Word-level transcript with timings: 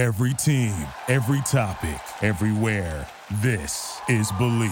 Every 0.00 0.32
team, 0.32 0.72
every 1.08 1.42
topic, 1.42 2.00
everywhere. 2.22 3.06
This 3.42 4.00
is 4.08 4.32
Believe. 4.32 4.70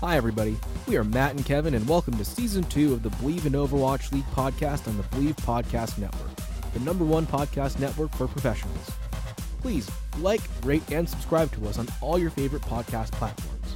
Hi, 0.00 0.16
everybody. 0.16 0.56
We 0.86 0.98
are 0.98 1.04
Matt 1.04 1.34
and 1.34 1.46
Kevin, 1.46 1.72
and 1.72 1.88
welcome 1.88 2.14
to 2.18 2.24
season 2.26 2.62
two 2.64 2.92
of 2.92 3.02
the 3.02 3.08
Believe 3.08 3.46
in 3.46 3.54
Overwatch 3.54 4.12
League 4.12 4.26
podcast 4.34 4.86
on 4.86 4.98
the 4.98 5.02
Believe 5.04 5.34
Podcast 5.36 5.96
Network, 5.96 6.28
the 6.74 6.80
number 6.80 7.06
one 7.06 7.26
podcast 7.26 7.78
network 7.78 8.14
for 8.14 8.28
professionals. 8.28 8.90
Please 9.62 9.90
like, 10.18 10.42
rate, 10.62 10.82
and 10.92 11.08
subscribe 11.08 11.50
to 11.52 11.66
us 11.68 11.78
on 11.78 11.88
all 12.02 12.18
your 12.18 12.28
favorite 12.28 12.60
podcast 12.62 13.12
platforms. 13.12 13.74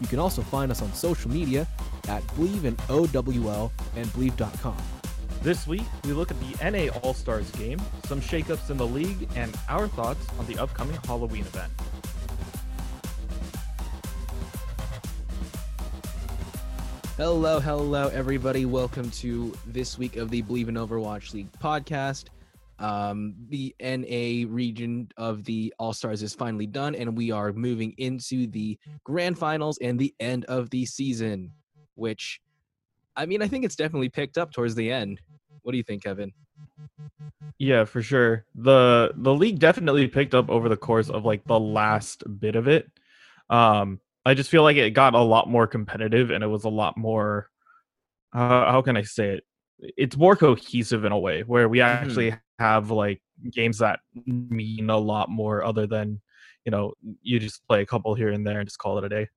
You 0.00 0.08
can 0.08 0.18
also 0.18 0.42
find 0.42 0.72
us 0.72 0.82
on 0.82 0.92
social 0.92 1.30
media 1.30 1.68
at 2.08 2.26
Believe 2.34 2.64
in 2.64 2.76
OWL 2.88 3.70
and 3.94 4.12
Believe.com. 4.12 4.76
This 5.42 5.68
week, 5.68 5.84
we 6.04 6.12
look 6.12 6.32
at 6.32 6.40
the 6.40 6.70
NA 6.70 6.92
All 6.98 7.14
Stars 7.14 7.48
game, 7.52 7.80
some 8.06 8.20
shakeups 8.20 8.70
in 8.70 8.76
the 8.76 8.86
league, 8.86 9.28
and 9.36 9.56
our 9.68 9.86
thoughts 9.86 10.26
on 10.36 10.46
the 10.46 10.58
upcoming 10.58 10.98
Halloween 11.06 11.42
event. 11.42 11.72
Hello, 17.20 17.60
hello, 17.60 18.08
everybody. 18.08 18.64
Welcome 18.64 19.10
to 19.10 19.52
this 19.66 19.98
week 19.98 20.16
of 20.16 20.30
the 20.30 20.40
Believe 20.40 20.70
in 20.70 20.76
Overwatch 20.76 21.34
League 21.34 21.52
podcast. 21.52 22.28
Um, 22.78 23.34
the 23.50 23.74
NA 23.78 24.50
region 24.50 25.06
of 25.18 25.44
the 25.44 25.70
All 25.78 25.92
Stars 25.92 26.22
is 26.22 26.34
finally 26.34 26.66
done, 26.66 26.94
and 26.94 27.14
we 27.14 27.30
are 27.30 27.52
moving 27.52 27.92
into 27.98 28.46
the 28.46 28.78
grand 29.04 29.38
finals 29.38 29.76
and 29.82 29.98
the 29.98 30.14
end 30.18 30.46
of 30.46 30.70
the 30.70 30.86
season. 30.86 31.50
Which, 31.94 32.40
I 33.14 33.26
mean, 33.26 33.42
I 33.42 33.48
think 33.48 33.66
it's 33.66 33.76
definitely 33.76 34.08
picked 34.08 34.38
up 34.38 34.50
towards 34.50 34.74
the 34.74 34.90
end. 34.90 35.20
What 35.60 35.72
do 35.72 35.76
you 35.76 35.84
think, 35.84 36.04
Kevin? 36.04 36.32
Yeah, 37.58 37.84
for 37.84 38.00
sure. 38.00 38.46
the 38.54 39.12
The 39.14 39.34
league 39.34 39.58
definitely 39.58 40.08
picked 40.08 40.34
up 40.34 40.48
over 40.48 40.70
the 40.70 40.76
course 40.78 41.10
of 41.10 41.26
like 41.26 41.44
the 41.44 41.60
last 41.60 42.22
bit 42.40 42.56
of 42.56 42.66
it. 42.66 42.90
Um, 43.50 44.00
I 44.24 44.34
just 44.34 44.50
feel 44.50 44.62
like 44.62 44.76
it 44.76 44.90
got 44.90 45.14
a 45.14 45.20
lot 45.22 45.48
more 45.48 45.66
competitive 45.66 46.30
and 46.30 46.44
it 46.44 46.46
was 46.46 46.64
a 46.64 46.68
lot 46.68 46.96
more 46.96 47.48
uh, 48.32 48.70
how 48.70 48.82
can 48.82 48.96
I 48.96 49.02
say 49.02 49.30
it? 49.30 49.44
It's 49.96 50.16
more 50.16 50.36
cohesive 50.36 51.04
in 51.04 51.12
a 51.12 51.18
way 51.18 51.42
where 51.42 51.68
we 51.68 51.80
Mm-hmm. 51.92 52.28
actually 52.28 52.34
have 52.58 52.90
like 52.90 53.22
games 53.50 53.78
that 53.78 54.00
mean 54.26 54.90
a 54.90 54.98
lot 54.98 55.28
more 55.30 55.64
other 55.64 55.86
than, 55.86 56.20
you 56.64 56.70
know, 56.70 56.94
you 57.22 57.38
just 57.40 57.66
play 57.66 57.82
a 57.82 57.86
couple 57.86 58.14
here 58.14 58.28
and 58.30 58.46
there 58.46 58.60
and 58.60 58.68
just 58.68 58.78
call 58.78 58.98
it 58.98 59.04
a 59.04 59.08
day. 59.08 59.28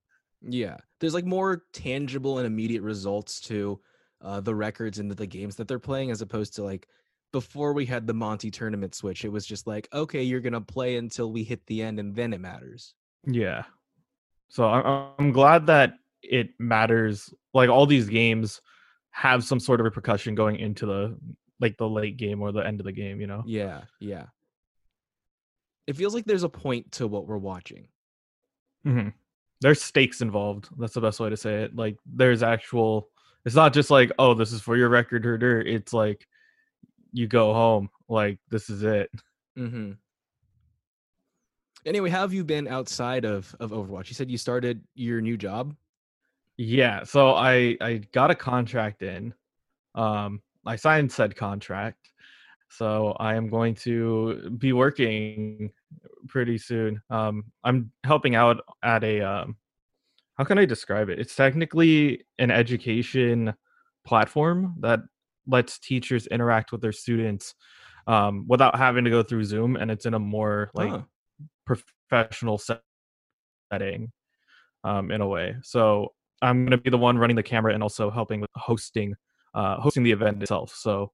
Yeah, 0.42 0.78
there's 1.00 1.14
like 1.14 1.26
more 1.26 1.64
tangible 1.72 2.38
and 2.38 2.46
immediate 2.46 2.82
results 2.82 3.40
to 3.42 3.80
uh, 4.22 4.42
the 4.42 4.54
records 4.56 5.00
and 5.00 5.10
the, 5.10 5.16
the 5.16 5.26
games 5.28 5.56
that 5.56 5.68
they're 5.68 5.80
playing, 5.80 6.12
as 6.12 6.22
opposed 6.22 6.56
to 6.56 6.64
like 6.64 6.88
before 7.32 7.74
we 7.74 7.86
had 7.86 8.06
the 8.06 8.14
Monty 8.14 8.52
tournament 8.52 8.94
switch. 8.94 9.24
It 9.26 9.30
was 9.32 9.46
just 9.46 9.68
like, 9.68 9.88
okay, 9.94 10.22
you're 10.24 10.42
gonna 10.42 10.62
play 10.62 10.98
until 10.98 11.32
we 11.32 11.44
hit 11.44 11.66
the 11.66 11.82
end, 11.82 12.00
and 12.00 12.14
then 12.16 12.34
it 12.34 12.42
matters. 12.42 12.94
Yeah. 13.26 13.64
So 14.54 14.66
I- 14.66 15.10
I'm 15.18 15.32
glad 15.32 15.66
that 15.66 15.96
it 16.22 16.50
matters. 16.60 17.34
Like 17.56 17.70
all 17.72 17.88
these 17.88 18.08
games 18.08 18.62
have 19.10 19.44
some 19.44 19.60
sort 19.60 19.80
of 19.80 19.86
repercussion 19.86 20.36
going 20.36 20.58
into 20.58 20.86
the 20.86 21.18
like 21.60 21.76
the 21.78 21.90
late 21.90 22.18
game 22.18 22.40
or 22.40 22.52
the 22.52 22.60
end 22.66 22.80
of 22.80 22.86
the 22.86 22.92
game. 22.92 23.20
You 23.20 23.26
know. 23.26 23.42
Yeah, 23.48 23.82
yeah. 24.00 24.26
It 25.88 25.96
feels 25.98 26.14
like 26.14 26.26
there's 26.26 26.44
a 26.44 26.50
point 26.50 26.92
to 26.94 27.08
what 27.08 27.26
we're 27.28 27.38
watching. 27.38 27.88
hmm 28.84 29.10
There's 29.62 29.82
stakes 29.82 30.22
involved. 30.22 30.70
That's 30.78 30.94
the 30.94 31.02
best 31.02 31.20
way 31.20 31.30
to 31.32 31.38
say 31.38 31.64
it. 31.64 31.76
Like 31.76 31.98
there's 32.06 32.44
actual. 32.44 33.10
It's 33.46 33.56
not 33.56 33.74
just 33.74 33.90
like 33.90 34.12
oh 34.20 34.36
this 34.36 34.52
is 34.52 34.62
for 34.62 34.78
your 34.78 34.90
record 34.90 35.26
herder. 35.26 35.62
It's 35.62 35.94
like 35.94 36.28
you 37.12 37.28
go 37.28 37.54
home. 37.56 37.90
Like 38.08 38.38
this 38.52 38.70
is 38.70 38.84
it. 38.84 39.10
Mm-hmm. 39.58 39.94
Anyway, 41.86 42.10
how 42.10 42.22
have 42.22 42.34
you 42.34 42.44
been 42.44 42.68
outside 42.68 43.26
of 43.26 43.56
of 43.60 43.72
Overwatch? 43.72 44.08
You 44.08 44.16
said 44.16 44.32
you 44.32 44.38
started 44.38 44.86
your 44.96 45.22
new 45.22 45.38
job. 45.38 45.76
Yeah, 46.58 47.04
so 47.04 47.34
I 47.34 47.78
I 47.82 47.98
got 48.12 48.32
a 48.32 48.36
contract 48.36 49.02
in. 49.02 49.34
Um 49.96 50.42
I 50.66 50.76
signed 50.78 51.12
said 51.12 51.36
contract. 51.36 52.12
So 52.70 53.14
I 53.20 53.36
am 53.36 53.50
going 53.50 53.76
to 53.78 54.52
be 54.58 54.74
working 54.74 55.72
pretty 56.28 56.58
soon. 56.60 57.02
Um 57.10 57.52
I'm 57.64 57.92
helping 58.06 58.36
out 58.36 58.62
at 58.84 59.04
a 59.04 59.22
um 59.22 59.58
how 60.38 60.46
can 60.46 60.60
I 60.60 60.66
describe 60.66 61.10
it? 61.10 61.20
It's 61.20 61.36
technically 61.36 62.26
an 62.40 62.52
education 62.52 63.56
platform 64.06 64.76
that 64.82 65.02
lets 65.48 65.80
teachers 65.80 66.28
interact 66.28 66.72
with 66.72 66.82
their 66.82 66.94
students 66.94 67.56
um 68.08 68.46
without 68.48 68.78
having 68.78 69.06
to 69.06 69.12
go 69.12 69.24
through 69.24 69.46
Zoom 69.46 69.76
and 69.78 69.92
it's 69.92 70.06
in 70.08 70.14
a 70.16 70.20
more 70.20 70.72
like 70.76 70.96
Huh. 70.96 71.06
Professional 71.66 72.60
setting 73.72 74.12
um, 74.84 75.12
in 75.12 75.22
a 75.22 75.28
way. 75.28 75.56
So 75.64 76.14
I'm 76.42 76.66
going 76.66 76.72
to 76.72 76.78
be 76.78 76.90
the 76.90 76.98
one 76.98 77.18
running 77.18 77.36
the 77.36 77.44
camera 77.44 77.74
and 77.74 77.82
also 77.82 78.10
helping 78.12 78.42
with 78.42 78.50
hosting 78.56 79.16
uh, 79.56 79.80
hosting 79.80 80.04
the 80.04 80.12
event 80.12 80.42
itself. 80.42 80.74
So 80.76 81.12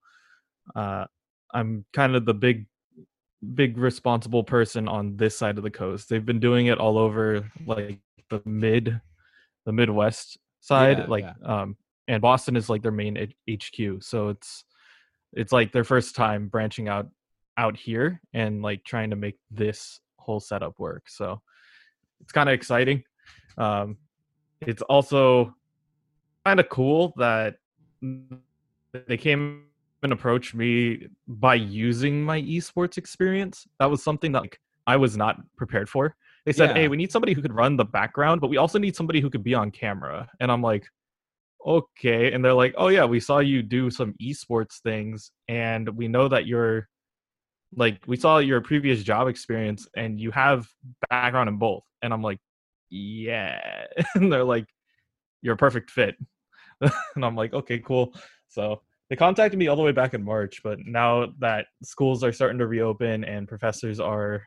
uh, 0.76 1.06
I'm 1.54 1.86
kind 1.94 2.16
of 2.16 2.26
the 2.26 2.34
big 2.34 2.68
big 3.54 3.78
responsible 3.78 4.44
person 4.44 4.88
on 4.88 5.16
this 5.16 5.38
side 5.38 5.58
of 5.58 5.64
the 5.64 5.72
coast. 5.72 6.10
They've 6.10 6.26
been 6.26 6.40
doing 6.40 6.68
it 6.68 6.78
all 6.78 6.98
over 6.98 7.50
like 7.66 8.00
the 8.30 8.42
mid 8.46 9.00
the 9.66 9.72
Midwest 9.72 10.38
side 10.62 11.00
Yeah, 11.00 11.06
like 11.08 11.24
yeah. 11.24 11.62
um 11.62 11.78
and 12.08 12.22
Boston 12.22 12.56
is 12.56 12.70
like 12.70 12.82
their 12.82 12.92
main 12.92 13.32
HQ. 13.50 14.02
So 14.02 14.30
it's 14.30 14.66
it's 15.34 15.52
like 15.52 15.72
their 15.72 15.84
first 15.84 16.16
time 16.16 16.48
branching 16.48 16.90
out 16.90 17.08
out 17.58 17.78
here 17.78 18.20
and 18.34 18.62
like 18.62 18.84
trying 18.84 19.12
to 19.12 19.16
make 19.16 19.38
this 19.52 20.00
whole 20.20 20.40
setup 20.40 20.80
work. 20.80 21.10
So 21.10 21.42
it's 22.22 22.32
kind 22.32 22.50
of 22.50 22.54
exciting. 22.54 23.04
Um, 23.58 23.98
it's 24.62 24.82
also 24.84 25.56
kind 26.46 26.60
of 26.60 26.70
cool 26.70 27.14
that 27.18 27.56
they 29.08 29.18
came 29.18 29.64
and 30.04 30.14
approached 30.14 30.56
me 30.56 31.08
by 31.28 31.56
using 31.56 32.24
my 32.24 32.42
esports 32.42 32.98
experience. 32.98 33.68
That 33.80 33.90
was 33.90 34.04
something 34.04 34.32
that 34.34 34.42
like, 34.42 34.60
I 34.88 34.96
was 34.96 35.18
not 35.18 35.38
prepared 35.58 35.90
for. 35.90 36.16
They 36.46 36.54
said, 36.54 36.70
Yeah. 36.70 36.82
"Hey, 36.84 36.88
we 36.88 36.98
need 36.98 37.12
somebody 37.12 37.34
who 37.34 37.42
could 37.42 37.54
run 37.54 37.76
the 37.76 37.86
background, 37.86 38.42
but 38.42 38.50
we 38.50 38.58
also 38.58 38.80
need 38.80 38.96
somebody 38.96 39.20
who 39.20 39.30
could 39.30 39.44
be 39.44 39.54
on 39.54 39.72
camera." 39.72 40.28
And 40.40 40.52
I'm 40.52 40.62
like, 40.62 40.88
"Okay." 41.66 42.32
And 42.32 42.44
they're 42.44 42.54
like, 42.54 42.74
"Oh 42.78 42.88
yeah, 42.88 43.06
we 43.06 43.20
saw 43.20 43.40
you 43.40 43.62
do 43.62 43.92
some 43.92 44.14
esports 44.22 44.80
things, 44.80 45.32
and 45.48 45.90
we 45.90 46.08
know 46.08 46.28
that 46.30 46.48
you're 46.48 46.88
like 47.76 48.02
we 48.08 48.18
saw 48.18 48.40
your 48.40 48.62
previous 48.62 49.04
job 49.04 49.28
experience 49.28 49.88
and 49.96 50.20
you 50.20 50.32
have 50.32 50.68
background 51.10 51.50
in 51.50 51.58
both 51.58 51.84
and 52.02 52.14
i'm 52.14 52.22
like 52.22 52.40
yeah. 52.90 53.86
And 54.16 54.32
they're 54.32 54.44
like 54.44 54.66
you're 55.42 55.54
a 55.54 55.58
perfect 55.58 55.92
fit. 55.92 56.16
And 57.16 57.26
i'm 57.26 57.36
like 57.36 57.54
okay 57.54 57.80
cool. 57.80 58.16
So 58.48 58.82
they 59.10 59.16
contacted 59.16 59.60
me 59.60 59.68
all 59.68 59.76
the 59.76 59.84
way 59.84 59.92
back 59.92 60.14
in 60.14 60.24
march 60.24 60.62
but 60.64 60.80
now 60.86 61.28
that 61.40 61.68
schools 61.84 62.24
are 62.24 62.32
starting 62.32 62.60
to 62.60 62.68
reopen 62.68 63.24
and 63.24 63.48
professors 63.48 64.00
are 64.00 64.44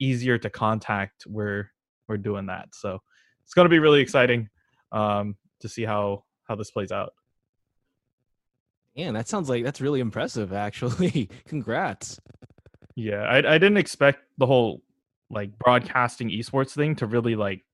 easier 0.00 0.38
to 0.38 0.50
contact 0.50 1.24
we're 1.26 1.70
we're 2.08 2.16
doing 2.16 2.46
that. 2.46 2.68
So 2.74 2.98
it's 3.44 3.54
going 3.54 3.66
to 3.66 3.70
be 3.70 3.78
really 3.78 4.00
exciting 4.00 4.48
um 4.92 5.36
to 5.60 5.68
see 5.68 5.84
how 5.84 6.24
how 6.48 6.56
this 6.56 6.70
plays 6.70 6.92
out. 6.92 7.12
Man, 8.96 9.14
that 9.14 9.28
sounds 9.28 9.48
like 9.48 9.62
that's 9.62 9.80
really 9.80 10.00
impressive. 10.00 10.52
Actually, 10.52 11.30
congrats. 11.46 12.18
Yeah, 12.96 13.22
I 13.22 13.38
I 13.38 13.58
didn't 13.58 13.78
expect 13.78 14.20
the 14.38 14.46
whole 14.46 14.82
like 15.30 15.56
broadcasting 15.58 16.28
esports 16.30 16.74
thing 16.74 16.96
to 16.96 17.06
really 17.06 17.36
like 17.36 17.64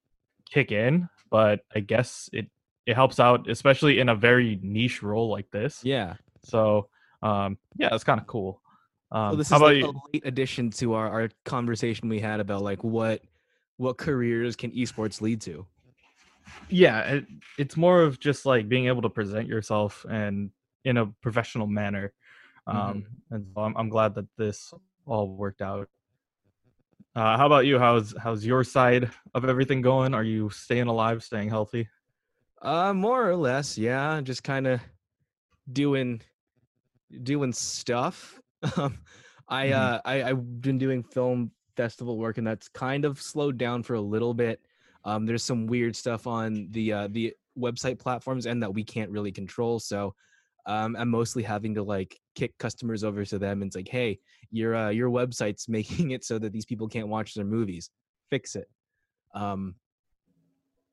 kick 0.50 0.72
in, 0.72 1.08
but 1.30 1.60
I 1.74 1.80
guess 1.80 2.28
it 2.32 2.46
it 2.86 2.94
helps 2.94 3.18
out, 3.18 3.48
especially 3.50 3.98
in 3.98 4.08
a 4.08 4.14
very 4.14 4.58
niche 4.62 5.02
role 5.02 5.28
like 5.30 5.50
this. 5.50 5.80
Yeah. 5.82 6.14
So 6.44 6.88
um 7.22 7.58
yeah, 7.76 7.94
it's 7.94 8.04
kind 8.04 8.20
of 8.20 8.26
cool. 8.26 8.60
Um, 9.10 9.32
So 9.32 9.36
this 9.36 9.50
how 9.50 9.56
is 9.56 9.62
about 9.62 9.74
like 9.74 9.84
a 9.84 10.16
late 10.16 10.26
addition 10.26 10.70
to 10.70 10.94
our, 10.94 11.08
our 11.10 11.30
conversation 11.44 12.08
we 12.08 12.20
had 12.20 12.40
about 12.40 12.62
like 12.62 12.84
what 12.84 13.22
what 13.78 13.96
careers 13.98 14.56
can 14.56 14.70
esports 14.72 15.20
lead 15.20 15.40
to. 15.42 15.66
yeah 16.68 17.00
it, 17.14 17.26
it's 17.58 17.76
more 17.76 18.02
of 18.02 18.18
just 18.20 18.46
like 18.46 18.68
being 18.68 18.86
able 18.86 19.02
to 19.02 19.08
present 19.10 19.48
yourself 19.48 20.06
and 20.08 20.50
in 20.84 20.96
a 20.96 21.06
professional 21.20 21.66
manner 21.66 22.12
um 22.66 23.04
and 23.30 23.46
so 23.52 23.60
I'm, 23.62 23.76
I'm 23.76 23.88
glad 23.88 24.14
that 24.14 24.26
this 24.36 24.72
all 25.06 25.36
worked 25.36 25.62
out 25.62 25.88
uh 27.14 27.36
how 27.36 27.46
about 27.46 27.66
you 27.66 27.78
how's 27.78 28.14
how's 28.18 28.44
your 28.44 28.62
side 28.64 29.10
of 29.34 29.44
everything 29.44 29.80
going 29.80 30.14
are 30.14 30.24
you 30.24 30.50
staying 30.50 30.86
alive 30.86 31.22
staying 31.22 31.48
healthy 31.48 31.88
Uh, 32.60 32.92
more 32.94 33.28
or 33.28 33.36
less, 33.36 33.78
yeah. 33.78 34.20
Just 34.22 34.42
kind 34.42 34.66
of 34.66 34.80
doing 35.70 36.22
doing 37.22 37.52
stuff. 37.52 38.40
Um, 38.78 38.98
I 39.48 39.70
Mhm. 39.70 39.70
uh, 39.70 40.00
I 40.04 40.24
I've 40.24 40.60
been 40.60 40.78
doing 40.78 41.04
film 41.04 41.52
festival 41.76 42.18
work, 42.18 42.38
and 42.38 42.46
that's 42.46 42.68
kind 42.68 43.04
of 43.04 43.20
slowed 43.22 43.58
down 43.58 43.82
for 43.84 43.94
a 43.94 44.00
little 44.00 44.34
bit. 44.34 44.66
Um, 45.04 45.24
there's 45.26 45.44
some 45.44 45.66
weird 45.68 45.94
stuff 45.94 46.26
on 46.26 46.68
the 46.72 46.92
uh, 46.92 47.08
the 47.08 47.34
website 47.56 48.00
platforms, 48.00 48.46
and 48.46 48.62
that 48.62 48.74
we 48.74 48.82
can't 48.82 49.10
really 49.12 49.30
control. 49.30 49.78
So, 49.78 50.14
um, 50.66 50.96
I'm 50.96 51.10
mostly 51.10 51.44
having 51.44 51.74
to 51.74 51.82
like 51.84 52.18
kick 52.34 52.58
customers 52.58 53.04
over 53.04 53.24
to 53.26 53.38
them 53.38 53.62
and 53.62 53.68
it's 53.68 53.76
like, 53.76 53.88
hey, 53.88 54.18
your 54.50 54.74
uh, 54.74 54.90
your 54.90 55.10
website's 55.10 55.68
making 55.68 56.10
it 56.10 56.24
so 56.24 56.38
that 56.38 56.52
these 56.52 56.66
people 56.66 56.88
can't 56.88 57.08
watch 57.08 57.34
their 57.34 57.44
movies. 57.44 57.90
Fix 58.30 58.56
it. 58.56 58.68
Um, 59.34 59.74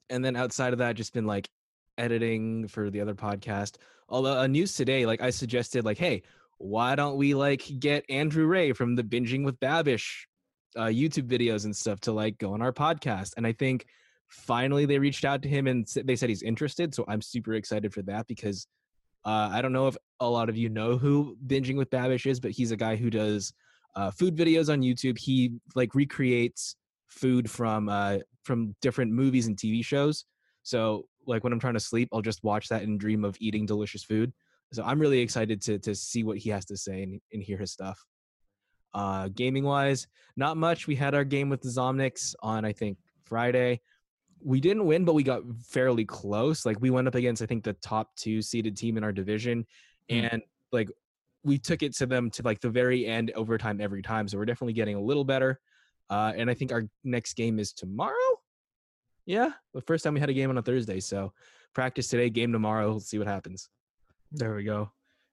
and 0.09 0.23
then 0.23 0.35
outside 0.35 0.73
of 0.73 0.79
that, 0.79 0.95
just 0.95 1.13
been 1.13 1.25
like 1.25 1.49
editing 1.97 2.67
for 2.67 2.89
the 2.89 3.01
other 3.01 3.15
podcast. 3.15 3.77
Although 4.09 4.39
uh, 4.39 4.47
news 4.47 4.73
today, 4.75 5.05
like 5.05 5.21
I 5.21 5.29
suggested, 5.29 5.85
like, 5.85 5.97
hey, 5.97 6.23
why 6.57 6.95
don't 6.95 7.17
we 7.17 7.33
like 7.33 7.63
get 7.79 8.05
Andrew 8.09 8.45
Rea 8.45 8.73
from 8.73 8.95
the 8.95 9.03
Binging 9.03 9.43
with 9.43 9.59
Babish 9.59 10.25
uh, 10.75 10.85
YouTube 10.85 11.27
videos 11.27 11.65
and 11.65 11.75
stuff 11.75 11.99
to 12.01 12.11
like 12.11 12.37
go 12.37 12.53
on 12.53 12.61
our 12.61 12.73
podcast? 12.73 13.33
And 13.37 13.47
I 13.47 13.53
think 13.53 13.85
finally 14.27 14.85
they 14.85 14.99
reached 14.99 15.25
out 15.25 15.41
to 15.43 15.49
him 15.49 15.67
and 15.67 15.87
they 16.03 16.15
said 16.15 16.29
he's 16.29 16.43
interested. 16.43 16.93
So 16.93 17.05
I'm 17.07 17.21
super 17.21 17.53
excited 17.53 17.93
for 17.93 18.01
that 18.03 18.27
because 18.27 18.67
uh, 19.25 19.49
I 19.51 19.61
don't 19.61 19.73
know 19.73 19.87
if 19.87 19.97
a 20.19 20.29
lot 20.29 20.49
of 20.49 20.57
you 20.57 20.69
know 20.69 20.97
who 20.97 21.37
Binging 21.47 21.77
with 21.77 21.89
Babish 21.89 22.25
is, 22.25 22.39
but 22.39 22.51
he's 22.51 22.71
a 22.71 22.77
guy 22.77 22.95
who 22.95 23.09
does 23.09 23.53
uh, 23.95 24.11
food 24.11 24.35
videos 24.35 24.71
on 24.71 24.81
YouTube. 24.81 25.17
He 25.17 25.53
like 25.75 25.95
recreates 25.95 26.75
food 27.07 27.49
from 27.49 27.89
uh, 27.89 28.17
from 28.43 28.75
different 28.81 29.11
movies 29.11 29.47
and 29.47 29.55
TV 29.55 29.83
shows. 29.83 30.25
So 30.63 31.05
like 31.25 31.43
when 31.43 31.53
I'm 31.53 31.59
trying 31.59 31.75
to 31.75 31.79
sleep, 31.79 32.09
I'll 32.11 32.21
just 32.21 32.43
watch 32.43 32.67
that 32.69 32.83
and 32.83 32.99
dream 32.99 33.23
of 33.23 33.37
eating 33.39 33.65
delicious 33.65 34.03
food. 34.03 34.33
So 34.73 34.83
I'm 34.83 34.99
really 34.99 35.19
excited 35.19 35.61
to 35.63 35.79
to 35.79 35.95
see 35.95 36.23
what 36.23 36.37
he 36.37 36.49
has 36.49 36.65
to 36.65 36.77
say 36.77 37.03
and, 37.03 37.21
and 37.31 37.43
hear 37.43 37.57
his 37.57 37.71
stuff. 37.71 38.03
Uh, 38.93 39.29
gaming 39.33 39.63
wise, 39.63 40.07
not 40.35 40.57
much. 40.57 40.85
We 40.85 40.95
had 40.95 41.15
our 41.15 41.23
game 41.23 41.49
with 41.49 41.61
the 41.61 41.69
Zomnics 41.69 42.35
on 42.41 42.65
I 42.65 42.73
think 42.73 42.97
Friday. 43.23 43.81
We 44.43 44.59
didn't 44.59 44.85
win, 44.85 45.05
but 45.05 45.13
we 45.13 45.23
got 45.23 45.43
fairly 45.65 46.05
close. 46.05 46.65
Like 46.65 46.79
we 46.81 46.89
went 46.89 47.07
up 47.07 47.15
against 47.15 47.41
I 47.41 47.45
think 47.45 47.63
the 47.63 47.73
top 47.73 48.15
two 48.15 48.41
seeded 48.41 48.75
team 48.77 48.97
in 48.97 49.03
our 49.03 49.11
division, 49.11 49.65
Hmm. 50.09 50.15
and 50.15 50.41
like 50.71 50.89
we 51.43 51.57
took 51.57 51.83
it 51.83 51.93
to 51.95 52.05
them 52.05 52.29
to 52.31 52.43
like 52.43 52.59
the 52.61 52.69
very 52.69 53.05
end 53.05 53.31
overtime 53.35 53.79
every 53.81 54.01
time. 54.01 54.27
So 54.27 54.37
we're 54.37 54.45
definitely 54.45 54.73
getting 54.73 54.95
a 54.95 55.01
little 55.01 55.23
better. 55.25 55.59
Uh, 56.09 56.31
and 56.35 56.49
I 56.49 56.53
think 56.53 56.71
our 56.71 56.83
next 57.03 57.33
game 57.35 57.59
is 57.59 57.73
tomorrow. 57.73 58.13
Yeah, 59.25 59.51
the 59.73 59.81
first 59.81 60.03
time 60.03 60.13
we 60.13 60.19
had 60.19 60.29
a 60.29 60.33
game 60.33 60.49
on 60.49 60.57
a 60.57 60.61
Thursday. 60.61 60.99
So 60.99 61.33
practice 61.73 62.07
today, 62.09 62.29
game 62.29 62.51
tomorrow. 62.51 62.89
We'll 62.89 62.99
see 62.99 63.17
what 63.17 63.27
happens. 63.27 63.69
There 64.31 64.55
we 64.55 64.63
go. 64.63 64.91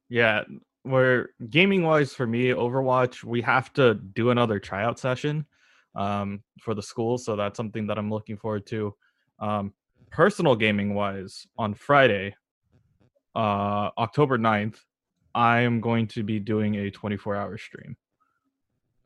Yeah, 0.08 0.44
we're 0.84 1.28
gaming 1.48 1.82
wise 1.82 2.12
for 2.12 2.26
me, 2.26 2.48
Overwatch, 2.48 3.24
we 3.24 3.42
have 3.42 3.72
to 3.74 3.94
do 3.94 4.30
another 4.30 4.58
tryout 4.58 4.98
session 4.98 5.46
um, 5.94 6.42
for 6.60 6.74
the 6.74 6.82
school, 6.82 7.18
so 7.18 7.36
that's 7.36 7.56
something 7.56 7.86
that 7.86 7.98
I'm 7.98 8.10
looking 8.10 8.36
forward 8.36 8.66
to. 8.66 8.94
Um, 9.38 9.72
personal 10.10 10.56
gaming 10.56 10.94
wise, 10.94 11.46
on 11.58 11.74
Friday, 11.74 12.34
uh, 13.34 13.90
October 13.98 14.38
9th, 14.38 14.78
I 15.34 15.60
am 15.60 15.80
going 15.80 16.08
to 16.08 16.22
be 16.22 16.40
doing 16.40 16.76
a 16.76 16.90
24 16.90 17.36
hour 17.36 17.56
stream. 17.56 17.96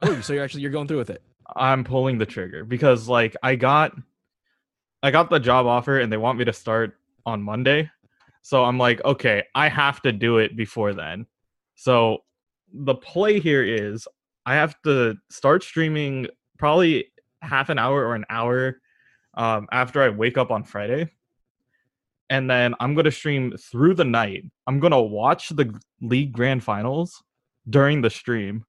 Oh, 0.03 0.21
so 0.21 0.33
you're 0.33 0.45
actually 0.45 0.63
you're 0.63 0.71
going 0.71 0.89
through 0.89 0.99
with 0.99 1.11
it. 1.11 1.23
I'm 1.57 1.85
pulling 1.85 2.19
the 2.19 2.27
trigger 2.27 2.65
because 2.65 3.09
like 3.09 3.37
I 3.43 3.55
got 3.55 3.93
I 5.03 5.11
got 5.11 5.31
the 5.31 5.39
job 5.39 5.67
offer 5.67 6.01
and 6.01 6.11
they 6.11 6.17
want 6.17 6.39
me 6.39 6.45
to 6.47 6.53
start 6.53 6.97
on 7.27 7.43
Monday. 7.43 7.91
So 8.43 8.65
I'm 8.65 8.79
like, 8.79 9.05
okay, 9.05 9.45
I 9.55 9.69
have 9.69 10.03
to 10.03 10.13
do 10.13 10.39
it 10.39 10.57
before 10.57 10.95
then. 10.95 11.27
So 11.75 12.19
the 12.73 12.95
play 12.95 13.41
here 13.41 13.63
is 13.63 14.09
I 14.47 14.55
have 14.55 14.81
to 14.83 15.17
start 15.31 15.63
streaming 15.63 16.27
probably 16.59 17.07
half 17.43 17.69
an 17.69 17.79
hour 17.79 18.07
or 18.07 18.15
an 18.15 18.25
hour 18.31 18.81
um, 19.35 19.67
after 19.73 20.03
I 20.03 20.09
wake 20.11 20.39
up 20.39 20.51
on 20.51 20.65
Friday. 20.65 21.11
And 22.31 22.49
then 22.51 22.75
I'm 22.81 22.95
going 22.95 23.05
to 23.05 23.11
stream 23.13 23.55
through 23.59 23.95
the 23.95 24.05
night. 24.05 24.45
I'm 24.67 24.81
going 24.81 24.93
to 24.93 25.01
watch 25.01 25.51
the 25.51 25.79
league 26.01 26.33
grand 26.33 26.65
finals 26.65 27.23
during 27.69 28.01
the 28.01 28.11
stream 28.11 28.65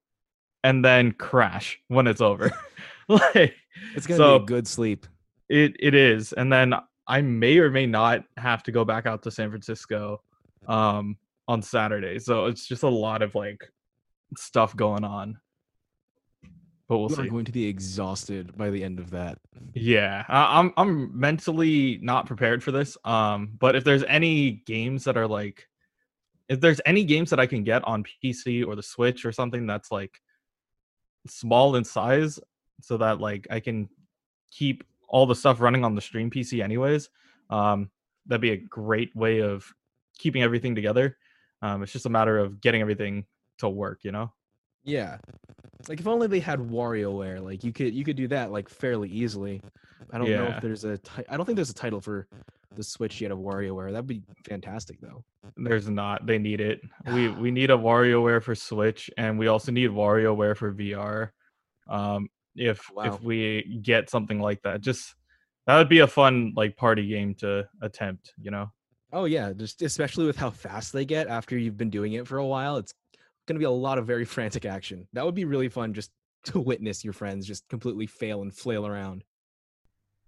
and 0.62 0.84
then 0.84 1.12
crash 1.12 1.78
when 1.88 2.06
it's 2.06 2.20
over. 2.20 2.50
like 3.08 3.54
It's 3.94 4.06
gonna 4.06 4.18
So- 4.18 4.38
be 4.38 4.42
a 4.42 4.46
good 4.46 4.66
sleep. 4.66 5.06
it 5.48 5.76
it 5.78 5.94
is. 5.94 6.32
And 6.32 6.52
then 6.52 6.74
I 7.06 7.20
may 7.22 7.58
or 7.58 7.70
may 7.70 7.86
not 7.86 8.24
have 8.36 8.62
to 8.64 8.72
go 8.72 8.84
back 8.84 9.06
out 9.06 9.22
to 9.22 9.30
San 9.30 9.48
Francisco 9.50 10.22
um 10.66 11.16
on 11.48 11.62
Saturday. 11.62 12.18
So 12.18 12.46
it's 12.46 12.66
just 12.66 12.82
a 12.82 12.88
lot 12.88 13.22
of 13.22 13.34
like 13.34 13.62
stuff 14.36 14.74
going 14.74 15.04
on. 15.04 15.38
But 16.88 16.98
we'll 16.98 17.10
You 17.10 17.16
see. 17.16 17.28
going 17.28 17.44
to 17.44 17.52
be 17.52 17.66
exhausted 17.66 18.56
by 18.56 18.70
the 18.70 18.84
end 18.84 19.00
of 19.00 19.10
that. 19.10 19.38
Yeah, 19.74 20.24
I, 20.28 20.60
I'm 20.60 20.72
I'm 20.76 21.18
mentally 21.18 21.98
not 22.00 22.26
prepared 22.26 22.62
for 22.62 22.70
this. 22.70 22.96
Um, 23.04 23.50
but 23.58 23.74
if 23.74 23.82
there's 23.82 24.04
any 24.04 24.62
games 24.66 25.04
that 25.04 25.16
are 25.16 25.26
like, 25.26 25.66
if 26.48 26.60
there's 26.60 26.80
any 26.86 27.04
games 27.04 27.30
that 27.30 27.40
I 27.40 27.46
can 27.46 27.64
get 27.64 27.82
on 27.84 28.04
PC 28.04 28.64
or 28.64 28.76
the 28.76 28.82
Switch 28.82 29.24
or 29.24 29.32
something 29.32 29.66
that's 29.66 29.90
like 29.90 30.20
small 31.26 31.74
in 31.74 31.82
size, 31.84 32.38
so 32.82 32.96
that 32.98 33.20
like 33.20 33.48
I 33.50 33.58
can 33.58 33.88
keep 34.52 34.84
all 35.08 35.26
the 35.26 35.34
stuff 35.34 35.60
running 35.60 35.84
on 35.84 35.94
the 35.96 36.00
stream 36.00 36.30
PC 36.30 36.62
anyways, 36.62 37.08
um, 37.50 37.90
that'd 38.26 38.40
be 38.40 38.52
a 38.52 38.56
great 38.56 39.14
way 39.16 39.40
of 39.40 39.72
keeping 40.18 40.42
everything 40.42 40.74
together. 40.74 41.16
Um, 41.62 41.82
it's 41.82 41.92
just 41.92 42.06
a 42.06 42.10
matter 42.10 42.38
of 42.38 42.60
getting 42.60 42.80
everything 42.80 43.24
to 43.58 43.68
work, 43.68 44.00
you 44.02 44.12
know. 44.12 44.32
Yeah. 44.86 45.18
Like 45.88 46.00
if 46.00 46.06
only 46.06 46.26
they 46.26 46.40
had 46.40 46.58
WarioWare, 46.58 47.42
like 47.42 47.62
you 47.62 47.72
could 47.72 47.94
you 47.94 48.04
could 48.04 48.16
do 48.16 48.28
that 48.28 48.50
like 48.50 48.68
fairly 48.68 49.08
easily. 49.10 49.60
I 50.12 50.18
don't 50.18 50.30
know 50.30 50.44
Yeah. 50.44 50.56
if 50.56 50.62
there's 50.62 50.84
a 50.84 50.98
ti- 50.98 51.24
I 51.28 51.36
don't 51.36 51.44
think 51.44 51.56
there's 51.56 51.70
a 51.70 51.74
title 51.74 52.00
for 52.00 52.26
the 52.74 52.82
Switch 52.82 53.20
yet 53.20 53.30
of 53.30 53.38
WarioWare. 53.38 53.90
That'd 53.92 54.06
be 54.06 54.22
fantastic 54.48 55.00
though. 55.00 55.24
There's 55.56 55.88
not. 55.88 56.26
They 56.26 56.38
need 56.38 56.60
it. 56.60 56.80
We 57.12 57.28
we 57.42 57.50
need 57.50 57.70
a 57.70 57.76
WarioWare 57.76 58.42
for 58.42 58.54
Switch, 58.54 59.10
and 59.18 59.38
we 59.38 59.46
also 59.48 59.70
need 59.72 59.90
WarioWare 59.90 60.56
for 60.56 60.72
VR. 60.72 61.30
Um, 61.88 62.28
if 62.56 62.90
Wow. 62.94 63.04
if 63.04 63.20
we 63.22 63.78
get 63.82 64.08
something 64.10 64.40
like 64.40 64.62
that, 64.62 64.80
just 64.80 65.14
that 65.66 65.76
would 65.78 65.88
be 65.88 66.00
a 66.00 66.06
fun 66.06 66.52
like 66.56 66.76
party 66.76 67.06
game 67.08 67.34
to 67.36 67.68
attempt. 67.82 68.32
You 68.40 68.50
know. 68.50 68.72
Oh 69.12 69.24
yeah, 69.24 69.52
just 69.52 69.82
especially 69.82 70.26
with 70.26 70.36
how 70.36 70.50
fast 70.50 70.92
they 70.92 71.04
get 71.04 71.28
after 71.28 71.56
you've 71.56 71.76
been 71.76 71.90
doing 71.90 72.14
it 72.14 72.26
for 72.26 72.38
a 72.38 72.46
while, 72.46 72.76
it's 72.76 72.92
gonna 73.46 73.58
be 73.58 73.64
a 73.64 73.70
lot 73.70 73.98
of 73.98 74.06
very 74.06 74.24
frantic 74.34 74.64
action. 74.64 75.08
That 75.12 75.24
would 75.24 75.34
be 75.34 75.44
really 75.44 75.68
fun 75.68 75.94
just 75.94 76.10
to 76.44 76.60
witness 76.60 77.04
your 77.04 77.12
friends 77.12 77.46
just 77.46 77.68
completely 77.68 78.06
fail 78.06 78.42
and 78.42 78.54
flail 78.54 78.86
around. 78.86 79.24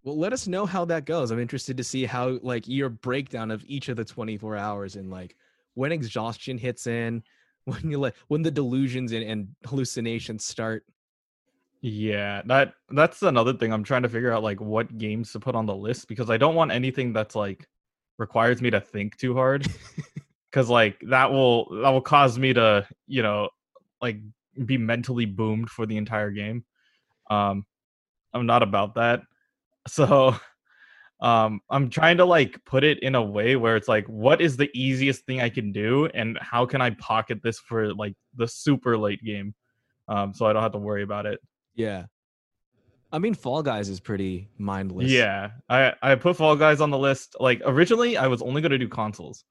Well, 0.03 0.19
let 0.19 0.33
us 0.33 0.47
know 0.47 0.67
how 0.67 0.85
that 0.87 1.05
goes. 1.05 1.31
I'm 1.31 1.41
interested 1.41 1.77
to 1.77 1.85
see 1.85 2.05
how 2.05 2.39
like 2.43 2.67
your 2.67 2.89
breakdown 2.89 3.51
of 3.51 3.65
each 3.67 3.89
of 3.89 3.97
the 3.97 4.05
24 4.05 4.57
hours 4.57 4.97
and 4.97 5.11
like 5.11 5.37
when 5.75 5.93
exhaustion 5.93 6.59
hits 6.59 6.87
in, 6.87 7.23
when 7.65 7.91
you 7.91 7.99
like 7.99 8.15
when 8.29 8.43
the 8.43 8.51
delusions 8.51 9.13
and, 9.13 9.23
and 9.23 9.49
hallucinations 9.67 10.45
start. 10.45 10.85
Yeah, 11.81 12.43
that 12.47 12.75
that's 12.91 13.23
another 13.23 13.53
thing. 13.53 13.73
I'm 13.73 13.85
trying 13.85 14.03
to 14.03 14.09
figure 14.09 14.33
out 14.33 14.43
like 14.43 14.61
what 14.61 14.99
games 14.99 15.33
to 15.33 15.41
put 15.41 15.55
on 15.55 15.67
the 15.67 15.77
list 15.77 16.09
because 16.09 16.31
I 16.31 16.37
don't 16.37 16.57
want 16.57 16.73
anything 16.73 17.13
that's 17.13 17.37
like 17.37 17.69
requires 18.19 18.61
me 18.61 18.71
to 18.71 18.81
think 18.81 19.17
too 19.17 19.35
hard. 19.35 19.67
Cause 20.53 20.69
like 20.71 20.99
that 21.09 21.31
will 21.31 21.69
that 21.83 21.91
will 21.91 22.01
cause 22.01 22.39
me 22.39 22.53
to, 22.55 22.87
you 23.07 23.23
know, 23.23 23.51
like 24.01 24.19
be 24.65 24.79
mentally 24.79 25.27
boomed 25.27 25.69
for 25.71 25.87
the 25.87 25.97
entire 25.97 26.31
game. 26.31 26.65
Um 27.31 27.67
I'm 28.33 28.47
not 28.47 28.63
about 28.63 28.95
that. 28.95 29.23
So 29.89 30.37
um 31.21 31.61
I'm 31.71 31.89
trying 31.89 32.19
to 32.19 32.27
like 32.27 32.63
put 32.67 32.85
it 32.85 33.03
in 33.03 33.15
a 33.15 33.23
way 33.23 33.57
where 33.57 33.75
it's 33.75 33.89
like 33.89 34.07
what 34.07 34.43
is 34.43 34.57
the 34.57 34.71
easiest 34.75 35.25
thing 35.25 35.41
I 35.41 35.49
can 35.49 35.73
do 35.73 36.07
and 36.07 36.39
how 36.43 36.67
can 36.67 36.83
I 36.83 36.91
pocket 36.91 37.43
this 37.43 37.59
for 37.59 37.95
like 37.95 38.15
the 38.37 38.47
super 38.47 38.99
late 38.99 39.25
game. 39.25 39.55
Um 40.09 40.35
so 40.35 40.47
I 40.47 40.53
don't 40.53 40.63
have 40.63 40.73
to 40.73 40.79
worry 40.79 41.03
about 41.03 41.25
it. 41.25 41.41
Yeah. 41.75 42.05
I 43.11 43.19
mean, 43.19 43.35
Fall 43.35 43.63
Guys 43.63 43.89
is 43.89 44.01
pretty 44.01 44.49
mindless. 44.59 45.11
Yeah, 45.11 45.53
I 45.69 45.95
I 46.03 46.15
put 46.17 46.37
Fall 46.37 46.57
Guys 46.57 46.81
on 46.81 46.91
the 46.91 46.99
list. 46.99 47.37
Like 47.41 47.63
originally, 47.65 48.17
I 48.17 48.27
was 48.27 48.43
only 48.43 48.61
gonna 48.61 48.79
do 48.79 48.89
consoles, 48.89 49.45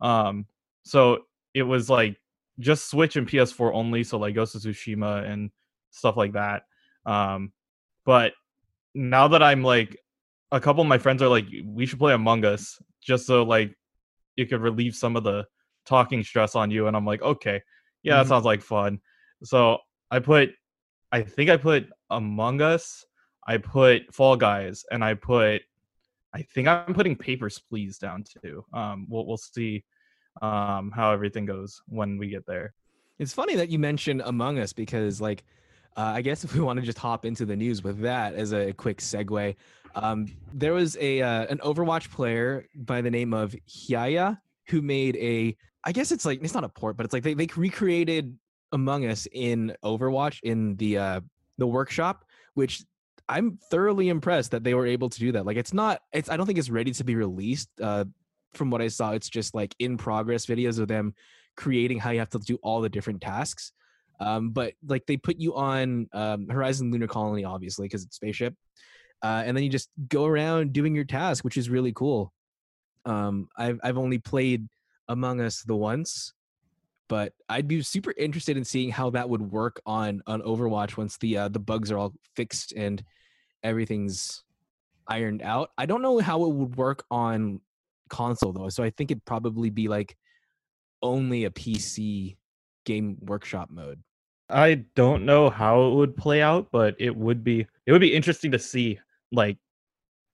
um, 0.00 0.46
so 0.84 1.24
it 1.54 1.62
was 1.62 1.90
like 1.90 2.16
just 2.58 2.90
Switch 2.90 3.16
and 3.16 3.28
PS4 3.28 3.72
only. 3.74 4.04
So 4.04 4.18
like 4.18 4.34
Ghost 4.34 4.54
of 4.54 4.62
Tsushima 4.62 5.28
and 5.28 5.50
stuff 5.90 6.16
like 6.16 6.32
that. 6.32 6.62
Um, 7.06 7.52
but 8.04 8.32
now 8.94 9.28
that 9.28 9.42
I'm 9.42 9.62
like, 9.62 9.96
a 10.52 10.60
couple 10.60 10.82
of 10.82 10.88
my 10.88 10.98
friends 10.98 11.22
are 11.22 11.28
like, 11.28 11.46
we 11.64 11.86
should 11.86 11.98
play 11.98 12.12
Among 12.12 12.44
Us 12.44 12.80
just 13.00 13.26
so 13.26 13.42
like 13.44 13.74
it 14.36 14.46
could 14.46 14.60
relieve 14.60 14.94
some 14.94 15.16
of 15.16 15.24
the 15.24 15.46
talking 15.86 16.22
stress 16.22 16.54
on 16.54 16.70
you. 16.70 16.86
And 16.86 16.96
I'm 16.96 17.06
like, 17.06 17.22
okay, 17.22 17.62
yeah, 18.02 18.16
that 18.16 18.26
Mhm. 18.26 18.28
sounds 18.28 18.44
like 18.44 18.62
fun. 18.62 19.00
So 19.42 19.78
I 20.10 20.18
put, 20.18 20.50
I 21.12 21.22
think 21.22 21.50
I 21.50 21.56
put 21.56 21.88
Among 22.10 22.60
Us. 22.60 23.04
I 23.46 23.58
put 23.58 24.12
Fall 24.14 24.36
Guys 24.36 24.84
and 24.90 25.04
I 25.04 25.14
put 25.14 25.62
I 26.32 26.42
think 26.42 26.68
I'm 26.68 26.94
putting 26.94 27.16
Papers 27.16 27.58
Please 27.58 27.98
down 27.98 28.24
too. 28.42 28.64
Um, 28.72 29.06
we'll 29.08 29.26
we'll 29.26 29.36
see 29.36 29.84
um 30.42 30.92
how 30.94 31.12
everything 31.12 31.46
goes 31.46 31.82
when 31.86 32.18
we 32.18 32.28
get 32.28 32.46
there. 32.46 32.72
It's 33.18 33.34
funny 33.34 33.54
that 33.56 33.68
you 33.68 33.78
mentioned 33.78 34.22
Among 34.24 34.58
Us 34.58 34.72
because, 34.72 35.20
like, 35.20 35.44
uh, 35.96 36.12
I 36.14 36.22
guess 36.22 36.42
if 36.44 36.54
we 36.54 36.60
want 36.60 36.80
to 36.80 36.86
just 36.86 36.98
hop 36.98 37.24
into 37.24 37.44
the 37.44 37.56
news 37.56 37.84
with 37.84 38.00
that 38.00 38.34
as 38.34 38.52
a 38.52 38.72
quick 38.72 38.98
segue, 38.98 39.54
um, 39.94 40.26
there 40.54 40.72
was 40.72 40.96
a 41.00 41.20
uh, 41.20 41.46
an 41.46 41.58
Overwatch 41.58 42.10
player 42.10 42.66
by 42.74 43.00
the 43.00 43.10
name 43.10 43.34
of 43.34 43.54
Hyaya 43.68 44.38
who 44.68 44.82
made 44.82 45.16
a. 45.16 45.56
I 45.84 45.92
guess 45.92 46.12
it's 46.12 46.26
like 46.26 46.42
it's 46.42 46.54
not 46.54 46.64
a 46.64 46.68
port, 46.68 46.96
but 46.96 47.06
it's 47.06 47.12
like 47.12 47.22
they, 47.22 47.34
they 47.34 47.48
recreated 47.56 48.36
Among 48.72 49.06
Us 49.06 49.26
in 49.32 49.74
Overwatch 49.84 50.40
in 50.42 50.76
the 50.76 50.98
uh, 50.98 51.20
the 51.58 51.66
workshop, 51.66 52.24
which 52.54 52.84
I'm 53.30 53.58
thoroughly 53.70 54.08
impressed 54.08 54.50
that 54.50 54.64
they 54.64 54.74
were 54.74 54.86
able 54.86 55.08
to 55.08 55.18
do 55.18 55.32
that. 55.32 55.46
Like 55.46 55.56
it's 55.56 55.72
not 55.72 56.00
it's 56.12 56.28
I 56.28 56.36
don't 56.36 56.46
think 56.46 56.58
it's 56.58 56.70
ready 56.70 56.90
to 56.92 57.04
be 57.04 57.14
released. 57.14 57.68
Uh 57.80 58.04
from 58.54 58.70
what 58.70 58.82
I 58.82 58.88
saw, 58.88 59.12
it's 59.12 59.28
just 59.28 59.54
like 59.54 59.74
in 59.78 59.96
progress 59.96 60.46
videos 60.46 60.78
of 60.78 60.88
them 60.88 61.14
creating 61.56 61.98
how 61.98 62.10
you 62.10 62.18
have 62.18 62.30
to 62.30 62.38
do 62.38 62.58
all 62.62 62.80
the 62.80 62.88
different 62.88 63.20
tasks. 63.20 63.72
Um, 64.18 64.50
but 64.50 64.74
like 64.86 65.06
they 65.06 65.16
put 65.16 65.38
you 65.38 65.54
on 65.54 66.08
um, 66.12 66.48
Horizon 66.48 66.90
Lunar 66.90 67.06
Colony, 67.06 67.44
obviously, 67.44 67.86
because 67.86 68.04
it's 68.04 68.16
spaceship. 68.16 68.54
Uh, 69.22 69.42
and 69.44 69.56
then 69.56 69.64
you 69.64 69.70
just 69.70 69.90
go 70.08 70.24
around 70.24 70.72
doing 70.72 70.94
your 70.94 71.04
task, 71.04 71.44
which 71.44 71.56
is 71.56 71.70
really 71.70 71.92
cool. 71.92 72.32
Um, 73.04 73.48
I've 73.56 73.80
I've 73.82 73.98
only 73.98 74.18
played 74.18 74.68
Among 75.08 75.40
Us 75.40 75.62
the 75.62 75.76
once, 75.76 76.32
but 77.08 77.32
I'd 77.48 77.68
be 77.68 77.82
super 77.82 78.14
interested 78.16 78.56
in 78.56 78.64
seeing 78.64 78.90
how 78.90 79.10
that 79.10 79.28
would 79.28 79.42
work 79.42 79.80
on 79.86 80.22
on 80.26 80.42
Overwatch 80.42 80.96
once 80.96 81.16
the 81.18 81.36
uh, 81.36 81.48
the 81.48 81.58
bugs 81.58 81.90
are 81.90 81.98
all 81.98 82.14
fixed 82.34 82.72
and 82.72 83.02
everything's 83.62 84.42
ironed 85.06 85.42
out. 85.42 85.70
I 85.76 85.86
don't 85.86 86.02
know 86.02 86.18
how 86.18 86.44
it 86.44 86.54
would 86.54 86.76
work 86.76 87.04
on 87.10 87.60
console 88.08 88.52
though, 88.52 88.68
so 88.68 88.82
I 88.82 88.90
think 88.90 89.10
it'd 89.10 89.24
probably 89.24 89.70
be 89.70 89.88
like 89.88 90.16
only 91.02 91.44
a 91.44 91.50
PC 91.50 92.36
game 92.84 93.16
workshop 93.20 93.70
mode. 93.70 94.02
I 94.48 94.84
don't 94.96 95.24
know 95.24 95.48
how 95.48 95.82
it 95.88 95.94
would 95.94 96.16
play 96.16 96.42
out, 96.42 96.68
but 96.72 96.96
it 96.98 97.14
would 97.14 97.44
be 97.44 97.66
it 97.86 97.92
would 97.92 98.00
be 98.00 98.14
interesting 98.14 98.50
to 98.52 98.58
see 98.58 98.98
like 99.32 99.58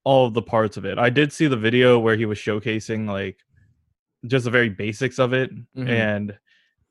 all 0.04 0.26
of 0.26 0.35
the 0.35 0.42
parts 0.42 0.76
of 0.76 0.85
it. 0.85 0.99
I 0.99 1.11
did 1.11 1.33
see 1.33 1.47
the 1.47 1.56
video 1.56 1.99
where 1.99 2.16
he 2.16 2.26
was 2.26 2.38
showcasing 2.38 3.09
like 3.09 3.38
just 4.26 4.45
the 4.45 4.50
very 4.50 4.68
basics 4.68 5.18
of 5.18 5.33
it 5.33 5.54
mm-hmm. 5.54 5.88
and 5.88 6.38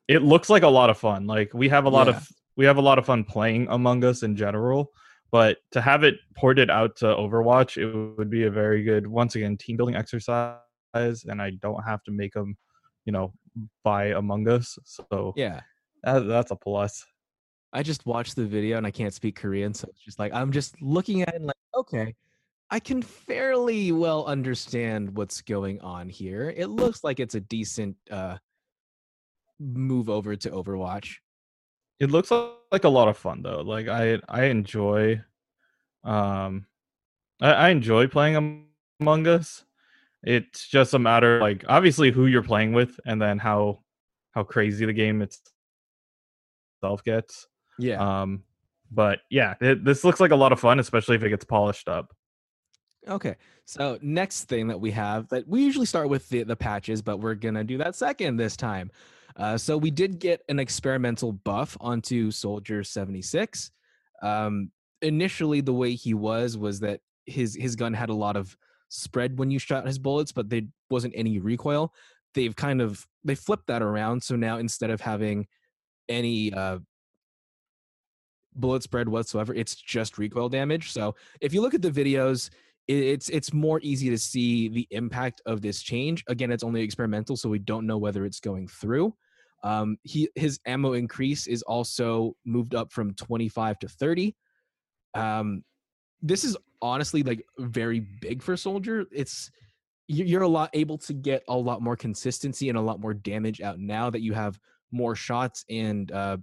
it 0.07 0.21
looks 0.21 0.49
like 0.49 0.63
a 0.63 0.67
lot 0.67 0.89
of 0.89 0.97
fun. 0.97 1.25
Like 1.25 1.53
we 1.53 1.69
have 1.69 1.85
a 1.85 1.89
lot 1.89 2.07
yeah. 2.07 2.17
of 2.17 2.27
we 2.55 2.65
have 2.65 2.77
a 2.77 2.81
lot 2.81 2.99
of 2.99 3.05
fun 3.05 3.23
playing 3.23 3.67
Among 3.69 4.03
Us 4.03 4.23
in 4.23 4.35
general, 4.35 4.91
but 5.31 5.57
to 5.71 5.81
have 5.81 6.03
it 6.03 6.15
ported 6.35 6.69
out 6.69 6.95
to 6.97 7.05
Overwatch, 7.05 7.77
it 7.77 8.17
would 8.17 8.29
be 8.29 8.43
a 8.43 8.51
very 8.51 8.83
good 8.83 9.07
once 9.07 9.35
again 9.35 9.57
team 9.57 9.77
building 9.77 9.95
exercise 9.95 10.57
and 10.95 11.41
I 11.41 11.51
don't 11.61 11.83
have 11.83 12.03
to 12.03 12.11
make 12.11 12.33
them, 12.33 12.57
you 13.05 13.11
know, 13.11 13.33
buy 13.83 14.07
Among 14.07 14.47
Us. 14.47 14.77
So 14.85 15.33
Yeah. 15.35 15.61
That, 16.03 16.27
that's 16.27 16.51
a 16.51 16.55
plus. 16.55 17.05
I 17.73 17.83
just 17.83 18.05
watched 18.05 18.35
the 18.35 18.45
video 18.45 18.77
and 18.77 18.87
I 18.87 18.91
can't 18.91 19.13
speak 19.13 19.35
Korean, 19.35 19.73
so 19.73 19.87
it's 19.89 19.99
just 19.99 20.19
like 20.19 20.33
I'm 20.33 20.51
just 20.51 20.81
looking 20.81 21.23
at 21.23 21.29
it 21.29 21.35
and 21.35 21.47
like, 21.47 21.55
okay, 21.75 22.15
I 22.69 22.79
can 22.79 23.01
fairly 23.01 23.91
well 23.91 24.25
understand 24.25 25.17
what's 25.17 25.41
going 25.41 25.81
on 25.81 26.07
here. 26.07 26.53
It 26.55 26.67
looks 26.67 27.03
like 27.03 27.19
it's 27.19 27.35
a 27.35 27.41
decent 27.41 27.97
uh 28.09 28.37
move 29.59 30.09
over 30.09 30.35
to 30.35 30.49
Overwatch. 30.49 31.15
It 31.99 32.11
looks 32.11 32.31
like 32.31 32.83
a 32.83 32.89
lot 32.89 33.07
of 33.07 33.17
fun 33.17 33.41
though. 33.41 33.61
Like 33.61 33.87
I 33.87 34.19
I 34.27 34.45
enjoy 34.45 35.21
um 36.03 36.65
I, 37.41 37.51
I 37.51 37.69
enjoy 37.69 38.07
playing 38.07 38.65
Among 38.99 39.27
Us. 39.27 39.63
It's 40.23 40.67
just 40.67 40.93
a 40.93 40.99
matter 40.99 41.39
like 41.39 41.63
obviously 41.67 42.11
who 42.11 42.25
you're 42.25 42.43
playing 42.43 42.73
with 42.73 42.99
and 43.05 43.21
then 43.21 43.37
how 43.39 43.83
how 44.31 44.43
crazy 44.43 44.85
the 44.85 44.93
game 44.93 45.21
itself 45.21 47.03
gets. 47.03 47.47
Yeah. 47.79 48.21
Um 48.21 48.43
but 48.91 49.19
yeah, 49.29 49.55
it, 49.61 49.83
this 49.83 50.03
looks 50.03 50.19
like 50.19 50.31
a 50.31 50.35
lot 50.35 50.51
of 50.51 50.59
fun 50.59 50.79
especially 50.79 51.15
if 51.15 51.23
it 51.23 51.29
gets 51.29 51.45
polished 51.45 51.87
up. 51.87 52.13
Okay. 53.07 53.35
So 53.65 53.97
next 54.01 54.45
thing 54.45 54.67
that 54.67 54.79
we 54.79 54.91
have 54.91 55.29
that 55.29 55.47
we 55.47 55.63
usually 55.63 55.85
start 55.85 56.09
with 56.09 56.27
the, 56.29 56.43
the 56.43 56.55
patches, 56.55 57.01
but 57.01 57.17
we're 57.17 57.35
gonna 57.35 57.63
do 57.63 57.77
that 57.77 57.95
second 57.95 58.37
this 58.37 58.57
time. 58.57 58.91
Uh, 59.37 59.57
so 59.57 59.77
we 59.77 59.91
did 59.91 60.19
get 60.19 60.41
an 60.47 60.59
experimental 60.59 61.33
buff 61.33 61.75
onto 61.81 62.31
Soldier 62.31 62.83
76. 62.83 63.71
Um, 64.21 64.71
initially, 65.01 65.61
the 65.61 65.73
way 65.73 65.93
he 65.93 66.13
was 66.13 66.57
was 66.57 66.79
that 66.79 67.01
his 67.25 67.55
his 67.55 67.75
gun 67.75 67.93
had 67.93 68.09
a 68.09 68.13
lot 68.13 68.37
of 68.37 68.55
spread 68.89 69.37
when 69.37 69.51
you 69.51 69.59
shot 69.59 69.85
his 69.85 69.99
bullets, 69.99 70.31
but 70.31 70.49
there 70.49 70.61
wasn't 70.89 71.13
any 71.15 71.39
recoil. 71.39 71.93
They've 72.33 72.55
kind 72.55 72.81
of 72.81 73.05
they 73.23 73.35
flipped 73.35 73.67
that 73.67 73.81
around. 73.81 74.23
So 74.23 74.35
now 74.35 74.57
instead 74.57 74.89
of 74.89 75.01
having 75.01 75.47
any 76.07 76.53
uh, 76.53 76.79
bullet 78.55 78.83
spread 78.83 79.09
whatsoever, 79.09 79.53
it's 79.53 79.75
just 79.75 80.17
recoil 80.17 80.49
damage. 80.49 80.91
So 80.91 81.15
if 81.41 81.53
you 81.53 81.61
look 81.61 81.73
at 81.73 81.81
the 81.81 81.91
videos, 81.91 82.49
it's 82.87 83.29
it's 83.29 83.51
more 83.51 83.79
easy 83.81 84.09
to 84.11 84.17
see 84.17 84.69
the 84.69 84.87
impact 84.91 85.41
of 85.45 85.61
this 85.61 85.81
change. 85.81 86.23
Again, 86.27 86.51
it's 86.51 86.63
only 86.63 86.81
experimental, 86.81 87.35
so 87.35 87.49
we 87.49 87.59
don't 87.59 87.87
know 87.87 87.97
whether 87.97 88.25
it's 88.25 88.39
going 88.39 88.67
through. 88.67 89.13
Um, 89.65 89.97
he 90.03 90.29
his 90.35 90.59
ammo 90.67 90.93
increase 90.93 91.47
is 91.47 91.63
also 91.63 92.35
moved 92.45 92.75
up 92.75 92.91
from 92.91 93.15
25 93.15 93.79
to 93.79 93.89
30. 93.89 94.35
Um, 95.15 95.63
this 96.21 96.43
is 96.43 96.55
honestly 96.83 97.23
like 97.23 97.43
very 97.57 97.99
big 97.99 98.43
for 98.43 98.55
soldier. 98.55 99.05
It's 99.11 99.49
you're 100.07 100.43
a 100.43 100.47
lot 100.47 100.69
able 100.73 100.99
to 100.99 101.13
get 101.13 101.43
a 101.47 101.57
lot 101.57 101.81
more 101.81 101.95
consistency 101.95 102.69
and 102.69 102.77
a 102.77 102.81
lot 102.81 102.99
more 102.99 103.15
damage 103.15 103.59
out 103.59 103.79
now 103.79 104.11
that 104.11 104.21
you 104.21 104.33
have 104.33 104.59
more 104.91 105.15
shots 105.15 105.65
and 105.67 106.11
uh, 106.11 106.37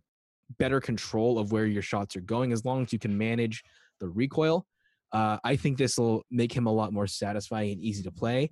better 0.58 0.80
control 0.80 1.38
of 1.38 1.52
where 1.52 1.66
your 1.66 1.80
shots 1.80 2.16
are 2.16 2.22
going. 2.22 2.52
As 2.52 2.64
long 2.64 2.82
as 2.82 2.92
you 2.92 2.98
can 2.98 3.16
manage 3.16 3.62
the 4.00 4.08
recoil, 4.08 4.66
uh, 5.12 5.38
I 5.44 5.54
think 5.54 5.78
this 5.78 5.96
will 5.96 6.24
make 6.28 6.52
him 6.52 6.66
a 6.66 6.72
lot 6.72 6.92
more 6.92 7.06
satisfying 7.06 7.70
and 7.70 7.80
easy 7.80 8.02
to 8.02 8.10
play. 8.10 8.50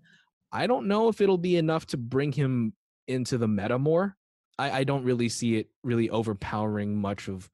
I 0.52 0.68
don't 0.68 0.86
know 0.86 1.08
if 1.08 1.20
it'll 1.20 1.38
be 1.38 1.56
enough 1.56 1.86
to 1.86 1.96
bring 1.96 2.30
him 2.30 2.72
into 3.08 3.36
the 3.36 3.48
meta 3.48 3.76
more. 3.76 4.16
I, 4.58 4.80
I 4.80 4.84
don't 4.84 5.04
really 5.04 5.28
see 5.28 5.56
it 5.56 5.68
really 5.82 6.10
overpowering 6.10 7.00
much 7.00 7.28
of 7.28 7.50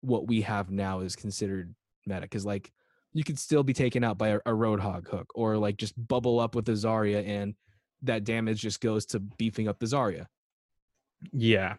what 0.00 0.26
we 0.26 0.42
have 0.42 0.70
now 0.70 1.00
is 1.00 1.16
considered 1.16 1.74
meta 2.06 2.22
because 2.22 2.46
like 2.46 2.72
you 3.12 3.24
could 3.24 3.38
still 3.38 3.62
be 3.62 3.72
taken 3.72 4.04
out 4.04 4.18
by 4.18 4.28
a, 4.28 4.36
a 4.38 4.50
roadhog 4.50 5.08
hook 5.08 5.30
or 5.34 5.56
like 5.56 5.76
just 5.76 5.94
bubble 6.08 6.40
up 6.40 6.54
with 6.54 6.64
the 6.64 6.72
Zarya 6.72 7.26
and 7.26 7.54
that 8.02 8.24
damage 8.24 8.60
just 8.60 8.80
goes 8.80 9.06
to 9.06 9.18
beefing 9.18 9.68
up 9.68 9.78
the 9.78 9.86
Zarya. 9.86 10.26
Yeah. 11.32 11.74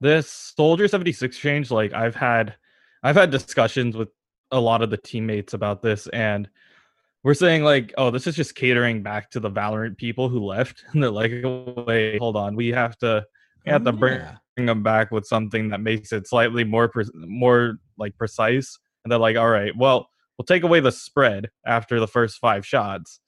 This 0.00 0.30
Soldier 0.56 0.86
76 0.86 1.36
change, 1.36 1.70
like 1.70 1.92
I've 1.92 2.14
had 2.14 2.54
I've 3.02 3.16
had 3.16 3.30
discussions 3.30 3.96
with 3.96 4.08
a 4.52 4.60
lot 4.60 4.82
of 4.82 4.90
the 4.90 4.96
teammates 4.96 5.54
about 5.54 5.82
this 5.82 6.06
and 6.08 6.48
we're 7.22 7.34
saying 7.34 7.64
like, 7.64 7.92
oh, 7.98 8.10
this 8.10 8.26
is 8.26 8.34
just 8.34 8.54
catering 8.54 9.02
back 9.02 9.30
to 9.30 9.40
the 9.40 9.50
Valorant 9.50 9.98
people 9.98 10.28
who 10.28 10.44
left. 10.44 10.84
And 10.92 11.02
they're 11.02 11.10
like, 11.10 11.32
wait, 11.86 12.18
hold 12.18 12.36
on, 12.36 12.56
we 12.56 12.68
have 12.68 12.96
to 12.98 13.26
you 13.66 13.72
have 13.72 13.84
to 13.84 13.92
bring, 13.92 14.18
yeah. 14.18 14.36
bring 14.56 14.66
them 14.66 14.82
back 14.82 15.10
with 15.10 15.26
something 15.26 15.68
that 15.70 15.80
makes 15.80 16.12
it 16.12 16.28
slightly 16.28 16.64
more 16.64 16.88
pre- 16.88 17.04
more 17.14 17.76
like 17.98 18.16
precise. 18.16 18.78
And 19.04 19.12
they're 19.12 19.18
like, 19.18 19.36
all 19.36 19.48
right, 19.48 19.72
well, 19.76 20.08
we'll 20.38 20.46
take 20.46 20.62
away 20.62 20.80
the 20.80 20.92
spread 20.92 21.48
after 21.66 22.00
the 22.00 22.08
first 22.08 22.38
five 22.38 22.66
shots. 22.66 23.20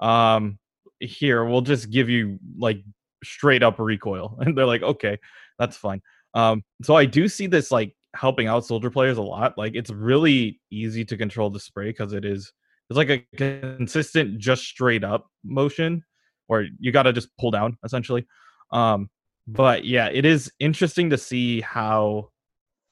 Um, 0.00 0.58
here 1.00 1.44
we'll 1.44 1.62
just 1.62 1.90
give 1.90 2.08
you 2.08 2.38
like 2.58 2.82
straight 3.24 3.62
up 3.62 3.78
recoil, 3.78 4.36
and 4.40 4.56
they're 4.56 4.66
like, 4.66 4.82
okay, 4.82 5.18
that's 5.58 5.76
fine. 5.76 6.00
Um, 6.34 6.62
so 6.82 6.94
I 6.94 7.06
do 7.06 7.28
see 7.28 7.46
this 7.46 7.70
like 7.70 7.94
helping 8.14 8.46
out 8.46 8.64
soldier 8.64 8.90
players 8.90 9.18
a 9.18 9.22
lot. 9.22 9.56
Like 9.56 9.74
it's 9.74 9.90
really 9.90 10.60
easy 10.70 11.04
to 11.04 11.16
control 11.16 11.50
the 11.50 11.60
spray 11.60 11.90
because 11.90 12.12
it 12.12 12.24
is 12.24 12.52
it's 12.88 12.96
like 12.96 13.10
a 13.10 13.24
consistent 13.36 14.38
just 14.38 14.64
straight 14.64 15.04
up 15.04 15.28
motion 15.44 16.02
where 16.48 16.66
you 16.80 16.90
got 16.90 17.04
to 17.04 17.12
just 17.12 17.28
pull 17.38 17.52
down 17.52 17.76
essentially. 17.84 18.26
Um, 18.72 19.08
but 19.52 19.84
yeah, 19.84 20.08
it 20.12 20.24
is 20.24 20.50
interesting 20.60 21.10
to 21.10 21.18
see 21.18 21.60
how 21.60 22.30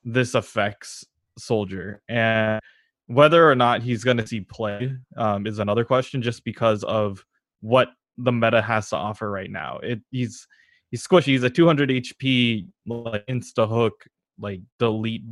this 0.04 0.34
affects 0.34 1.04
Soldier 1.38 2.02
and 2.08 2.60
whether 3.06 3.50
or 3.50 3.54
not 3.54 3.82
he's 3.82 4.04
going 4.04 4.16
to 4.18 4.26
see 4.26 4.40
play 4.40 4.94
um, 5.16 5.46
is 5.46 5.58
another 5.58 5.84
question, 5.84 6.20
just 6.20 6.44
because 6.44 6.84
of 6.84 7.24
what 7.60 7.88
the 8.18 8.32
meta 8.32 8.60
has 8.60 8.90
to 8.90 8.96
offer 8.96 9.30
right 9.30 9.50
now. 9.50 9.78
It 9.82 10.00
he's 10.10 10.46
he's 10.90 11.06
squishy. 11.06 11.26
He's 11.26 11.42
a 11.42 11.50
200 11.50 11.88
HP 11.88 12.66
like 12.86 13.26
insta 13.26 13.68
hook 13.68 14.04
like 14.38 14.60
delete. 14.78 15.22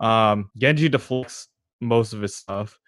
Um, 0.00 0.50
Genji 0.56 0.88
deflects 0.88 1.48
most 1.80 2.12
of 2.12 2.20
his 2.20 2.36
stuff, 2.36 2.78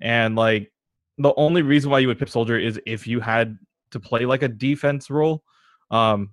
and 0.00 0.34
like 0.34 0.72
the 1.18 1.34
only 1.36 1.62
reason 1.62 1.90
why 1.90 1.98
you 1.98 2.08
would 2.08 2.18
pick 2.18 2.28
Soldier 2.28 2.58
is 2.58 2.80
if 2.86 3.06
you 3.06 3.20
had 3.20 3.58
to 3.90 4.00
play 4.00 4.24
like 4.24 4.42
a 4.42 4.48
defense 4.48 5.10
role. 5.10 5.42
Um, 5.90 6.30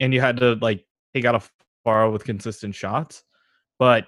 and 0.00 0.12
you 0.14 0.20
had 0.20 0.36
to 0.38 0.54
like 0.60 0.84
take 1.14 1.24
out 1.24 1.34
a 1.34 1.42
far 1.84 2.10
with 2.10 2.24
consistent 2.24 2.74
shots. 2.74 3.24
But 3.78 4.06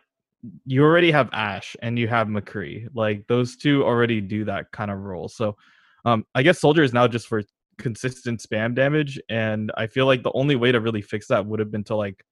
you 0.65 0.83
already 0.83 1.11
have 1.11 1.29
Ashe 1.33 1.77
and 1.83 1.99
you 1.99 2.09
have 2.09 2.29
McCree. 2.29 2.89
Like 2.95 3.27
those 3.29 3.57
two 3.57 3.85
already 3.85 4.21
do 4.21 4.45
that 4.47 4.71
kind 4.73 4.91
of 4.91 4.99
role. 4.99 5.29
So 5.29 5.57
Um, 6.05 6.25
I 6.35 6.43
guess 6.43 6.59
Soldier 6.59 6.83
is 6.83 6.95
now 6.95 7.07
just 7.07 7.29
for 7.29 7.43
consistent 7.77 8.41
spam 8.41 8.75
damage, 8.75 9.21
and 9.29 9.71
I 9.77 9.87
feel 9.87 10.07
like 10.07 10.23
the 10.23 10.33
only 10.33 10.57
way 10.57 10.73
to 10.73 10.81
really 10.81 11.03
fix 11.03 11.27
that 11.29 11.45
would 11.45 11.61
have 11.61 11.71
been 11.71 11.85
to 11.85 11.95
like 11.95 12.25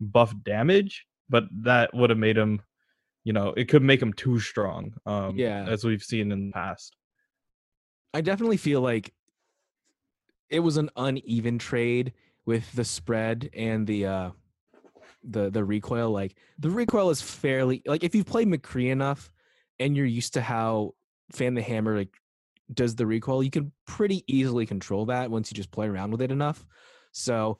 buff 0.00 0.34
damage, 0.44 1.06
but 1.30 1.44
that 1.62 1.94
would 1.94 2.10
have 2.10 2.18
made 2.18 2.36
him, 2.36 2.60
you 3.24 3.32
know, 3.32 3.54
it 3.56 3.68
could 3.70 3.82
make 3.82 4.02
him 4.02 4.12
too 4.12 4.38
strong. 4.38 4.92
Um, 5.06 5.38
Yeah. 5.38 5.64
as 5.66 5.82
we've 5.82 6.02
seen 6.02 6.30
in 6.30 6.48
the 6.48 6.52
past. 6.52 6.94
I 8.12 8.20
definitely 8.20 8.58
feel 8.58 8.82
like 8.82 9.14
it 10.50 10.60
was 10.60 10.76
an 10.76 10.90
uneven 10.96 11.58
trade 11.58 12.12
with 12.46 12.70
the 12.72 12.84
spread 12.84 13.50
and 13.54 13.86
the 13.86 14.06
uh 14.06 14.30
the 15.24 15.50
the 15.50 15.64
recoil. 15.64 16.10
Like 16.10 16.36
the 16.58 16.70
recoil 16.70 17.10
is 17.10 17.20
fairly 17.20 17.82
like 17.86 18.04
if 18.04 18.14
you've 18.14 18.26
played 18.26 18.48
McCree 18.48 18.90
enough 18.90 19.30
and 19.78 19.96
you're 19.96 20.06
used 20.06 20.34
to 20.34 20.40
how 20.40 20.94
Fan 21.32 21.54
the 21.54 21.62
Hammer 21.62 21.96
like 21.96 22.16
does 22.72 22.94
the 22.94 23.06
recoil, 23.06 23.42
you 23.42 23.50
can 23.50 23.72
pretty 23.86 24.24
easily 24.26 24.66
control 24.66 25.06
that 25.06 25.30
once 25.30 25.50
you 25.50 25.56
just 25.56 25.70
play 25.70 25.86
around 25.86 26.12
with 26.12 26.22
it 26.22 26.30
enough. 26.30 26.64
So 27.12 27.58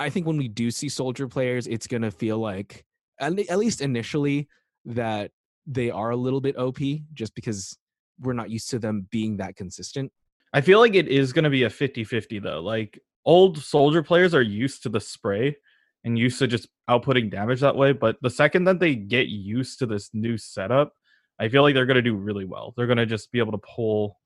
I 0.00 0.10
think 0.10 0.26
when 0.26 0.36
we 0.36 0.48
do 0.48 0.70
see 0.70 0.88
soldier 0.88 1.28
players, 1.28 1.66
it's 1.66 1.86
gonna 1.86 2.10
feel 2.10 2.38
like 2.38 2.84
at, 3.20 3.38
at 3.38 3.58
least 3.58 3.80
initially 3.80 4.48
that 4.86 5.30
they 5.66 5.90
are 5.90 6.10
a 6.10 6.16
little 6.16 6.40
bit 6.40 6.56
OP 6.56 6.78
just 7.14 7.34
because 7.34 7.76
we're 8.20 8.32
not 8.32 8.50
used 8.50 8.70
to 8.70 8.78
them 8.78 9.06
being 9.10 9.38
that 9.38 9.56
consistent. 9.56 10.12
I 10.52 10.60
feel 10.60 10.78
like 10.78 10.94
it 10.94 11.08
is 11.08 11.32
going 11.32 11.44
to 11.44 11.50
be 11.50 11.64
a 11.64 11.70
50-50 11.70 12.42
though. 12.42 12.60
Like 12.60 13.00
old 13.24 13.58
soldier 13.58 14.02
players 14.02 14.34
are 14.34 14.42
used 14.42 14.82
to 14.82 14.88
the 14.88 15.00
spray 15.00 15.56
and 16.04 16.18
used 16.18 16.38
to 16.38 16.46
just 16.46 16.68
outputting 16.88 17.30
damage 17.30 17.60
that 17.60 17.76
way, 17.76 17.92
but 17.92 18.16
the 18.20 18.30
second 18.30 18.64
that 18.64 18.78
they 18.78 18.94
get 18.94 19.28
used 19.28 19.78
to 19.78 19.86
this 19.86 20.10
new 20.12 20.36
setup, 20.36 20.92
I 21.38 21.48
feel 21.48 21.62
like 21.62 21.74
they're 21.74 21.86
going 21.86 21.96
to 21.96 22.02
do 22.02 22.14
really 22.14 22.44
well. 22.44 22.74
They're 22.76 22.86
going 22.86 22.98
to 22.98 23.06
just 23.06 23.32
be 23.32 23.38
able 23.38 23.52
to 23.52 23.58
pull 23.58 24.18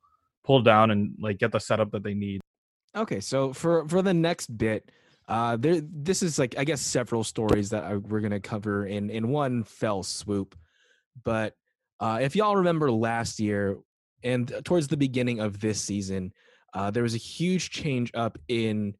pull 0.45 0.62
down 0.62 0.90
and 0.90 1.14
like 1.21 1.38
get 1.38 1.52
the 1.52 1.59
setup 1.59 1.90
that 1.93 2.02
they 2.02 2.14
need. 2.14 2.40
Okay, 2.97 3.21
so 3.21 3.52
for 3.52 3.87
for 3.88 4.02
the 4.02 4.14
next 4.14 4.47
bit, 4.57 4.90
uh, 5.28 5.57
there 5.57 5.81
this 5.81 6.23
is 6.23 6.38
like 6.38 6.57
I 6.59 6.64
guess 6.64 6.81
several 6.81 7.23
stories 7.23 7.71
that 7.71 7.85
I, 7.85 7.97
we're 7.97 8.21
gonna 8.21 8.40
cover 8.40 8.87
in 8.87 9.11
in 9.11 9.28
one 9.28 9.62
fell 9.62 10.02
swoop, 10.02 10.57
but 11.23 11.55
uh, 12.00 12.19
if 12.23 12.35
y'all 12.35 12.57
remember 12.57 12.90
last 12.90 13.40
year 13.40 13.78
and 14.23 14.52
towards 14.64 14.88
the 14.88 14.97
beginning 14.97 15.40
of 15.40 15.61
this 15.61 15.81
season, 15.81 16.33
uh, 16.75 16.91
there 16.91 17.03
was 17.03 17.15
a 17.15 17.19
huge 17.19 17.71
change 17.71 18.11
up 18.15 18.39
in 18.49 18.95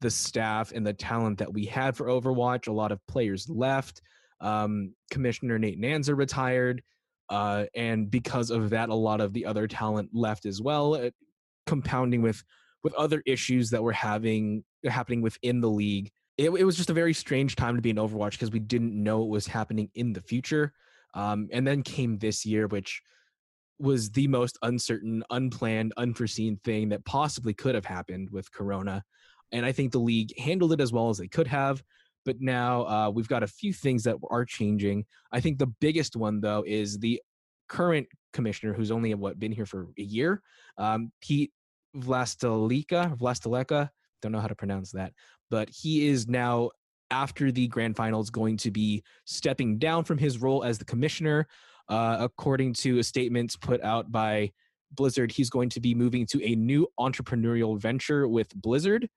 the 0.00 0.10
staff 0.10 0.72
and 0.72 0.86
the 0.86 0.92
talent 0.92 1.38
that 1.38 1.52
we 1.52 1.64
had 1.64 1.96
for 1.96 2.06
Overwatch. 2.06 2.68
A 2.68 2.72
lot 2.72 2.92
of 2.92 3.04
players 3.06 3.48
left. 3.48 4.02
Um, 4.40 4.94
Commissioner 5.10 5.58
Nate 5.58 5.80
Nanzer 5.80 6.16
retired, 6.16 6.82
uh, 7.30 7.64
and 7.74 8.10
because 8.10 8.50
of 8.50 8.70
that, 8.70 8.90
a 8.90 8.94
lot 8.94 9.20
of 9.20 9.32
the 9.32 9.46
other 9.46 9.66
talent 9.66 10.10
left 10.12 10.44
as 10.44 10.60
well, 10.60 10.94
uh, 10.94 11.10
compounding 11.66 12.20
with 12.20 12.42
with 12.82 12.92
other 12.94 13.22
issues 13.24 13.70
that 13.70 13.82
were 13.82 13.92
having 13.92 14.62
happening 14.84 15.22
within 15.22 15.60
the 15.60 15.70
league. 15.70 16.10
It, 16.36 16.50
it 16.50 16.64
was 16.64 16.76
just 16.76 16.90
a 16.90 16.94
very 16.94 17.14
strange 17.14 17.56
time 17.56 17.76
to 17.76 17.82
be 17.82 17.90
in 17.90 17.96
Overwatch 17.96 18.32
because 18.32 18.50
we 18.50 18.58
didn't 18.58 19.00
know 19.02 19.20
what 19.20 19.30
was 19.30 19.46
happening 19.46 19.88
in 19.94 20.12
the 20.12 20.20
future. 20.20 20.74
Um, 21.14 21.48
and 21.52 21.66
then 21.66 21.82
came 21.82 22.18
this 22.18 22.44
year, 22.44 22.66
which 22.66 23.00
was 23.78 24.10
the 24.10 24.28
most 24.28 24.58
uncertain, 24.62 25.24
unplanned, 25.30 25.92
unforeseen 25.96 26.58
thing 26.64 26.88
that 26.90 27.04
possibly 27.04 27.54
could 27.54 27.74
have 27.74 27.84
happened 27.84 28.30
with 28.30 28.52
Corona. 28.52 29.04
And 29.52 29.66
I 29.66 29.72
think 29.72 29.92
the 29.92 29.98
league 29.98 30.36
handled 30.38 30.72
it 30.72 30.80
as 30.80 30.92
well 30.92 31.10
as 31.10 31.18
they 31.18 31.28
could 31.28 31.46
have. 31.46 31.82
But 32.24 32.40
now 32.40 32.86
uh, 32.86 33.10
we've 33.10 33.28
got 33.28 33.42
a 33.42 33.46
few 33.48 33.72
things 33.72 34.04
that 34.04 34.16
are 34.30 34.44
changing. 34.44 35.04
I 35.30 35.40
think 35.40 35.58
the 35.58 35.66
biggest 35.66 36.16
one, 36.16 36.40
though, 36.40 36.64
is 36.66 36.98
the 36.98 37.20
current 37.68 38.06
commissioner, 38.32 38.72
who's 38.72 38.90
only 38.90 39.12
what 39.14 39.38
been 39.38 39.52
here 39.52 39.66
for 39.66 39.88
a 39.98 40.02
year, 40.02 40.42
um, 40.78 41.12
Pete 41.20 41.52
Vlastelica. 41.96 43.16
Vlastelica. 43.16 43.90
Don't 44.22 44.32
know 44.32 44.40
how 44.40 44.48
to 44.48 44.54
pronounce 44.54 44.92
that, 44.92 45.12
but 45.50 45.68
he 45.68 46.08
is 46.08 46.26
now 46.28 46.70
after 47.10 47.52
the 47.52 47.68
grand 47.68 47.96
finals 47.96 48.30
going 48.30 48.56
to 48.56 48.70
be 48.70 49.02
stepping 49.26 49.78
down 49.78 50.04
from 50.04 50.18
his 50.18 50.38
role 50.38 50.64
as 50.64 50.78
the 50.78 50.84
commissioner. 50.84 51.46
Uh, 51.88 52.16
according 52.20 52.72
to 52.72 52.98
a 52.98 53.04
statement 53.04 53.54
put 53.60 53.82
out 53.82 54.10
by 54.10 54.50
Blizzard, 54.92 55.32
he's 55.32 55.50
going 55.50 55.68
to 55.70 55.80
be 55.80 55.94
moving 55.94 56.26
to 56.26 56.42
a 56.44 56.54
new 56.54 56.86
entrepreneurial 56.98 57.78
venture 57.78 58.26
with 58.26 58.54
Blizzard. 58.54 59.08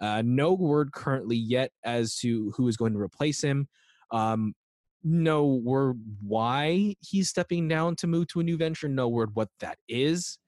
Uh, 0.00 0.22
no 0.24 0.52
word 0.52 0.92
currently 0.92 1.36
yet 1.36 1.70
as 1.84 2.16
to 2.16 2.52
who 2.56 2.68
is 2.68 2.76
going 2.76 2.92
to 2.92 3.00
replace 3.00 3.42
him. 3.42 3.68
Um, 4.10 4.54
no 5.02 5.44
word 5.46 6.00
why 6.26 6.94
he's 7.00 7.28
stepping 7.28 7.68
down 7.68 7.94
to 7.96 8.06
move 8.06 8.28
to 8.28 8.40
a 8.40 8.42
new 8.42 8.56
venture. 8.56 8.88
No 8.88 9.08
word 9.08 9.34
what 9.34 9.50
that 9.60 9.78
is. 9.86 10.38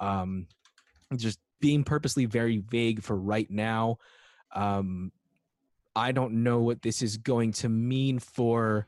Um, 0.00 0.46
just 1.16 1.38
being 1.60 1.84
purposely 1.84 2.26
very 2.26 2.58
vague 2.58 3.02
for 3.02 3.16
right 3.16 3.50
now. 3.50 3.96
Um, 4.54 5.12
I 5.94 6.12
don't 6.12 6.42
know 6.42 6.60
what 6.60 6.82
this 6.82 7.02
is 7.02 7.16
going 7.16 7.52
to 7.52 7.68
mean 7.68 8.18
for 8.18 8.86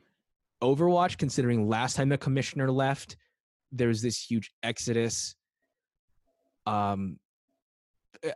Overwatch, 0.64 1.18
considering 1.18 1.68
last 1.68 1.96
time 1.96 2.08
the 2.08 2.18
commissioner 2.18 2.70
left, 2.70 3.16
there 3.70 3.88
was 3.88 4.00
this 4.00 4.18
huge 4.18 4.50
exodus. 4.62 5.36
Um, 6.66 7.18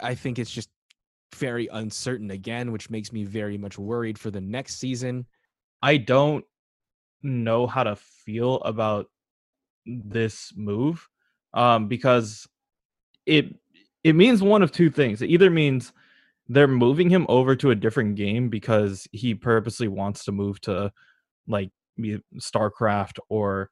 I 0.00 0.14
think 0.14 0.38
it's 0.38 0.50
just 0.50 0.68
very 1.34 1.68
uncertain 1.72 2.30
again, 2.30 2.70
which 2.70 2.90
makes 2.90 3.12
me 3.12 3.24
very 3.24 3.56
much 3.56 3.78
worried 3.78 4.18
for 4.18 4.30
the 4.30 4.40
next 4.40 4.78
season. 4.78 5.26
I 5.82 5.96
don't 5.96 6.44
know 7.22 7.66
how 7.66 7.84
to 7.84 7.96
feel 7.96 8.56
about 8.56 9.06
this 9.86 10.52
move 10.54 11.08
um, 11.54 11.88
because 11.88 12.46
it 13.24 13.54
it 14.04 14.14
means 14.14 14.42
one 14.42 14.62
of 14.62 14.70
two 14.70 14.90
things. 14.90 15.22
It 15.22 15.30
either 15.30 15.50
means 15.50 15.92
they're 16.48 16.68
moving 16.68 17.10
him 17.10 17.26
over 17.28 17.56
to 17.56 17.70
a 17.70 17.74
different 17.74 18.16
game 18.16 18.48
because 18.48 19.06
he 19.12 19.34
purposely 19.34 19.88
wants 19.88 20.24
to 20.24 20.32
move 20.32 20.60
to 20.62 20.92
like 21.46 21.70
StarCraft 22.40 23.18
or 23.28 23.70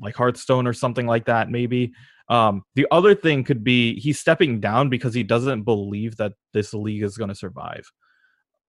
like 0.00 0.14
Hearthstone 0.14 0.66
or 0.66 0.72
something 0.72 1.06
like 1.06 1.26
that 1.26 1.50
maybe. 1.50 1.92
Um, 2.28 2.62
the 2.74 2.86
other 2.90 3.14
thing 3.14 3.42
could 3.42 3.64
be 3.64 3.98
he's 3.98 4.20
stepping 4.20 4.60
down 4.60 4.90
because 4.90 5.14
he 5.14 5.22
doesn't 5.22 5.62
believe 5.62 6.16
that 6.16 6.32
this 6.52 6.74
league 6.74 7.02
is 7.02 7.16
going 7.16 7.28
to 7.28 7.34
survive. 7.34 7.90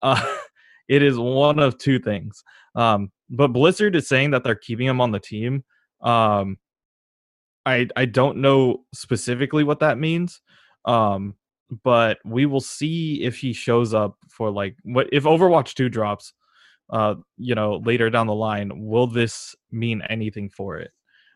Uh, 0.02 0.22
it 0.88 1.04
is 1.04 1.17
one 1.17 1.60
of 1.60 1.78
two 1.78 2.00
things. 2.00 2.43
Um, 2.76 3.12
but 3.30 3.50
Blizzard 3.50 3.95
is 3.95 4.08
saying 4.08 4.32
that 4.32 4.43
they're 4.43 4.56
keeping 4.56 4.88
him 4.88 5.02
on 5.02 5.12
the 5.12 5.19
team. 5.19 5.63
Um, 6.02 6.58
I 7.65 7.88
I 7.95 8.06
don't 8.06 8.38
know 8.38 8.86
specifically 8.93 9.63
what 9.63 9.82
that 9.82 9.98
means. 10.00 10.41
Um, 10.86 11.36
but 11.84 12.17
we 12.26 12.45
will 12.45 12.62
see 12.62 13.22
if 13.24 13.38
he 13.38 13.54
shows 13.54 13.93
up 13.93 14.15
for 14.30 14.50
like 14.50 14.76
what 14.84 15.08
if 15.12 15.24
Overwatch 15.24 15.76
2 15.76 15.89
drops 15.89 16.34
uh 16.91 17.15
you 17.38 17.56
know 17.56 17.78
later 17.86 18.10
down 18.10 18.28
the 18.28 18.34
line 18.34 18.71
will 18.75 19.08
this 19.08 19.56
mean 19.71 20.02
anything 20.10 20.49
for 20.49 20.78
it 20.78 20.91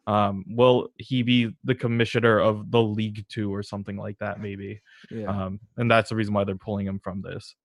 um 0.07 0.43
will 0.49 0.89
he 0.97 1.21
be 1.23 1.49
the 1.63 1.75
commissioner 1.75 2.39
of 2.39 2.71
the 2.71 2.81
league 2.81 3.25
2 3.29 3.53
or 3.53 3.63
something 3.63 3.95
like 3.97 4.17
that 4.19 4.39
maybe 4.39 4.81
Yeah. 5.11 5.27
um 5.29 5.59
and 5.77 5.89
that's 5.89 6.09
the 6.09 6.15
reason 6.15 6.33
why 6.33 6.43
they're 6.43 6.55
pulling 6.55 6.85
him 6.87 6.99
from 6.99 7.21
this 7.21 7.55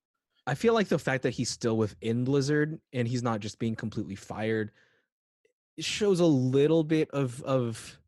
I 0.47 0.55
feel 0.55 0.73
like 0.73 0.89
the 0.89 0.99
fact 0.99 1.25
that 1.25 1.31
he's 1.35 1.51
still 1.51 1.77
within 1.77 2.25
Blizzard 2.25 2.81
and 2.95 3.07
he's 3.07 3.23
not 3.23 3.41
just 3.41 3.59
being 3.59 3.77
completely 3.77 4.15
fired 4.15 4.71
shows 5.79 6.21
a 6.21 6.25
little 6.27 6.83
bit 6.83 7.11
of 7.11 7.43
of 7.43 7.99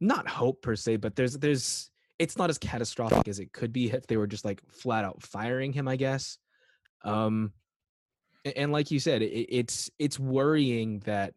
not 0.00 0.26
hope 0.26 0.62
per 0.62 0.74
se, 0.74 0.96
but 0.96 1.16
there's 1.16 1.34
there's 1.34 1.90
it's 2.18 2.38
not 2.38 2.48
as 2.48 2.56
catastrophic 2.56 3.28
as 3.28 3.38
it 3.40 3.52
could 3.52 3.74
be 3.74 3.90
if 3.90 4.06
they 4.06 4.16
were 4.16 4.26
just 4.26 4.44
like 4.44 4.62
flat 4.70 5.04
out 5.04 5.22
firing 5.22 5.72
him, 5.74 5.86
I 5.86 5.96
guess. 5.96 6.38
Um 7.04 7.52
and 8.44 8.72
like 8.72 8.90
you 8.90 9.00
said, 9.00 9.22
it, 9.22 9.46
it's 9.54 9.90
it's 9.98 10.18
worrying 10.18 11.00
that 11.00 11.34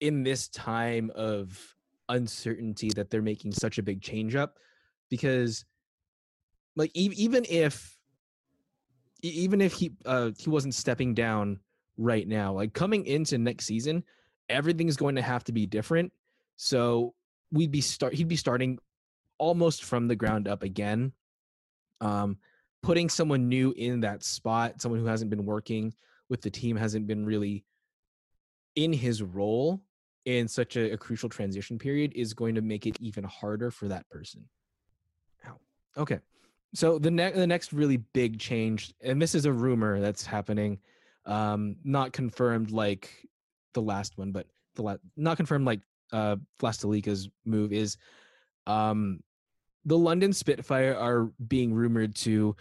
in 0.00 0.22
this 0.22 0.48
time 0.48 1.10
of 1.14 1.76
uncertainty 2.08 2.90
that 2.96 3.10
they're 3.10 3.22
making 3.22 3.52
such 3.52 3.78
a 3.78 3.82
big 3.82 4.02
change 4.02 4.34
up 4.34 4.58
because 5.10 5.64
like 6.74 6.90
even 6.94 7.44
if 7.48 7.96
even 9.22 9.60
if 9.60 9.74
he 9.74 9.92
uh 10.06 10.30
he 10.36 10.50
wasn't 10.50 10.74
stepping 10.74 11.14
down 11.14 11.60
right 11.96 12.26
now 12.26 12.52
like 12.52 12.72
coming 12.72 13.04
into 13.06 13.38
next 13.38 13.66
season 13.66 14.02
everything's 14.50 14.96
going 14.96 15.14
to 15.14 15.22
have 15.22 15.44
to 15.44 15.52
be 15.52 15.64
different. 15.64 16.12
So 16.56 17.14
we'd 17.50 17.70
be 17.70 17.80
start 17.80 18.12
he'd 18.12 18.28
be 18.28 18.36
starting 18.36 18.78
almost 19.38 19.84
from 19.84 20.08
the 20.08 20.16
ground 20.16 20.46
up 20.46 20.62
again. 20.62 21.12
Um 22.02 22.38
putting 22.82 23.08
someone 23.08 23.48
new 23.48 23.72
in 23.76 24.00
that 24.00 24.22
spot 24.22 24.80
someone 24.80 25.00
who 25.00 25.06
hasn't 25.06 25.30
been 25.30 25.44
working 25.44 25.92
with 26.28 26.40
the 26.40 26.50
team 26.50 26.76
hasn't 26.76 27.06
been 27.06 27.24
really 27.24 27.64
in 28.76 28.92
his 28.92 29.22
role 29.22 29.82
in 30.26 30.46
such 30.46 30.76
a, 30.76 30.92
a 30.92 30.96
crucial 30.96 31.28
transition 31.28 31.78
period 31.78 32.12
is 32.14 32.34
going 32.34 32.54
to 32.54 32.62
make 32.62 32.86
it 32.86 32.96
even 33.00 33.24
harder 33.24 33.70
for 33.70 33.88
that 33.88 34.08
person 34.08 34.48
Ow. 35.46 35.56
okay 35.96 36.20
so 36.74 36.98
the 36.98 37.10
next 37.10 37.36
the 37.36 37.46
next 37.46 37.72
really 37.72 37.96
big 37.96 38.38
change, 38.38 38.94
and 39.00 39.20
this 39.20 39.34
is 39.34 39.44
a 39.44 39.52
rumor 39.52 40.00
that's 40.00 40.24
happening, 40.24 40.78
um, 41.26 41.76
not 41.82 42.12
confirmed 42.12 42.70
like 42.70 43.10
the 43.74 43.82
last 43.82 44.18
one, 44.18 44.30
but 44.30 44.46
the 44.76 44.82
la- 44.82 44.96
not 45.16 45.36
confirmed 45.36 45.66
like 45.66 45.80
uh 46.12 46.36
Vlastelica's 46.60 47.28
move 47.44 47.72
is 47.72 47.96
um 48.66 49.20
the 49.84 49.98
London 49.98 50.32
Spitfire 50.32 50.94
are 50.94 51.30
being 51.46 51.72
rumored 51.72 52.14
to 52.16 52.56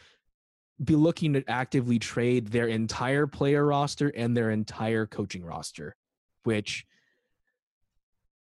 be 0.84 0.96
looking 0.96 1.34
to 1.34 1.44
actively 1.50 2.00
trade 2.00 2.48
their 2.48 2.68
entire 2.68 3.28
player 3.28 3.66
roster 3.66 4.10
and 4.10 4.36
their 4.36 4.52
entire 4.52 5.06
coaching 5.06 5.44
roster, 5.44 5.96
which 6.44 6.86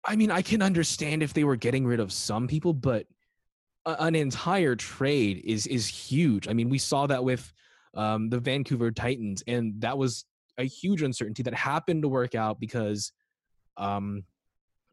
I 0.06 0.16
mean, 0.16 0.32
I 0.32 0.42
can 0.42 0.62
understand 0.62 1.22
if 1.22 1.34
they 1.34 1.44
were 1.44 1.58
getting 1.58 1.86
rid 1.86 2.00
of 2.00 2.14
some 2.14 2.48
people, 2.48 2.74
but 2.74 3.08
an 3.86 4.16
entire 4.16 4.76
trade 4.76 5.42
is 5.44 5.68
is 5.68 5.88
huge. 5.88 6.48
I 6.48 6.54
mean, 6.54 6.70
we 6.70 6.78
saw 6.78 7.08
that 7.08 7.24
with 7.24 7.52
um, 7.94 8.30
the 8.30 8.40
Vancouver 8.40 8.92
Titans, 8.92 9.44
and 9.48 9.82
that 9.82 9.98
was 9.98 10.26
a 10.58 10.64
huge 10.64 11.02
uncertainty 11.02 11.44
that 11.44 11.54
happened 11.54 12.04
to 12.04 12.08
work 12.08 12.36
out 12.36 12.60
because 12.60 13.12
um, 13.76 14.24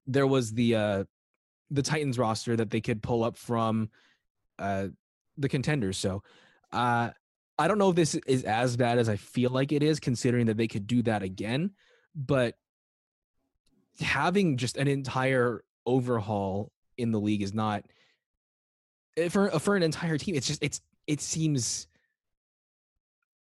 there 0.07 0.27
was 0.27 0.53
the 0.53 0.75
uh, 0.75 1.05
the 1.71 1.83
Titans 1.83 2.19
roster 2.19 2.57
that 2.57 2.71
they 2.71 2.81
could 2.81 3.03
pull 3.03 3.25
up 3.25 3.37
from 3.37 3.91
uh, 4.59 4.89
the 5.37 5.49
contenders. 5.49 5.99
So 5.99 6.23
uh, 6.73 7.11
I 7.59 7.69
don't 7.69 7.79
know 7.79 7.91
if 7.91 7.97
this 7.97 8.15
is 8.15 8.45
as 8.45 8.77
bad 8.77 8.99
as 8.99 9.09
I 9.09 9.17
feel 9.17 9.51
like 9.51 9.73
it 9.73 9.83
is, 9.83 10.01
considering 10.01 10.47
that 10.47 10.57
they 10.57 10.69
could 10.69 10.87
do 10.87 11.03
that 11.03 11.23
again. 11.23 11.71
But 12.15 12.57
having 14.01 14.57
just 14.57 14.77
an 14.77 14.89
entire 14.89 15.65
overhaul 15.87 16.73
in 16.97 17.11
the 17.13 17.21
league 17.21 17.43
is 17.43 17.55
not 17.55 17.85
eh, 19.17 19.29
for 19.29 19.51
for 19.59 19.77
an 19.77 19.83
entire 19.83 20.19
team. 20.19 20.35
It's 20.35 20.47
just 20.47 20.63
it's 20.63 20.81
it 21.07 21.21
seems 21.21 21.87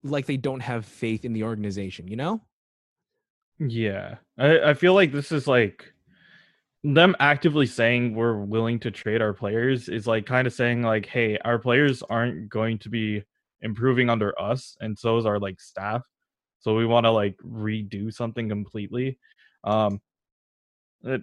like 0.02 0.26
they 0.26 0.36
don't 0.36 0.60
have 0.60 0.84
faith 0.84 1.24
in 1.24 1.32
the 1.32 1.44
organization. 1.44 2.08
You 2.08 2.16
know? 2.16 2.40
Yeah, 3.58 4.16
I, 4.38 4.70
I 4.70 4.74
feel 4.74 4.94
like 4.94 5.12
this 5.12 5.30
is 5.30 5.46
like 5.46 5.91
them 6.84 7.14
actively 7.20 7.66
saying 7.66 8.14
we're 8.14 8.38
willing 8.38 8.80
to 8.80 8.90
trade 8.90 9.22
our 9.22 9.32
players 9.32 9.88
is 9.88 10.06
like 10.06 10.26
kind 10.26 10.46
of 10.46 10.52
saying 10.52 10.82
like, 10.82 11.06
hey, 11.06 11.38
our 11.38 11.58
players 11.58 12.02
aren't 12.02 12.48
going 12.48 12.78
to 12.78 12.88
be 12.88 13.22
improving 13.60 14.10
under 14.10 14.40
us, 14.40 14.76
and 14.80 14.98
so 14.98 15.18
is 15.18 15.26
our 15.26 15.38
like 15.38 15.60
staff. 15.60 16.04
So 16.60 16.76
we 16.76 16.86
want 16.86 17.06
to 17.06 17.10
like 17.10 17.36
redo 17.38 18.12
something 18.12 18.48
completely. 18.48 19.18
Um, 19.64 20.00
it, 21.04 21.22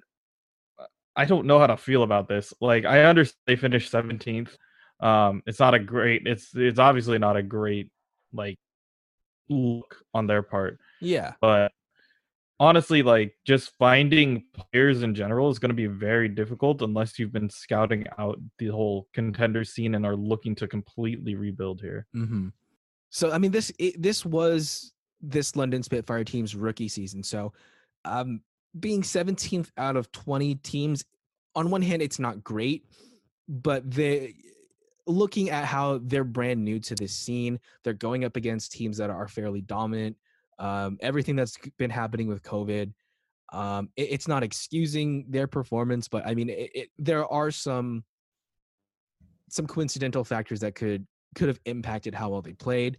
I 1.15 1.25
don't 1.25 1.47
know 1.47 1.59
how 1.59 1.67
to 1.67 1.77
feel 1.77 2.03
about 2.03 2.29
this. 2.29 2.53
Like, 2.61 2.85
I 2.85 3.03
understand 3.03 3.39
they 3.45 3.55
finished 3.57 3.91
seventeenth. 3.91 4.55
Um, 5.01 5.43
it's 5.45 5.59
not 5.59 5.73
a 5.73 5.79
great. 5.79 6.25
It's 6.25 6.51
it's 6.55 6.79
obviously 6.79 7.19
not 7.19 7.35
a 7.35 7.43
great 7.43 7.91
like 8.31 8.59
look 9.49 9.97
on 10.13 10.27
their 10.27 10.41
part. 10.41 10.79
Yeah. 11.01 11.33
But 11.41 11.71
honestly, 12.59 13.01
like 13.01 13.35
just 13.45 13.71
finding 13.79 14.43
players 14.53 15.03
in 15.03 15.15
general 15.15 15.49
is 15.49 15.59
going 15.59 15.69
to 15.69 15.75
be 15.75 15.87
very 15.87 16.27
difficult 16.27 16.81
unless 16.81 17.17
you've 17.17 17.31
been 17.31 17.49
scouting 17.49 18.05
out 18.17 18.39
the 18.57 18.67
whole 18.67 19.07
contender 19.13 19.63
scene 19.63 19.95
and 19.95 20.05
are 20.05 20.15
looking 20.15 20.55
to 20.55 20.67
completely 20.67 21.35
rebuild 21.35 21.81
here. 21.81 22.05
Mm-hmm. 22.15 22.49
So 23.09 23.31
I 23.31 23.37
mean, 23.37 23.51
this 23.51 23.71
it, 23.79 24.01
this 24.01 24.25
was 24.25 24.93
this 25.21 25.55
London 25.55 25.83
Spitfire 25.83 26.23
team's 26.23 26.55
rookie 26.55 26.87
season. 26.87 27.23
So, 27.23 27.53
um, 28.05 28.41
being 28.79 29.01
17th 29.01 29.71
out 29.77 29.95
of 29.95 30.11
20 30.11 30.55
teams, 30.55 31.03
on 31.55 31.71
one 31.71 31.81
hand, 31.81 32.01
it's 32.01 32.19
not 32.19 32.43
great, 32.43 32.85
but 33.47 33.89
they 33.89 34.35
looking 35.07 35.49
at 35.49 35.65
how 35.65 35.99
they're 36.03 36.23
brand 36.23 36.63
new 36.63 36.79
to 36.79 36.95
this 36.95 37.13
scene, 37.13 37.59
they're 37.83 37.93
going 37.93 38.23
up 38.23 38.35
against 38.35 38.71
teams 38.71 38.97
that 38.97 39.09
are 39.09 39.27
fairly 39.27 39.61
dominant. 39.61 40.15
Um, 40.59 40.97
everything 41.01 41.35
that's 41.35 41.57
been 41.77 41.89
happening 41.89 42.27
with 42.27 42.43
COVID, 42.43 42.93
um, 43.53 43.89
it, 43.95 44.09
it's 44.11 44.27
not 44.27 44.43
excusing 44.43 45.25
their 45.29 45.47
performance, 45.47 46.07
but 46.07 46.25
I 46.27 46.35
mean, 46.35 46.49
it, 46.49 46.71
it, 46.75 46.89
there 46.97 47.25
are 47.25 47.51
some 47.51 48.03
some 49.49 49.65
coincidental 49.65 50.23
factors 50.23 50.59
that 50.59 50.75
could 50.75 51.07
could 51.35 51.47
have 51.47 51.59
impacted 51.65 52.13
how 52.13 52.29
well 52.29 52.41
they 52.41 52.53
played. 52.53 52.97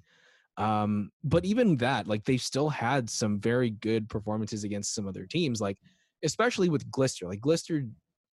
Um, 0.57 1.11
but 1.25 1.45
even 1.45 1.77
that, 1.77 2.07
like 2.07 2.25
they 2.25 2.37
still 2.37 2.69
had 2.69 3.09
some 3.09 3.41
very 3.41 3.71
good 3.71 4.09
performances 4.09 4.65
against 4.65 4.95
some 4.95 5.07
other 5.07 5.27
teams, 5.27 5.61
like 5.61 5.79
especially 6.23 6.69
with 6.69 6.91
Glister. 6.91 7.27
Like 7.27 7.41
Glister 7.41 7.85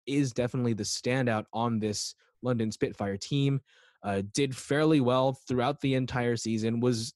is 0.05 0.33
definitely 0.33 0.73
the 0.73 0.83
standout 0.83 1.45
on 1.53 1.79
this 1.79 2.15
London 2.41 2.71
Spitfire 2.71 3.17
team. 3.17 3.61
Uh, 4.03 4.21
did 4.33 4.55
fairly 4.55 5.01
well 5.01 5.33
throughout 5.47 5.81
the 5.81 5.95
entire 5.95 6.35
season. 6.35 6.79
Was 6.79 7.13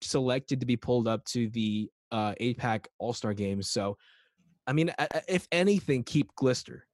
selected 0.00 0.60
to 0.60 0.66
be 0.66 0.76
pulled 0.76 1.08
up 1.08 1.24
to 1.26 1.48
the 1.50 1.90
uh, 2.12 2.34
APAC 2.40 2.86
All 2.98 3.12
Star 3.12 3.34
games. 3.34 3.70
So, 3.70 3.96
I 4.66 4.72
mean, 4.72 4.92
if 5.28 5.46
anything, 5.52 6.04
keep 6.04 6.34
Glister. 6.34 6.86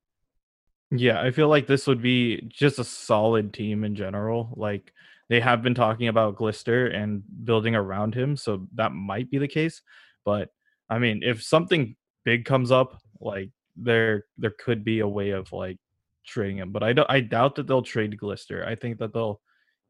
Yeah, 0.91 1.21
I 1.21 1.31
feel 1.31 1.49
like 1.49 1.67
this 1.67 1.87
would 1.87 2.03
be 2.03 2.43
just 2.49 2.79
a 2.79 2.85
solid 2.85 3.55
team 3.55 3.83
in 3.85 3.95
general. 3.95 4.53
Like 4.57 4.93
they 5.31 5.41
have 5.41 5.63
been 5.63 5.75
talking 5.75 6.09
about 6.09 6.37
Glister 6.37 6.89
and 6.89 7.23
building 7.45 7.75
around 7.75 8.15
him, 8.15 8.37
so 8.37 8.67
that 8.75 8.93
might 8.93 9.31
be 9.31 9.39
the 9.39 9.49
case. 9.49 9.81
But 10.25 10.51
I 10.91 10.99
mean, 10.99 11.23
if 11.23 11.43
something 11.43 11.97
big 12.25 12.45
comes 12.45 12.71
up, 12.71 13.01
like 13.21 13.51
there 13.77 14.27
there 14.37 14.53
could 14.59 14.85
be 14.85 15.01
a 15.01 15.09
way 15.09 15.31
of 15.31 15.51
like 15.53 15.79
trading 16.27 16.59
him. 16.59 16.73
But 16.73 16.83
I 16.83 16.93
don't 16.93 17.11
I 17.11 17.21
doubt 17.21 17.55
that 17.55 17.67
they'll 17.67 17.83
trade 17.83 18.19
Glister. 18.19 18.67
I 18.67 18.75
think 18.75 18.99
that 18.99 19.15
they'll 19.15 19.41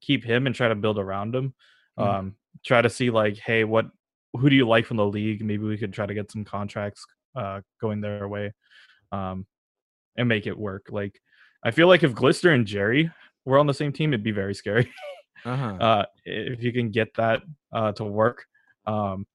keep 0.00 0.24
him 0.24 0.46
and 0.46 0.54
try 0.54 0.68
to 0.68 0.76
build 0.76 0.98
around 0.98 1.34
him. 1.34 1.54
Mm-hmm. 1.98 2.08
Um 2.08 2.36
try 2.64 2.82
to 2.82 2.90
see 2.90 3.10
like, 3.10 3.38
hey, 3.38 3.64
what 3.64 3.86
who 4.34 4.48
do 4.48 4.56
you 4.56 4.66
like 4.66 4.86
from 4.86 4.96
the 4.96 5.06
league? 5.06 5.44
Maybe 5.44 5.64
we 5.64 5.78
could 5.78 5.92
try 5.92 6.06
to 6.06 6.14
get 6.14 6.30
some 6.30 6.44
contracts 6.44 7.04
uh 7.34 7.60
going 7.80 8.00
their 8.00 8.28
way. 8.28 8.52
Um 9.10 9.46
and 10.16 10.28
make 10.28 10.46
it 10.46 10.58
work. 10.58 10.88
Like 10.90 11.20
I 11.64 11.70
feel 11.70 11.86
like 11.86 12.02
if 12.02 12.14
Glister 12.14 12.50
and 12.50 12.66
Jerry 12.66 13.10
were 13.44 13.58
on 13.58 13.66
the 13.66 13.74
same 13.74 13.92
team, 13.92 14.12
it'd 14.12 14.24
be 14.24 14.32
very 14.32 14.54
scary. 14.54 14.92
uh-huh. 15.44 15.76
uh, 15.80 16.04
if 16.24 16.62
you 16.62 16.72
can 16.72 16.90
get 16.90 17.14
that 17.14 17.42
uh, 17.72 17.92
to 17.92 18.04
work. 18.04 18.46
Um, 18.86 19.26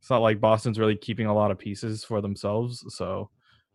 it's 0.00 0.10
not 0.10 0.22
like 0.22 0.40
Boston's 0.40 0.78
really 0.78 0.96
keeping 0.96 1.26
a 1.26 1.34
lot 1.34 1.50
of 1.50 1.58
pieces 1.58 2.04
for 2.04 2.20
themselves, 2.20 2.84
so 2.94 3.30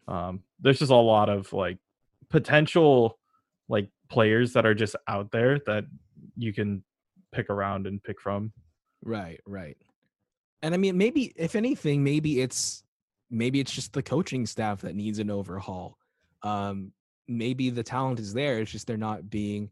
um, 0.08 0.44
there's 0.60 0.80
just 0.80 0.92
a 0.92 0.96
lot 0.96 1.28
of 1.28 1.52
like 1.54 1.80
potential 2.30 3.18
like 3.68 3.90
players 4.10 4.54
that 4.54 4.66
are 4.66 4.76
just 4.76 4.96
out 5.08 5.32
there 5.32 5.60
that 5.66 5.86
you 6.38 6.54
can 6.54 6.84
pick 7.32 7.50
around 7.50 7.88
and 7.88 8.04
pick 8.04 8.22
from. 8.22 8.54
Right, 9.04 9.40
right. 9.46 9.78
And 10.62 10.74
I 10.74 10.78
mean, 10.78 10.98
maybe 10.98 11.34
if 11.36 11.56
anything, 11.56 12.04
maybe 12.04 12.42
it's 12.42 12.84
maybe 13.30 13.60
it's 13.60 13.72
just 13.72 13.94
the 13.94 14.04
coaching 14.04 14.46
staff 14.46 14.82
that 14.82 14.96
needs 14.96 15.20
an 15.20 15.30
overhaul. 15.30 15.98
Um, 16.44 16.92
maybe 17.28 17.70
the 17.70 17.84
talent 17.84 18.20
is 18.20 18.34
there; 18.34 18.60
it's 18.60 18.72
just 18.72 18.88
they're 18.88 18.98
not 18.98 19.30
being 19.30 19.72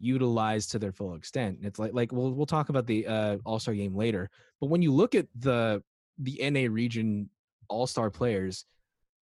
utilized 0.00 0.72
to 0.72 0.78
their 0.78 0.92
full 0.92 1.14
extent. 1.14 1.58
And 1.58 1.66
It's 1.66 1.78
like 1.78 1.92
like 1.92 2.12
we'll 2.12 2.32
we'll 2.32 2.46
talk 2.46 2.68
about 2.70 2.86
the 2.86 3.06
uh, 3.06 3.38
All 3.44 3.58
Star 3.58 3.74
game 3.74 3.94
later, 3.94 4.30
but 4.60 4.70
when 4.70 4.82
you 4.82 4.92
look 4.92 5.14
at 5.14 5.26
the 5.36 5.82
the 6.18 6.40
NA 6.50 6.72
region 6.72 7.28
All 7.68 7.86
Star 7.86 8.10
players, 8.10 8.64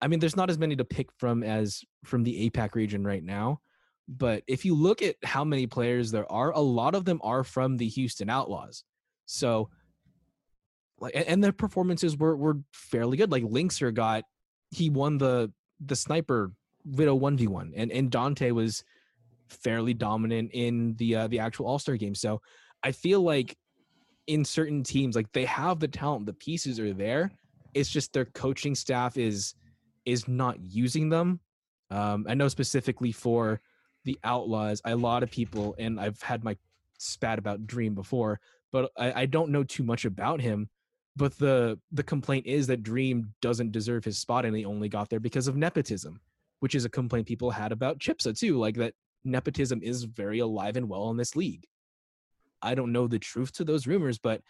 I 0.00 0.08
mean, 0.08 0.20
there's 0.20 0.36
not 0.36 0.50
as 0.50 0.58
many 0.58 0.76
to 0.76 0.84
pick 0.84 1.12
from 1.18 1.42
as 1.42 1.84
from 2.04 2.22
the 2.24 2.48
APAC 2.50 2.74
region 2.74 3.04
right 3.04 3.22
now. 3.22 3.60
But 4.06 4.42
if 4.46 4.64
you 4.64 4.74
look 4.74 5.00
at 5.00 5.16
how 5.24 5.44
many 5.44 5.66
players 5.66 6.10
there 6.10 6.30
are, 6.30 6.50
a 6.50 6.60
lot 6.60 6.94
of 6.94 7.06
them 7.06 7.20
are 7.22 7.42
from 7.42 7.78
the 7.78 7.88
Houston 7.88 8.28
Outlaws. 8.28 8.84
So, 9.26 9.70
like, 11.00 11.14
and 11.14 11.42
their 11.42 11.52
performances 11.52 12.16
were 12.16 12.36
were 12.36 12.58
fairly 12.72 13.16
good. 13.16 13.30
Like 13.30 13.42
Linkzr 13.44 13.92
got, 13.92 14.24
he 14.70 14.90
won 14.90 15.18
the 15.18 15.52
the 15.84 15.96
sniper 15.96 16.52
Widow 16.84 17.14
one 17.14 17.36
v 17.36 17.46
one, 17.46 17.72
and 17.74 17.90
and 17.90 18.10
Danteh 18.10 18.52
was 18.52 18.84
fairly 19.48 19.94
dominant 19.94 20.50
in 20.52 20.94
the 20.96 21.16
uh, 21.16 21.26
the 21.28 21.38
actual 21.38 21.66
All 21.66 21.78
Star 21.78 21.96
game. 21.96 22.14
So 22.14 22.40
I 22.82 22.92
feel 22.92 23.22
like 23.22 23.56
in 24.26 24.44
certain 24.44 24.82
teams, 24.82 25.16
like 25.16 25.30
they 25.32 25.44
have 25.46 25.80
the 25.80 25.88
talent, 25.88 26.26
the 26.26 26.34
pieces 26.34 26.78
are 26.78 26.92
there. 26.92 27.30
It's 27.72 27.90
just 27.90 28.12
their 28.12 28.26
coaching 28.26 28.74
staff 28.74 29.16
is 29.16 29.54
is 30.04 30.28
not 30.28 30.60
using 30.60 31.08
them. 31.08 31.40
Um, 31.90 32.26
I 32.28 32.34
know 32.34 32.48
specifically 32.48 33.12
for 33.12 33.60
the 34.04 34.18
Outlaws, 34.24 34.82
a 34.84 34.94
lot 34.94 35.22
of 35.22 35.30
people, 35.30 35.74
and 35.78 35.98
I've 35.98 36.20
had 36.20 36.44
my 36.44 36.56
spat 36.98 37.38
about 37.38 37.66
Dream 37.66 37.94
before, 37.94 38.40
but 38.74 38.90
I, 38.98 39.22
I 39.22 39.26
don't 39.26 39.52
know 39.52 39.62
too 39.62 39.84
much 39.84 40.04
about 40.04 40.40
him. 40.40 40.68
But 41.16 41.38
the 41.38 41.78
the 41.92 42.02
complaint 42.02 42.46
is 42.46 42.66
that 42.66 42.82
Dream 42.82 43.32
doesn't 43.40 43.70
deserve 43.70 44.04
his 44.04 44.18
spot, 44.18 44.44
and 44.44 44.54
he 44.54 44.64
only 44.64 44.88
got 44.88 45.08
there 45.08 45.20
because 45.20 45.46
of 45.46 45.56
nepotism, 45.56 46.20
which 46.58 46.74
is 46.74 46.84
a 46.84 46.88
complaint 46.88 47.28
people 47.28 47.52
had 47.52 47.70
about 47.70 48.00
Chipsa 48.00 48.36
too. 48.36 48.58
Like 48.58 48.74
that 48.78 48.94
nepotism 49.24 49.80
is 49.80 50.02
very 50.02 50.40
alive 50.40 50.76
and 50.76 50.88
well 50.88 51.08
in 51.10 51.16
this 51.16 51.36
league. 51.36 51.64
I 52.60 52.74
don't 52.74 52.90
know 52.90 53.06
the 53.06 53.20
truth 53.20 53.52
to 53.52 53.64
those 53.64 53.86
rumors, 53.86 54.18
but 54.18 54.42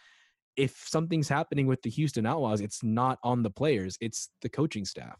if 0.55 0.75
something's 0.87 1.29
happening 1.29 1.67
with 1.67 1.83
the 1.83 1.91
Houston 1.91 2.25
Outlaws, 2.25 2.61
it's 2.61 2.81
not 2.81 3.19
on 3.21 3.43
the 3.43 3.51
players, 3.51 3.95
it's 4.01 4.29
the 4.41 4.49
coaching 4.49 4.85
staff. 4.85 5.19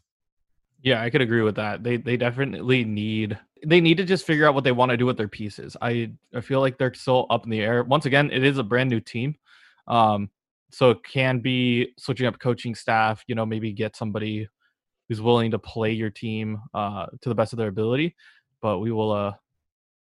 Yeah, 0.86 1.02
I 1.02 1.10
could 1.10 1.20
agree 1.20 1.42
with 1.42 1.56
that. 1.56 1.82
They 1.82 1.96
they 1.96 2.16
definitely 2.16 2.84
need 2.84 3.36
they 3.66 3.80
need 3.80 3.96
to 3.96 4.04
just 4.04 4.24
figure 4.24 4.46
out 4.46 4.54
what 4.54 4.62
they 4.62 4.70
want 4.70 4.90
to 4.92 4.96
do 4.96 5.04
with 5.04 5.16
their 5.16 5.26
pieces. 5.26 5.76
I 5.82 6.12
I 6.32 6.40
feel 6.40 6.60
like 6.60 6.78
they're 6.78 6.94
still 6.94 7.26
up 7.28 7.42
in 7.42 7.50
the 7.50 7.60
air. 7.60 7.82
Once 7.82 8.06
again, 8.06 8.30
it 8.30 8.44
is 8.44 8.58
a 8.58 8.62
brand 8.62 8.88
new 8.88 9.00
team. 9.00 9.34
Um 9.88 10.30
so 10.70 10.90
it 10.90 11.02
can 11.02 11.40
be 11.40 11.92
switching 11.98 12.28
up 12.28 12.38
coaching 12.38 12.76
staff, 12.76 13.24
you 13.26 13.34
know, 13.34 13.44
maybe 13.44 13.72
get 13.72 13.96
somebody 13.96 14.48
who's 15.08 15.20
willing 15.20 15.50
to 15.50 15.58
play 15.58 15.90
your 15.90 16.10
team 16.10 16.60
uh 16.72 17.06
to 17.20 17.28
the 17.28 17.34
best 17.34 17.52
of 17.52 17.56
their 17.56 17.68
ability. 17.68 18.14
But 18.62 18.78
we 18.78 18.92
will 18.92 19.10
uh 19.10 19.32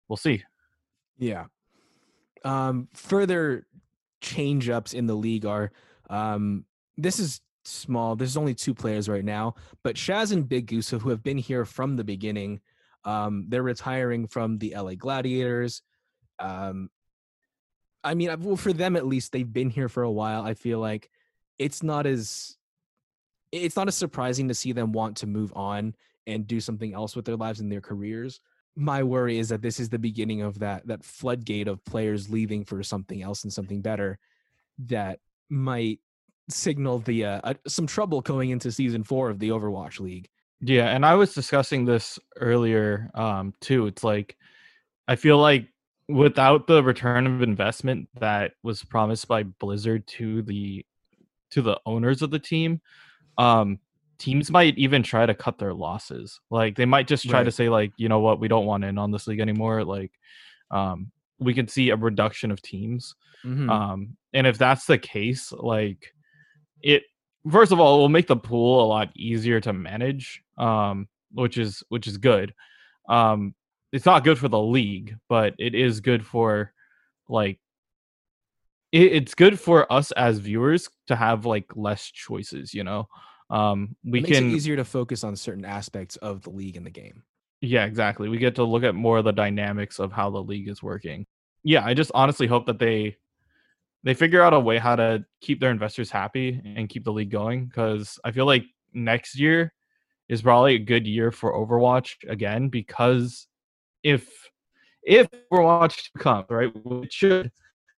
we'll 0.09 0.17
see. 0.17 0.43
Yeah. 1.17 1.45
Um, 2.45 2.89
further 2.93 3.69
change 4.21 4.69
ups 4.69 4.95
in 4.95 5.07
the 5.07 5.15
league 5.15 5.47
are 5.47 5.71
um, 6.11 6.65
this 6.97 7.21
is 7.21 7.41
small. 7.65 8.17
There's 8.17 8.37
only 8.37 8.55
two 8.55 8.75
players 8.75 9.09
right 9.09 9.25
now, 9.25 9.55
but 9.83 9.97
Shaz 9.97 10.33
and 10.33 10.49
Big 10.49 10.67
Goose, 10.67 10.91
who 10.91 11.09
have 11.11 11.23
been 11.23 11.39
here 11.39 11.65
from 11.65 11.97
the 11.97 12.05
beginning, 12.05 12.61
um, 13.05 13.47
they're 13.49 13.63
retiring 13.63 14.27
from 14.27 14.59
the 14.59 14.75
LA 14.77 14.95
Gladiators. 14.95 15.83
Um, 16.39 16.91
I 18.05 18.15
mean, 18.15 18.35
well, 18.41 18.57
for 18.57 18.73
them 18.73 18.97
at 18.97 19.07
least, 19.07 19.33
they've 19.33 19.51
been 19.51 19.71
here 19.71 19.89
for 19.89 20.03
a 20.03 20.11
while. 20.11 20.43
I 20.43 20.55
feel 20.55 20.79
like 20.79 21.11
it's 21.59 21.83
not 21.83 22.07
as 22.07 22.57
it's 23.53 23.77
not 23.77 23.89
as 23.89 23.97
surprising 23.97 24.49
to 24.49 24.55
see 24.55 24.73
them 24.73 24.93
want 24.93 25.19
to 25.19 25.27
move 25.27 25.53
on 25.55 25.95
and 26.27 26.47
do 26.47 26.59
something 26.59 26.95
else 26.95 27.15
with 27.15 27.25
their 27.25 27.37
lives 27.37 27.61
and 27.61 27.71
their 27.71 27.81
careers. 27.81 28.41
My 28.75 29.03
worry 29.03 29.39
is 29.39 29.51
that 29.51 29.61
this 29.61 29.79
is 29.79 29.91
the 29.91 29.99
beginning 29.99 30.41
of 30.41 30.61
that 30.61 30.87
that 30.87 31.05
floodgate 31.05 31.69
of 31.69 31.85
players 31.85 32.31
leaving 32.31 32.65
for 32.65 32.83
something 32.83 33.23
else 33.23 33.45
and 33.45 33.53
something 33.53 33.83
better 33.83 34.19
that 34.87 35.21
might 35.51 36.01
signal 36.49 36.99
the 37.01 37.25
uh, 37.25 37.41
uh, 37.45 37.55
some 37.67 37.87
trouble 37.87 38.21
going 38.21 38.51
into 38.51 38.71
season 38.73 39.05
4 39.05 39.31
of 39.31 39.39
the 39.39 39.51
Overwatch 39.51 40.01
League. 40.01 40.29
Yeah, 40.61 40.89
and 40.89 41.05
I 41.05 41.15
was 41.15 41.35
discussing 41.35 41.85
this 41.85 42.19
earlier 42.37 43.11
um 43.15 43.55
too. 43.61 43.87
It's 43.87 44.05
like 44.05 44.37
I 45.09 45.17
feel 45.17 45.39
like 45.39 45.69
without 46.09 46.67
the 46.67 46.83
return 46.83 47.27
of 47.27 47.43
investment 47.43 48.09
that 48.21 48.53
was 48.63 48.85
promised 48.85 49.29
by 49.29 49.43
Blizzard 49.45 50.07
to 50.09 50.43
the 50.43 50.85
to 51.51 51.63
the 51.63 51.81
owners 51.87 52.23
of 52.23 52.31
the 52.31 52.39
team, 52.39 52.81
um 53.39 53.79
teams 54.19 54.51
might 54.53 54.79
even 54.79 55.03
try 55.03 55.27
to 55.27 55.35
cut 55.35 55.59
their 55.59 55.75
losses. 55.75 56.41
Like 56.49 56.77
they 56.77 56.85
might 56.87 57.09
just 57.09 57.29
try 57.29 57.41
Right. 57.41 57.45
to 57.45 57.51
say 57.51 57.69
like, 57.69 57.93
you 57.97 58.09
know 58.09 58.21
what, 58.21 58.39
we 58.39 58.47
don't 58.47 58.67
want 58.67 58.85
in 58.85 58.99
on 58.99 59.11
this 59.11 59.27
league 59.27 59.41
anymore. 59.41 59.85
Like 59.85 60.13
um 60.71 61.11
we 61.41 61.55
can 61.55 61.67
see 61.67 61.91
a 61.91 61.97
reduction 61.97 62.53
of 62.53 62.63
teams. 62.63 63.15
Mhm. 63.45 63.69
Um 63.71 64.17
and 64.33 64.47
if 64.47 64.59
that's 64.59 64.87
the 64.87 64.99
case, 64.99 65.51
like 65.53 66.15
it 66.83 67.05
first 67.51 67.73
of 67.73 67.81
all, 67.81 67.97
it 67.97 67.99
will 68.01 68.09
make 68.09 68.27
the 68.27 68.37
pool 68.37 68.85
a 68.85 68.87
lot 68.87 69.11
easier 69.17 69.61
to 69.61 69.73
manage, 69.73 70.43
um 70.59 71.09
which 71.33 71.59
is 71.59 71.83
which 71.89 72.07
is 72.07 72.19
good. 72.19 72.55
Um 73.09 73.55
it's 73.93 74.07
not 74.07 74.25
good 74.25 74.39
for 74.39 74.49
the 74.49 74.61
league, 74.61 75.17
but 75.29 75.55
it 75.59 75.75
is 75.75 76.01
good 76.01 76.25
for 76.27 76.73
like 77.29 77.59
it, 78.93 79.13
it's 79.13 79.35
good 79.35 79.59
for 79.59 79.91
us 79.93 80.13
as 80.13 80.39
viewers 80.39 80.89
to 81.09 81.17
have 81.17 81.47
like 81.47 81.77
less 81.77 82.05
choices, 82.11 82.75
you 82.75 82.85
know. 82.85 83.09
Um 83.51 83.97
we 84.05 84.21
it 84.21 84.23
makes 84.23 84.39
can 84.39 84.51
it 84.51 84.55
easier 84.55 84.77
to 84.77 84.85
focus 84.85 85.25
on 85.25 85.37
certain 85.37 85.65
aspects 85.65 86.17
of 86.17 86.43
the 86.43 86.51
league 86.51 86.77
and 86.77 86.87
the 86.87 86.91
game. 86.91 87.23
yeah, 87.61 87.85
exactly. 87.85 88.29
We 88.29 88.39
get 88.39 88.57
to 88.57 88.65
look 88.65 88.83
at 88.83 88.95
more 88.95 89.19
of 89.19 89.25
the 89.25 89.33
dynamics 89.33 89.99
of 89.99 90.13
how 90.13 90.31
the 90.31 90.43
league 90.43 90.69
is 90.69 90.83
working. 90.83 91.27
Yeah, 91.65 91.85
I 91.85 91.95
just 91.95 92.11
honestly 92.15 92.47
hope 92.47 92.67
that 92.67 92.79
they 92.79 93.17
they 94.05 94.15
figure 94.15 94.43
out 94.43 94.55
a 94.55 94.61
way 94.61 94.79
how 94.79 94.97
to 94.97 95.25
keep 95.41 95.61
their 95.61 95.71
investors 95.71 96.11
happy 96.11 96.61
and 96.65 96.89
keep 96.89 97.05
the 97.05 97.13
league 97.13 97.31
going 97.31 97.67
because 97.67 98.19
I 98.25 98.33
feel 98.33 98.47
like 98.47 98.65
next 98.93 99.39
year 99.39 99.73
is 100.29 100.43
probably 100.43 100.75
a 100.75 100.79
good 100.79 101.07
year 101.07 101.31
for 101.31 101.53
Overwatch 101.53 102.15
again 102.29 102.69
because 102.69 103.47
if 104.03 104.29
if 105.03 105.29
Overwatch 105.53 106.13
comes 106.19 106.47
right, 106.51 106.71
which 106.85 107.13
should 107.13 107.51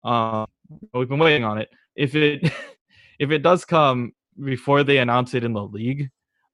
um 0.04 0.48
we've 0.94 1.10
been 1.10 1.20
waiting 1.20 1.44
on 1.44 1.58
it. 1.58 1.70
If 1.96 2.16
it 2.16 2.52
if 3.20 3.32
it 3.32 3.44
does 3.44 3.66
come 3.66 4.14
before 4.44 4.84
they 4.84 4.98
announce 4.98 5.34
it 5.34 5.44
in 5.44 5.54
the 5.54 5.64
league, 5.64 6.10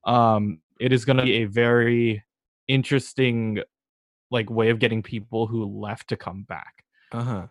um, 0.05 0.59
it 0.79 0.93
is 0.93 1.05
going 1.05 1.17
to 1.17 1.23
be 1.23 1.43
a 1.43 1.45
very 1.45 2.23
interesting 2.67 3.61
like 4.31 4.49
way 4.49 4.69
of 4.69 4.79
getting 4.79 5.01
people 5.01 5.47
who 5.47 5.65
left 5.65 6.09
to 6.09 6.17
come 6.17 6.43
back. 6.43 6.83
Uh 7.11 7.23
huh. 7.23 7.47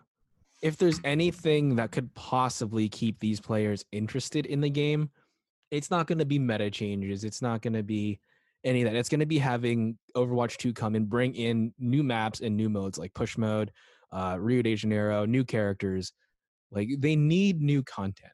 If 0.61 0.77
there's 0.77 0.99
anything 1.03 1.75
that 1.77 1.91
could 1.91 2.13
possibly 2.15 2.89
keep 2.89 3.19
these 3.19 3.39
players 3.39 3.85
interested 3.91 4.45
in 4.45 4.59
the 4.61 4.69
game, 4.69 5.09
it's 5.71 5.89
not 5.89 6.07
going 6.07 6.17
to 6.17 6.25
be 6.25 6.39
meta 6.39 6.69
changes. 6.69 7.23
It's 7.23 7.41
not 7.41 7.61
going 7.61 7.73
to 7.73 7.83
be 7.83 8.19
any 8.63 8.81
of 8.81 8.91
that. 8.91 8.97
It's 8.97 9.09
going 9.09 9.21
to 9.21 9.25
be 9.25 9.37
having 9.37 9.97
Overwatch 10.15 10.57
2 10.57 10.73
come 10.73 10.95
and 10.95 11.07
bring 11.09 11.33
in 11.35 11.73
new 11.79 12.03
maps 12.03 12.41
and 12.41 12.57
new 12.57 12.69
modes 12.69 12.97
like 12.97 13.13
push 13.13 13.37
mode, 13.37 13.71
uh, 14.11 14.37
Rio 14.39 14.61
de 14.61 14.75
Janeiro, 14.75 15.25
new 15.25 15.43
characters. 15.43 16.11
Like 16.71 16.89
they 16.97 17.15
need 17.15 17.61
new 17.61 17.83
content. 17.83 18.33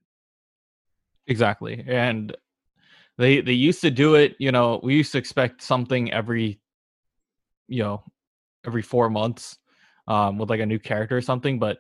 Exactly. 1.28 1.84
And 1.88 2.36
they 3.18 3.42
they 3.42 3.54
used 3.54 3.82
to 3.82 3.92
do 3.92 4.16
it, 4.16 4.36
you 4.40 4.52
know, 4.52 4.80
we 4.84 4.96
used 4.96 5.12
to 5.14 5.18
expect 5.18 5.62
something 5.62 6.12
every 6.12 6.60
you 7.68 7.82
know, 7.82 8.04
every 8.66 8.82
4 8.82 9.10
months 9.10 9.58
um 10.08 10.38
with 10.38 10.50
like 10.50 10.60
a 10.60 10.66
new 10.66 10.80
character 10.80 11.18
or 11.18 11.22
something, 11.22 11.60
but 11.60 11.78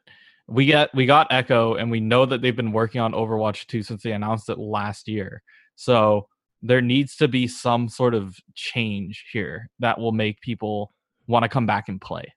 we 0.47 0.65
get 0.65 0.93
we 0.93 1.05
got 1.05 1.27
Echo 1.31 1.75
and 1.75 1.89
we 1.89 1.99
know 1.99 2.25
that 2.25 2.41
they've 2.41 2.55
been 2.55 2.71
working 2.71 3.01
on 3.01 3.13
Overwatch 3.13 3.65
2 3.67 3.83
since 3.83 4.03
they 4.03 4.11
announced 4.11 4.49
it 4.49 4.59
last 4.59 5.07
year. 5.07 5.41
So 5.75 6.27
there 6.61 6.81
needs 6.81 7.15
to 7.17 7.27
be 7.27 7.47
some 7.47 7.89
sort 7.89 8.13
of 8.13 8.35
change 8.53 9.25
here 9.31 9.69
that 9.79 9.99
will 9.99 10.11
make 10.11 10.41
people 10.41 10.93
want 11.27 11.43
to 11.43 11.49
come 11.49 11.65
back 11.65 11.89
and 11.89 11.99
play. 11.99 12.33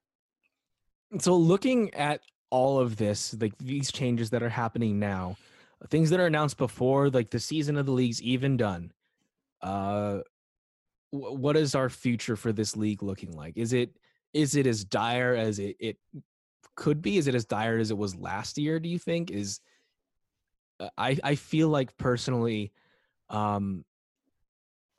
So 1.19 1.37
looking 1.37 1.93
at 1.95 2.21
all 2.51 2.79
of 2.79 2.97
this, 2.97 3.37
like 3.41 3.57
these 3.59 3.93
changes 3.93 4.31
that 4.31 4.43
are 4.43 4.49
happening 4.49 4.99
now, 4.99 5.37
things 5.89 6.11
that 6.11 6.21
are 6.21 6.27
announced 6.27 6.57
before 6.57 7.11
like 7.11 7.31
the 7.31 7.41
season 7.41 7.77
of 7.77 7.87
the 7.87 7.93
league's 7.93 8.23
even 8.23 8.57
done. 8.57 8.93
Uh 9.61 10.19
wh- 11.11 11.35
what 11.35 11.57
is 11.57 11.75
our 11.75 11.91
future 11.91 12.37
for 12.37 12.53
this 12.53 12.77
league 12.77 13.03
looking 13.03 13.33
like? 13.33 13.57
Is 13.57 13.73
it 13.73 13.91
is 14.35 14.57
it 14.57 14.67
as 14.67 14.85
dire 14.85 15.35
as 15.35 15.59
it, 15.59 15.77
it 15.79 15.97
could 16.77 17.03
be? 17.03 17.19
Is 17.19 17.27
it 17.27 17.35
as 17.35 17.45
dire 17.45 17.79
as 17.79 17.91
it 17.91 17.99
was 17.99 18.17
last 18.17 18.59
year, 18.59 18.79
do 18.81 18.89
you 18.89 18.99
think? 18.99 19.31
Is 19.31 19.61
uh, 20.81 20.89
I 20.97 21.19
I 21.23 21.35
feel 21.35 21.69
like 21.69 21.97
personally 21.97 22.73
um 23.31 23.85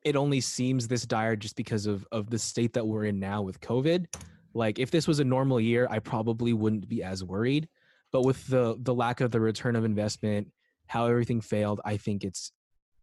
it 0.04 0.16
only 0.16 0.40
seems 0.40 0.88
this 0.88 1.06
dire 1.06 1.36
just 1.36 1.56
because 1.56 1.86
of 1.86 2.06
of 2.12 2.30
the 2.30 2.40
state 2.40 2.74
that 2.74 2.88
we're 2.88 3.06
in 3.06 3.20
now 3.20 3.42
with 3.42 3.60
COVID. 3.60 4.06
Like 4.54 4.80
if 4.80 4.92
this 4.92 5.08
was 5.08 5.20
a 5.20 5.24
normal 5.24 5.60
year, 5.60 5.88
I 5.90 6.00
probably 6.00 6.54
wouldn't 6.54 6.88
be 6.88 7.04
as 7.04 7.24
worried. 7.24 7.68
But 8.12 8.24
with 8.24 8.46
the 8.48 8.78
the 8.80 8.94
lack 8.94 9.22
of 9.22 9.32
the 9.32 9.40
return 9.40 9.76
of 9.76 9.86
investment, 9.86 10.52
how 10.88 11.06
everything 11.06 11.42
failed, 11.42 11.82
I 11.86 11.98
think 11.98 12.24
it's 12.24 12.52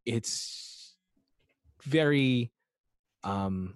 it's 0.04 0.96
very 1.84 2.50
um 3.22 3.74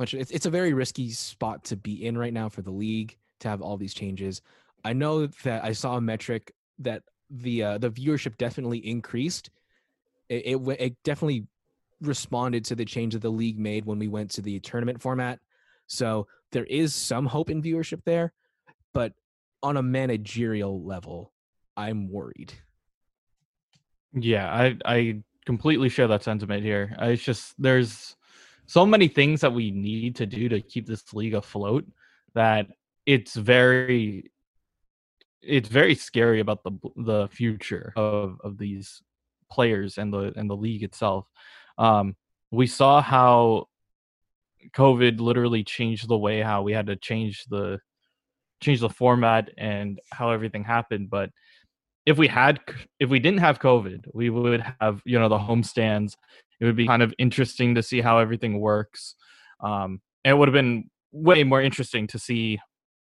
it's 0.00 0.30
it's 0.30 0.46
a 0.46 0.50
very 0.50 0.72
risky 0.72 1.10
spot 1.10 1.64
to 1.64 1.76
be 1.76 2.06
in 2.06 2.16
right 2.16 2.32
now 2.32 2.48
for 2.48 2.62
the 2.62 2.70
league 2.70 3.16
to 3.40 3.48
have 3.48 3.60
all 3.60 3.76
these 3.76 3.94
changes. 3.94 4.42
I 4.84 4.92
know 4.92 5.26
that 5.26 5.64
I 5.64 5.72
saw 5.72 5.96
a 5.96 6.00
metric 6.00 6.52
that 6.78 7.02
the 7.30 7.62
uh, 7.62 7.78
the 7.78 7.90
viewership 7.90 8.36
definitely 8.36 8.78
increased. 8.78 9.50
It, 10.28 10.56
it 10.56 10.80
it 10.80 10.96
definitely 11.02 11.46
responded 12.00 12.64
to 12.66 12.76
the 12.76 12.84
change 12.84 13.14
that 13.14 13.22
the 13.22 13.30
league 13.30 13.58
made 13.58 13.84
when 13.84 13.98
we 13.98 14.08
went 14.08 14.30
to 14.32 14.42
the 14.42 14.60
tournament 14.60 15.00
format. 15.02 15.40
So 15.88 16.28
there 16.52 16.64
is 16.66 16.94
some 16.94 17.26
hope 17.26 17.50
in 17.50 17.60
viewership 17.62 18.02
there, 18.04 18.32
but 18.94 19.14
on 19.62 19.76
a 19.76 19.82
managerial 19.82 20.84
level, 20.84 21.32
I'm 21.76 22.08
worried. 22.08 22.52
Yeah, 24.14 24.52
I 24.52 24.76
I 24.84 25.22
completely 25.44 25.88
share 25.88 26.06
that 26.08 26.22
sentiment 26.22 26.62
here. 26.62 26.94
I- 26.98 27.08
It's 27.10 27.22
just 27.22 27.54
there's 27.60 28.16
so 28.68 28.84
many 28.84 29.08
things 29.08 29.40
that 29.40 29.52
we 29.52 29.70
need 29.70 30.16
to 30.16 30.26
do 30.26 30.48
to 30.50 30.60
keep 30.60 30.86
this 30.86 31.14
league 31.14 31.34
afloat 31.34 31.86
that 32.34 32.66
it's 33.06 33.34
very 33.34 34.30
it's 35.42 35.68
very 35.68 35.94
scary 35.94 36.40
about 36.40 36.62
the 36.62 36.72
the 36.96 37.28
future 37.28 37.94
of 37.96 38.38
of 38.44 38.58
these 38.58 39.02
players 39.50 39.96
and 39.96 40.12
the 40.12 40.32
and 40.36 40.48
the 40.48 40.56
league 40.56 40.82
itself. 40.82 41.26
Um 41.78 42.14
we 42.50 42.66
saw 42.66 43.00
how 43.00 43.68
COVID 44.76 45.18
literally 45.18 45.64
changed 45.64 46.06
the 46.06 46.18
way 46.18 46.42
how 46.42 46.62
we 46.62 46.72
had 46.72 46.88
to 46.88 46.96
change 46.96 47.44
the 47.46 47.80
change 48.60 48.80
the 48.80 48.90
format 48.90 49.50
and 49.56 49.98
how 50.12 50.30
everything 50.30 50.64
happened, 50.64 51.08
but 51.08 51.30
if 52.04 52.18
we 52.18 52.26
had 52.26 52.60
if 53.00 53.08
we 53.08 53.18
didn't 53.18 53.40
have 53.40 53.58
covid 53.58 54.00
we 54.14 54.30
would 54.30 54.64
have 54.80 55.02
you 55.04 55.18
know 55.18 55.28
the 55.28 55.38
home 55.38 55.62
stands 55.62 56.16
it 56.60 56.64
would 56.64 56.76
be 56.76 56.86
kind 56.86 57.02
of 57.02 57.14
interesting 57.18 57.74
to 57.74 57.82
see 57.82 58.00
how 58.00 58.18
everything 58.18 58.60
works 58.60 59.14
um 59.60 60.00
it 60.24 60.36
would 60.36 60.48
have 60.48 60.54
been 60.54 60.90
way 61.12 61.44
more 61.44 61.62
interesting 61.62 62.06
to 62.06 62.18
see 62.18 62.58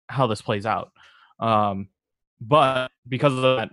how 0.10 0.28
this 0.28 0.42
plays 0.42 0.66
out 0.66 0.92
um 1.40 1.88
but 2.42 2.90
because 3.08 3.34
of 3.34 3.42
that 3.42 3.70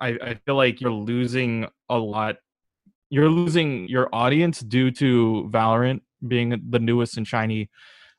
i 0.00 0.08
i 0.22 0.34
feel 0.46 0.56
like 0.56 0.80
you're 0.80 0.90
losing 0.90 1.66
a 1.88 1.96
lot 1.96 2.36
you're 3.10 3.28
losing 3.30 3.88
your 3.88 4.08
audience 4.12 4.60
due 4.60 4.90
to 4.90 5.48
valorant 5.52 6.00
being 6.26 6.60
the 6.70 6.78
newest 6.78 7.16
and 7.16 7.26
shiny 7.26 7.70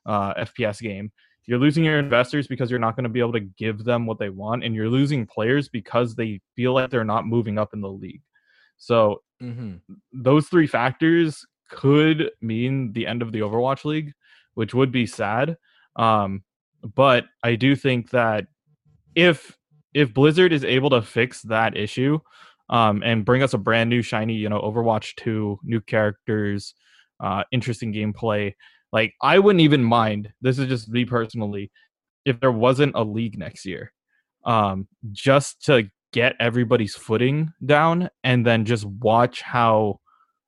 uh 0.06 0.34
fps 0.44 0.80
game. 0.80 1.12
You're 1.46 1.58
losing 1.58 1.82
your 1.82 1.98
investors 1.98 2.46
because 2.46 2.70
you're 2.70 2.78
not 2.78 2.94
going 2.94 3.04
to 3.04 3.08
be 3.08 3.20
able 3.20 3.32
to 3.32 3.40
give 3.40 3.82
them 3.82 4.04
what 4.04 4.18
they 4.18 4.28
want 4.28 4.64
and 4.64 4.74
you're 4.74 4.90
losing 4.90 5.26
players 5.26 5.70
because 5.70 6.14
they 6.14 6.42
feel 6.54 6.74
like 6.74 6.90
they're 6.90 7.04
not 7.04 7.26
moving 7.26 7.58
up 7.58 7.72
in 7.72 7.80
the 7.80 7.90
league. 7.90 8.20
So 8.76 9.22
Mm-hmm. 9.42 9.76
those 10.12 10.48
three 10.48 10.66
factors 10.66 11.46
could 11.70 12.30
mean 12.40 12.92
the 12.92 13.06
end 13.06 13.22
of 13.22 13.30
the 13.30 13.40
overwatch 13.40 13.84
league 13.84 14.12
which 14.54 14.74
would 14.74 14.90
be 14.90 15.06
sad 15.06 15.56
Um, 15.96 16.42
but 16.94 17.26
I 17.44 17.54
do 17.56 17.76
think 17.76 18.10
that 18.10 18.46
if 19.14 19.56
if 19.94 20.14
Blizzard 20.14 20.52
is 20.52 20.64
able 20.64 20.90
to 20.90 21.02
fix 21.02 21.42
that 21.42 21.76
issue 21.76 22.18
um, 22.70 23.02
and 23.02 23.24
bring 23.24 23.42
us 23.42 23.54
a 23.54 23.58
brand 23.58 23.90
new 23.90 24.02
shiny, 24.02 24.34
you 24.34 24.48
know, 24.48 24.60
Overwatch 24.60 25.14
2, 25.16 25.60
new 25.64 25.80
characters, 25.80 26.74
uh, 27.20 27.44
interesting 27.50 27.92
gameplay, 27.92 28.54
like 28.92 29.14
I 29.22 29.38
wouldn't 29.38 29.62
even 29.62 29.82
mind. 29.82 30.32
This 30.40 30.58
is 30.58 30.68
just 30.68 30.88
me 30.88 31.04
personally. 31.04 31.70
If 32.24 32.40
there 32.40 32.52
wasn't 32.52 32.94
a 32.94 33.02
league 33.02 33.38
next 33.38 33.64
year, 33.64 33.92
um, 34.44 34.88
just 35.12 35.64
to 35.66 35.90
get 36.12 36.34
everybody's 36.40 36.94
footing 36.94 37.52
down 37.64 38.08
and 38.24 38.46
then 38.46 38.64
just 38.64 38.84
watch 38.84 39.42
how 39.42 40.00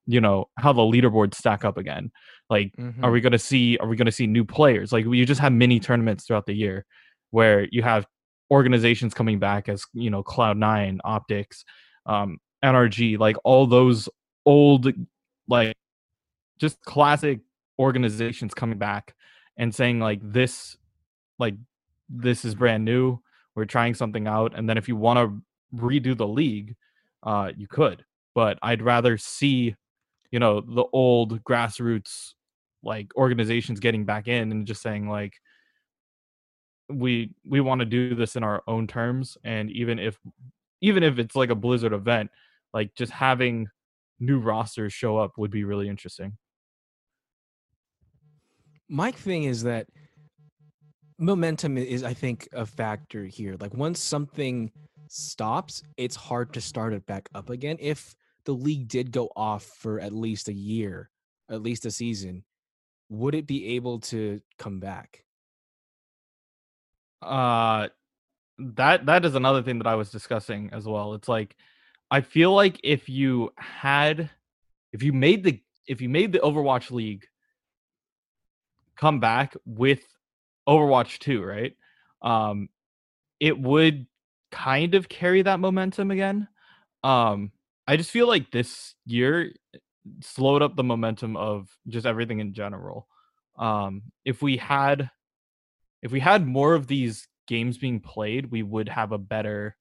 you 0.07 0.21
know 0.21 0.47
how 0.59 0.73
the 0.73 0.83
leaderboards 0.83 1.35
stack 1.35 1.65
up 1.65 1.77
again. 1.79 2.11
Like 2.49 2.73
Mm-hmm. 2.79 3.05
are 3.05 3.11
we 3.11 3.21
going 3.21 3.33
to 3.33 3.39
see 3.39 3.77
are 3.79 3.87
we 3.89 3.97
going 3.97 4.07
to 4.07 4.13
see 4.13 4.27
new 4.27 4.45
players? 4.45 4.93
Like 4.93 5.05
you 5.05 5.25
just 5.27 5.41
have 5.41 5.53
mini 5.53 5.79
tournaments 5.81 6.27
throughout 6.27 6.47
the 6.47 6.55
year 6.55 6.85
where 7.31 7.67
you 7.71 7.83
have 7.83 8.07
organizations 8.51 9.15
coming 9.15 9.39
back 9.39 9.69
as 9.69 9.85
you 9.93 10.11
know 10.11 10.25
cloud9 10.25 10.99
optics 11.05 11.65
um 12.07 12.39
nrg 12.65 13.17
like 13.17 13.37
all 13.45 13.65
those 13.65 14.09
old 14.45 14.89
like 15.47 15.77
just 16.59 16.81
classic 16.83 17.39
organizations 17.79 18.53
coming 18.53 18.77
back 18.79 19.15
and 19.57 19.73
saying 19.73 20.01
like 20.01 20.19
this 20.23 20.77
like 21.39 21.55
this 22.09 22.45
is 22.45 22.55
brand 22.57 22.85
new. 22.85 23.21
We're 23.55 23.65
trying 23.67 23.95
something 23.95 24.27
out. 24.27 24.53
And 24.57 24.69
then 24.69 24.77
if 24.77 24.89
you 24.89 24.97
want 24.97 25.19
to 25.19 25.41
redo 25.75 26.17
the 26.17 26.27
league 26.27 26.75
uh 27.23 27.51
you 27.57 27.67
could 27.69 28.05
but 28.35 28.59
i'd 28.63 28.83
rather 28.83 29.17
see 29.17 29.75
you 30.31 30.39
know 30.39 30.61
the 30.61 30.85
old 30.93 31.43
grassroots 31.45 32.33
like 32.83 33.15
organizations 33.17 33.81
getting 33.81 34.05
back 34.05 34.27
in 34.27 34.51
and 34.51 34.67
just 34.67 34.83
saying 34.83 35.09
like 35.09 35.35
we 36.89 37.33
we 37.45 37.61
want 37.61 37.81
to 37.81 37.85
do 37.85 38.15
this 38.15 38.37
in 38.37 38.43
our 38.43 38.63
own 38.67 38.87
terms 38.87 39.37
and 39.45 39.71
even 39.71 39.99
if 39.99 40.19
even 40.81 41.03
if 41.03 41.19
it's 41.19 41.37
like 41.37 41.51
a 41.51 41.55
blizzard 41.55 41.93
event 41.93 42.31
like 42.73 42.95
just 42.95 43.13
having 43.13 43.69
new 44.21 44.39
rosters 44.39 44.93
show 44.93 45.17
up 45.17 45.33
would 45.39 45.51
be 45.51 45.65
really 45.65 45.89
interesting. 45.89 46.37
My 48.89 49.11
thing 49.11 49.45
is 49.45 49.63
that 49.63 49.87
momentum 51.19 51.77
is 51.77 52.03
i 52.03 52.15
think 52.15 52.49
a 52.53 52.65
factor 52.65 53.25
here. 53.25 53.57
Like 53.61 53.75
once 53.75 54.01
something 54.01 54.73
stops 55.13 55.83
it's 55.97 56.15
hard 56.15 56.53
to 56.53 56.61
start 56.61 56.93
it 56.93 57.05
back 57.07 57.29
up 57.35 57.51
again 57.51 57.77
if 57.81 58.15
the 58.45 58.53
league 58.53 58.87
did 58.87 59.11
go 59.11 59.29
off 59.35 59.65
for 59.65 59.99
at 59.99 60.13
least 60.13 60.49
a 60.49 60.53
year 60.53 61.11
at 61.51 61.63
least 61.63 61.85
a 61.85 61.91
season 61.91 62.45
would 63.09 63.35
it 63.35 63.47
be 63.47 63.75
able 63.75 63.99
to 63.99 64.41
come 64.57 64.79
back? 64.79 65.25
Uh 67.21 67.89
that 68.59 69.07
that 69.07 69.25
is 69.25 69.35
another 69.35 69.63
thing 69.63 69.79
that 69.79 69.87
i 69.87 69.95
was 69.95 70.11
discussing 70.11 70.69
as 70.75 70.87
well 70.87 71.15
it's 71.15 71.29
like 71.29 71.57
i 72.11 72.21
feel 72.21 72.55
like 72.55 72.79
if 72.85 73.09
you 73.09 73.51
had 73.57 74.29
if 74.93 75.03
you 75.03 75.15
made 75.15 75.43
the 75.43 75.59
if 75.87 76.03
you 76.03 76.11
made 76.11 76.31
the 76.31 76.41
overwatch 76.41 76.91
league 76.91 77.27
come 78.97 79.19
back 79.19 79.57
with 79.65 80.03
overwatch 80.69 81.19
2 81.21 81.43
right? 81.43 81.75
Um 82.21 82.69
it 83.39 83.59
would 83.59 84.07
kind 84.51 84.95
of 84.95 85.09
carry 85.09 85.43
that 85.43 85.61
momentum 85.61 86.11
again 86.11 86.49
um 87.05 87.51
i 87.87 87.97
just 87.97 88.11
feel 88.11 88.27
like 88.27 88.51
this 88.51 88.95
year 89.07 89.53
slowed 90.23 90.63
up 90.63 90.77
the 90.77 90.85
momentum 90.85 91.37
of 91.37 91.69
just 91.89 92.07
everything 92.07 92.41
in 92.41 92.53
general 92.53 93.07
um 93.59 94.03
if 94.25 94.43
we 94.43 94.57
had 94.57 95.11
if 96.03 96.13
we 96.13 96.21
had 96.21 96.47
more 96.47 96.75
of 96.75 96.87
these 96.87 97.29
games 97.47 97.79
being 97.79 98.01
played, 98.01 98.51
we 98.51 98.63
would 98.63 98.89
have 98.89 99.13
a 99.13 99.19
better 99.19 99.77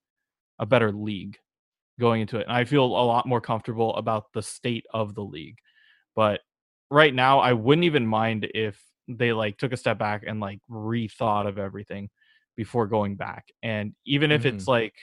a 0.57 0.65
better 0.65 0.91
league 0.91 1.37
going 1.99 2.21
into 2.21 2.37
it. 2.37 2.47
And 2.47 2.51
I 2.51 2.65
feel 2.65 2.83
a 2.83 2.87
lot 2.87 3.25
more 3.25 3.39
comfortable 3.39 3.95
about 3.95 4.33
the 4.33 4.41
state 4.41 4.85
of 4.93 5.15
the 5.15 5.23
league. 5.23 5.57
But 6.15 6.41
right 6.91 7.13
now 7.13 7.39
I 7.39 7.53
wouldn't 7.53 7.85
even 7.85 8.05
mind 8.05 8.49
if 8.53 8.81
they 9.07 9.31
like 9.31 9.57
took 9.57 9.71
a 9.71 9.77
step 9.77 9.97
back 9.97 10.23
and 10.27 10.39
like 10.39 10.59
rethought 10.69 11.47
of 11.47 11.57
everything 11.57 12.09
before 12.59 12.87
going 12.87 13.15
back. 13.15 13.45
And 13.63 13.95
even 14.05 14.31
if 14.33 14.45
it's 14.45 14.67
like 14.67 14.93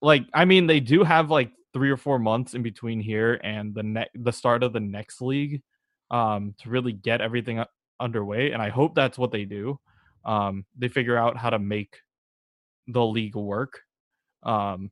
like 0.00 0.24
I 0.32 0.46
mean 0.46 0.66
they 0.66 0.80
do 0.80 1.04
have 1.04 1.30
like 1.30 1.50
3 1.74 1.90
or 1.90 1.98
4 1.98 2.18
months 2.18 2.54
in 2.54 2.62
between 2.62 2.98
here 2.98 3.40
and 3.44 3.74
the 3.74 3.82
ne- 3.82 4.10
the 4.14 4.32
start 4.32 4.62
of 4.62 4.72
the 4.72 4.80
next 4.80 5.20
league 5.20 5.62
um 6.10 6.54
to 6.58 6.70
really 6.70 6.92
get 6.92 7.20
everything 7.20 7.62
underway 8.00 8.52
and 8.52 8.62
I 8.62 8.70
hope 8.70 8.94
that's 8.94 9.18
what 9.18 9.32
they 9.32 9.44
do 9.44 9.78
um, 10.24 10.64
they 10.78 10.88
figure 10.88 11.16
out 11.16 11.36
how 11.36 11.50
to 11.50 11.58
make 11.58 12.00
the 12.88 13.04
league 13.04 13.36
work. 13.36 13.80
Um, 14.42 14.90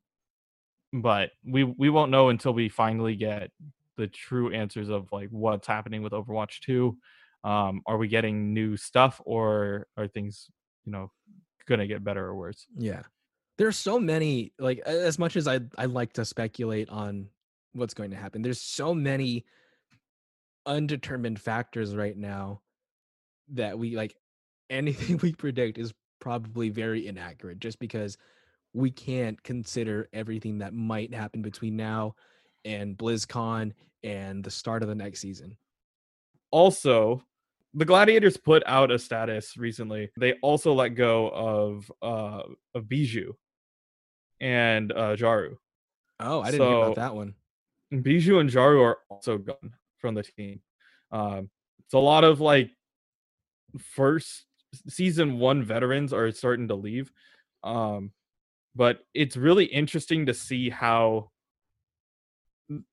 but 0.93 1.31
we 1.45 1.65
we 1.65 1.89
won't 1.89 2.11
know 2.11 2.29
until 2.29 2.53
we 2.53 2.69
finally 2.69 3.17
get 3.17 3.51
the 3.97 4.07
true 4.07 4.53
answers 4.53 4.89
of 4.89 5.11
like 5.13 5.29
what's 5.31 5.67
happening 5.67 6.03
with 6.03 6.13
Overwatch 6.13 6.61
2. 6.61 6.97
Um, 7.45 7.83
are 7.87 7.97
we 7.97 8.09
getting 8.09 8.53
new 8.55 8.77
stuff 8.77 9.21
or 9.25 9.87
are 9.97 10.07
things, 10.07 10.49
you 10.85 10.93
know, 10.93 11.11
gonna 11.67 11.87
get 11.87 12.05
better 12.05 12.25
or 12.25 12.35
worse? 12.35 12.67
yeah 12.77 13.03
there's 13.59 13.77
so 13.77 14.01
many 14.01 14.53
like 14.59 14.79
as 14.81 15.19
much 15.19 15.37
as 15.37 15.47
i 15.47 15.61
i 15.79 15.85
like 15.85 16.13
to 16.13 16.25
speculate 16.25 16.89
on 16.89 17.29
what's 17.75 17.95
going 17.95 18.11
to 18.11 18.17
happen 18.17 18.43
there's 18.43 18.61
so 18.61 18.95
many 18.95 19.45
undetermined 20.67 21.41
factors 21.41 21.95
right 21.95 22.17
now 22.17 22.61
that 23.53 23.79
we 23.79 23.97
like 23.97 24.15
anything 24.71 25.19
we 25.23 25.33
predict 25.33 25.79
is 25.79 25.93
probably 26.21 26.71
very 26.71 27.07
inaccurate 27.07 27.59
just 27.59 27.79
because 27.79 28.17
we 28.73 28.91
can't 28.91 29.43
consider 29.43 30.09
everything 30.13 30.59
that 30.59 30.73
might 30.73 31.13
happen 31.13 31.43
between 31.43 31.77
now 31.77 32.15
and 32.65 32.97
BlizzCon 32.97 33.73
and 34.03 34.43
the 34.43 34.51
start 34.51 34.83
of 34.83 34.89
the 34.89 34.95
next 34.95 35.21
season. 35.21 35.57
Also, 36.51 37.23
the 37.75 37.85
Gladiators 37.85 38.37
put 38.37 38.63
out 38.67 38.91
a 38.91 38.99
status 38.99 39.57
recently. 39.57 40.11
They 40.17 40.35
also 40.43 40.75
let 40.75 40.91
go 40.91 41.29
of 41.29 41.93
uh 42.03 42.43
of 42.75 42.85
Bischu 42.85 43.33
and 44.41 44.93
uh 44.93 45.17
Jaru. 45.17 45.57
Oh, 46.21 46.41
I 46.41 46.51
didn't 46.51 46.67
hear 46.67 46.77
about 46.77 46.97
that 46.97 47.15
one. 47.15 47.35
Bischu 47.93 48.41
and 48.41 48.51
Jaru 48.51 48.83
are 48.83 48.99
also 49.09 49.39
gone 49.39 49.75
from 49.99 50.15
the 50.15 50.23
team. 50.23 50.61
Um, 51.11 51.51
it's 51.85 51.95
a 51.95 51.99
lot 51.99 52.25
of 52.25 52.41
like 52.41 52.71
first 53.79 54.47
season 54.89 55.39
one 55.39 55.63
veterans 55.63 56.13
are 56.13 56.31
starting 56.33 56.69
to 56.69 56.75
leave. 56.75 57.11
Um, 57.63 58.13
but 58.75 59.05
it's 59.15 59.37
really 59.37 59.67
interesting 59.67 60.27
to 60.27 60.35
see 60.35 60.71
how 60.71 61.31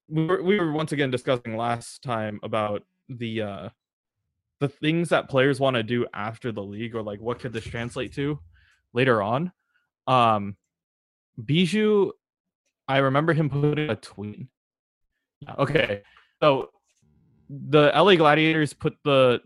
we 0.10 0.26
were, 0.26 0.44
we 0.44 0.60
were 0.60 0.72
once 0.72 0.92
again 0.92 1.12
discussing 1.12 1.56
last 1.56 2.04
time 2.04 2.40
about 2.44 2.84
the 3.08 3.42
uh 3.42 3.70
the 4.60 4.70
things 4.70 5.10
that 5.10 5.30
players 5.30 5.60
want 5.60 5.76
to 5.76 5.84
do 5.84 6.06
after 6.14 6.52
the 6.52 6.64
league 6.64 6.96
or 6.96 7.02
like 7.02 7.20
what 7.22 7.40
could 7.40 7.54
this 7.54 7.64
translate 7.64 8.14
to 8.14 8.40
later 8.94 9.22
on. 9.22 9.52
Um 10.08 10.56
Bischu 11.42 12.12
I 12.88 12.98
remember 12.98 13.34
him 13.34 13.50
putting 13.50 13.90
a 13.90 13.96
tweet. 13.96 14.48
Okay. 15.58 16.02
So 16.42 16.72
the 17.50 17.92
LA 17.96 18.16
Gladiators 18.16 18.74
put 18.74 18.98
the 19.04 19.42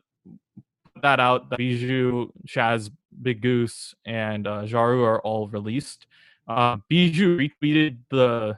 put 0.93 1.02
that 1.02 1.19
out 1.19 1.49
that 1.49 1.60
Bischu, 1.60 2.32
Shaz, 2.47 2.89
Big 3.21 3.41
Goose, 3.41 3.93
and 4.06 4.47
uh, 4.47 4.63
Jaru 4.63 5.06
are 5.06 5.19
all 5.21 5.47
released. 5.47 6.08
Uh, 6.47 6.78
Bischu 6.89 7.38
retweeted 7.38 7.97
the 8.10 8.58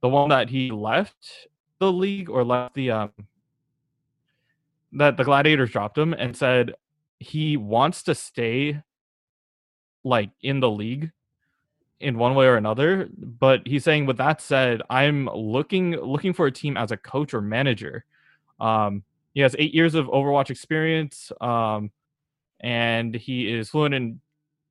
the 0.00 0.08
one 0.08 0.30
that 0.30 0.48
he 0.48 0.70
left 0.70 1.48
the 1.78 1.92
league 1.92 2.30
or 2.30 2.44
left 2.44 2.74
the 2.74 2.90
um 2.90 3.12
that 4.92 5.16
the 5.16 5.24
Gladiators 5.24 5.70
dropped 5.70 5.96
him 5.96 6.12
and 6.12 6.36
said 6.36 6.74
he 7.18 7.56
wants 7.56 8.02
to 8.04 8.14
stay 8.14 8.82
like 10.02 10.30
in 10.42 10.60
the 10.60 10.70
league 10.70 11.10
in 12.00 12.16
one 12.16 12.34
way 12.34 12.46
or 12.46 12.56
another 12.56 13.08
but 13.18 13.60
he's 13.66 13.84
saying 13.84 14.06
with 14.06 14.16
that 14.16 14.40
said 14.40 14.80
i'm 14.88 15.28
looking 15.34 15.92
looking 15.96 16.32
for 16.32 16.46
a 16.46 16.52
team 16.52 16.76
as 16.76 16.90
a 16.90 16.96
coach 16.96 17.34
or 17.34 17.40
manager. 17.40 18.04
Um 18.58 19.04
he 19.34 19.40
has 19.42 19.54
eight 19.58 19.74
years 19.74 19.94
of 19.94 20.06
overwatch 20.06 20.50
experience 20.50 21.30
um 21.40 21.90
and 22.60 23.14
he 23.14 23.52
is 23.52 23.68
fluent 23.68 23.94
in 23.94 24.20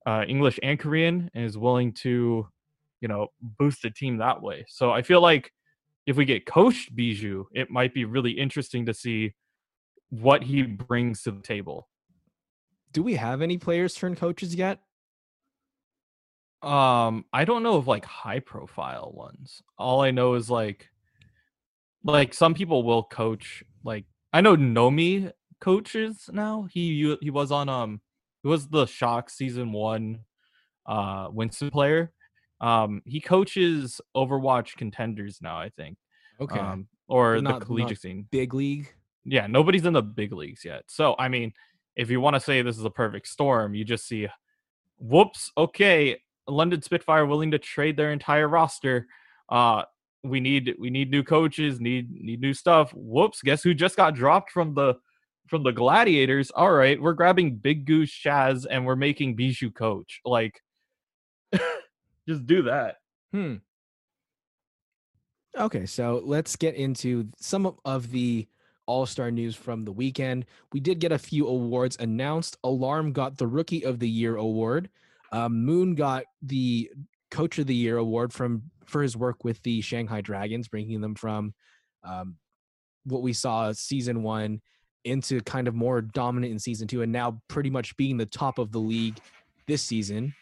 uh, 0.05 0.25
english 0.27 0.59
and 0.63 0.79
korean 0.79 1.29
and 1.35 1.45
is 1.45 1.57
willing 1.57 1.93
to 1.93 2.47
you 2.99 3.07
know 3.07 3.27
boost 3.41 3.83
the 3.83 3.91
team 3.91 4.17
that 4.17 4.41
way. 4.41 4.65
So 4.67 4.91
i 4.91 5.03
feel 5.03 5.21
like 5.21 5.53
if 6.07 6.17
we 6.17 6.25
get 6.25 6.47
coached 6.47 6.95
bischu 6.95 7.45
it 7.53 7.69
might 7.69 7.93
be 7.93 8.05
really 8.05 8.31
interesting 8.31 8.87
to 8.87 8.93
see 8.93 9.35
what 10.09 10.43
he 10.43 10.63
brings 10.63 11.23
to 11.23 11.31
the 11.31 11.41
table 11.41 11.87
Do 12.93 13.03
we 13.03 13.15
have 13.15 13.41
any 13.41 13.57
players 13.57 13.93
turn 13.93 14.15
coaches 14.15 14.55
yet? 14.55 14.79
Um, 16.61 17.23
I 17.31 17.45
don't 17.45 17.63
know 17.63 17.75
of 17.75 17.87
like 17.87 18.03
high 18.05 18.39
profile 18.39 19.11
ones. 19.13 19.61
All 19.77 20.01
I 20.01 20.11
know 20.11 20.33
is 20.33 20.49
like 20.49 20.89
like 22.03 22.33
some 22.33 22.53
people 22.53 22.83
will 22.83 23.03
coach 23.03 23.63
like 23.83 24.05
I 24.33 24.41
know 24.41 24.55
Nomy 24.55 25.31
coaches 25.61 26.29
now. 26.31 26.67
He 26.71 27.15
he 27.21 27.29
was 27.29 27.51
on 27.51 27.69
um 27.69 28.01
he 28.43 28.49
was 28.49 28.67
the 28.67 28.85
Shock 28.85 29.29
season 29.29 29.71
one 29.71 30.19
uh 30.85 31.29
Winston 31.31 31.69
player. 31.69 32.11
Um 32.59 33.01
he 33.05 33.21
coaches 33.21 34.01
Overwatch 34.15 34.75
contenders 34.75 35.39
now, 35.41 35.57
I 35.57 35.69
think. 35.69 35.97
Okay. 36.41 36.59
Um 36.59 36.87
or 37.07 37.35
But 37.35 37.59
the 37.59 37.65
collegiate 37.65 37.91
not 37.91 37.99
scene. 37.99 38.27
Big 38.31 38.53
league. 38.53 38.93
Yeah, 39.31 39.45
nobody's 39.47 39.85
in 39.85 39.93
the 39.93 40.01
big 40.01 40.31
leagues 40.33 40.65
yet. 40.65 40.83
So 40.87 41.15
I 41.19 41.27
mean, 41.27 41.53
if 41.95 42.09
you 42.09 42.19
want 42.19 42.35
to 42.35 42.39
say 42.39 42.61
this 42.61 42.77
is 42.77 42.85
a 42.85 42.89
perfect 42.89 43.27
storm, 43.27 43.75
you 43.75 43.85
just 43.85 44.07
see 44.07 44.27
whoops, 44.97 45.51
okay, 45.55 46.19
London 46.47 46.81
Spitfire 46.81 47.25
willing 47.25 47.51
to 47.51 47.59
trade 47.59 47.95
their 47.95 48.11
entire 48.11 48.47
roster. 48.47 49.07
Uh 49.49 49.83
we 50.23 50.39
need 50.39 50.75
we 50.79 50.89
need 50.89 51.11
new 51.11 51.23
coaches, 51.23 51.79
need 51.79 52.09
need 52.11 52.41
new 52.41 52.53
stuff. 52.53 52.91
Whoops, 52.95 53.41
guess 53.41 53.61
who 53.63 53.73
just 53.73 53.95
got 53.95 54.15
dropped 54.15 54.51
from 54.51 54.73
the 54.73 54.95
from 55.47 55.63
the 55.63 55.71
Gladiators? 55.71 56.51
All 56.51 56.71
right, 56.71 56.99
we're 57.01 57.13
grabbing 57.13 57.55
Big 57.57 57.85
Goose 57.85 58.11
Shaz 58.11 58.65
and 58.69 58.85
we're 58.85 58.95
making 58.95 59.37
Bischu 59.37 59.73
coach. 59.73 60.21
Like 60.25 60.61
just 62.27 62.45
do 62.47 62.63
that. 62.63 62.95
Hmm. 63.31 63.55
Okay, 65.57 65.85
so 65.85 66.21
let's 66.23 66.55
get 66.55 66.75
into 66.75 67.27
some 67.37 67.65
of- 67.65 67.79
of 67.83 68.11
the 68.11 68.47
All 68.89 69.05
Star 69.05 69.29
news 69.29 69.55
from 69.55 69.85
the 69.85 69.91
weekend. 69.91 70.47
We 70.73 70.79
did 70.79 70.99
get 70.99 71.11
a 71.11 71.19
few 71.19 71.47
awards 71.47 71.95
announced. 71.99 72.57
Alarm 72.63 73.13
got 73.13 73.37
the 73.37 73.45
Rookie 73.45 73.85
of 73.85 73.99
the 73.99 74.09
Year 74.09 74.35
award. 74.35 74.89
Um, 75.31 75.63
Moon 75.63 75.93
got 75.93 76.23
the 76.41 76.89
Coach 77.29 77.59
of 77.59 77.67
the 77.67 77.75
Year 77.75 77.97
award 77.97 78.33
from 78.33 78.63
for 78.87 79.03
his 79.03 79.15
work 79.15 79.43
with 79.43 79.61
the 79.61 79.79
Shanghai 79.81 80.21
Dragons, 80.21 80.67
bringing 80.67 81.01
them 81.01 81.13
from 81.13 81.53
um, 82.03 82.37
what 83.03 83.21
we 83.21 83.31
saw 83.31 83.71
season 83.73 84.23
one 84.23 84.59
into 85.05 85.39
kind 85.41 85.67
of 85.67 85.75
more 85.75 86.01
dominant 86.01 86.51
in 86.51 86.57
season 86.57 86.87
two, 86.87 87.03
and 87.03 87.11
now 87.11 87.39
pretty 87.47 87.69
much 87.69 87.95
being 87.95 88.17
the 88.17 88.25
top 88.25 88.57
of 88.57 88.71
the 88.71 88.79
league 88.79 89.19
this 89.67 89.83
season. 89.83 90.33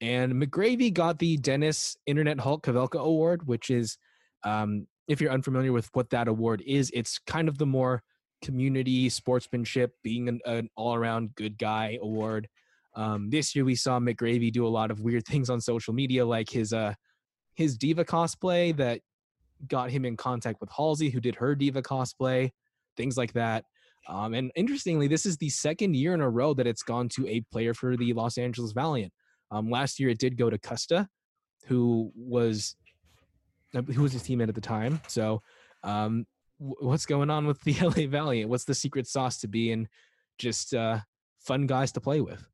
And 0.00 0.32
McGravy 0.34 0.94
got 0.94 1.18
the 1.18 1.38
Dennis 1.38 1.96
Internet 2.06 2.38
Hulk 2.38 2.64
Hawelka 2.64 3.00
Award, 3.00 3.48
which 3.48 3.68
is, 3.68 3.98
um, 4.44 4.86
if 5.08 5.20
you're 5.20 5.32
unfamiliar 5.32 5.72
with 5.72 5.88
what 5.92 6.10
that 6.10 6.28
award 6.28 6.62
is, 6.66 6.90
it's 6.94 7.18
kind 7.18 7.48
of 7.48 7.58
the 7.58 7.66
more 7.66 8.02
community 8.42 9.08
sportsmanship, 9.08 9.92
being 10.02 10.28
an, 10.28 10.40
an 10.44 10.68
all 10.76 10.94
around 10.94 11.34
good 11.34 11.58
guy 11.58 11.98
award. 12.02 12.48
Um, 12.94 13.30
this 13.30 13.54
year 13.54 13.64
we 13.64 13.74
saw 13.74 13.98
McGravy 13.98 14.52
do 14.52 14.66
a 14.66 14.68
lot 14.68 14.90
of 14.90 15.00
weird 15.00 15.26
things 15.28 15.50
on 15.50 15.60
social 15.60 15.94
media, 15.94 16.24
like 16.24 16.50
his 16.50 16.72
uh, 16.72 16.94
his 17.54 17.76
diva 17.76 18.04
cosplay 18.04 18.76
that 18.76 19.00
got 19.66 19.90
him 19.90 20.04
in 20.04 20.16
contact 20.16 20.60
with 20.60 20.70
Halsey, 20.70 21.10
who 21.10 21.20
did 21.20 21.36
her 21.36 21.54
diva 21.54 21.82
cosplay, 21.82 22.50
things 22.96 23.16
like 23.16 23.32
that. 23.32 23.64
Um, 24.08 24.34
and 24.34 24.52
interestingly, 24.54 25.08
this 25.08 25.26
is 25.26 25.36
the 25.38 25.48
second 25.48 25.96
year 25.96 26.14
in 26.14 26.20
a 26.20 26.28
row 26.28 26.54
that 26.54 26.66
it's 26.66 26.82
gone 26.82 27.08
to 27.10 27.26
a 27.26 27.40
player 27.52 27.74
for 27.74 27.96
the 27.96 28.12
Los 28.12 28.38
Angeles 28.38 28.72
Valiant. 28.72 29.12
Um, 29.50 29.70
last 29.70 29.98
year 29.98 30.10
it 30.10 30.18
did 30.18 30.36
go 30.36 30.50
to 30.50 30.58
Custa, 30.58 31.06
who 31.66 32.12
was 32.14 32.76
who 33.82 34.02
was 34.02 34.12
his 34.12 34.22
teammate 34.22 34.48
at 34.48 34.54
the 34.54 34.60
time. 34.60 35.00
So, 35.08 35.42
um, 35.82 36.26
what's 36.58 37.06
going 37.06 37.30
on 37.30 37.46
with 37.46 37.60
the 37.62 37.74
LA 37.82 38.06
Valiant? 38.08 38.50
What's 38.50 38.64
the 38.64 38.74
secret 38.74 39.06
sauce 39.06 39.38
to 39.40 39.48
being 39.48 39.88
just 40.38 40.74
uh, 40.74 41.00
fun 41.40 41.66
guys 41.66 41.92
to 41.92 42.00
play 42.00 42.20
with? 42.20 42.44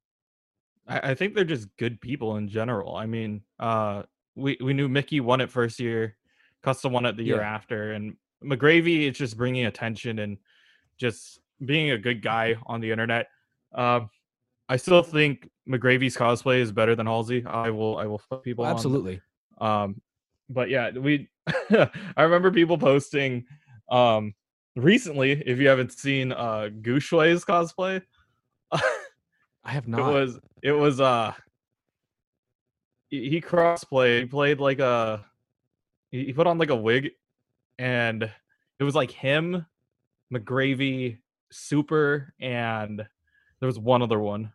I, 0.87 1.11
I 1.11 1.15
think 1.15 1.35
they're 1.35 1.45
just 1.45 1.69
good 1.77 2.01
people 2.01 2.37
in 2.37 2.49
general. 2.49 2.97
I 2.97 3.07
mean, 3.07 3.43
uh, 3.59 4.03
we 4.35 4.57
we 4.61 4.73
knew 4.73 4.89
Mickie 4.89 5.21
won 5.21 5.41
it 5.41 5.51
first 5.51 5.79
year, 5.79 6.17
Custa 6.65 6.91
won 6.91 7.07
it 7.07 7.17
the 7.17 7.23
year 7.25 7.39
Yeah. 7.39 7.55
after, 7.55 7.93
and 7.93 8.17
McGravy 8.43 9.09
is 9.09 9.17
just 9.17 9.37
bringing 9.37 9.67
attention 9.67 10.19
and 10.19 10.39
just 10.99 11.41
being 11.65 11.91
a 11.93 11.99
good 11.99 12.23
guy 12.23 12.57
on 12.67 12.81
the 12.81 12.91
internet. 12.91 13.29
Um, 13.73 14.11
I 14.69 14.77
still 14.77 15.03
think 15.03 15.49
McGravy's 15.69 16.17
cosplay 16.17 16.61
is 16.61 16.73
better 16.73 16.95
than 16.97 17.07
Halsey. 17.07 17.45
I 17.47 17.71
will 17.71 17.99
I 17.99 18.07
will 18.07 18.21
put 18.31 18.43
people. 18.43 18.67
Absolutely. 18.67 19.21
Um, 19.61 20.01
but 20.49 20.69
yeah, 20.71 20.91
we 20.91 21.29
I 21.71 22.23
remember 22.23 22.51
people 22.51 22.79
posting 22.79 23.45
um 23.91 24.35
recently. 24.77 25.33
If 25.33 25.59
you 25.59 25.69
haven't 25.69 25.93
seen 25.93 26.33
uh 26.33 26.71
Guxue's 26.81 27.45
cosplay, 27.45 28.03
I 28.73 28.81
have 29.71 29.89
not. 29.89 30.01
it 30.01 30.13
was 30.13 30.41
it 30.63 30.73
was 30.73 31.01
uh 31.01 31.33
he, 33.09 33.29
he 33.29 33.41
crossplay 33.41 34.21
he 34.21 34.27
played 34.27 34.59
like 34.59 34.81
a 34.81 35.25
he 36.11 36.33
put 36.33 36.47
on 36.47 36.59
like 36.59 36.71
a 36.71 36.77
wig 36.77 37.11
and 37.79 38.23
it 38.79 38.85
was 38.85 38.95
like 38.95 39.11
him 39.11 39.65
mcgravy 40.33 41.19
super 41.51 42.33
and 42.41 42.99
there 42.99 43.67
was 43.67 43.79
one 43.79 44.03
other 44.03 44.19
one 44.19 44.53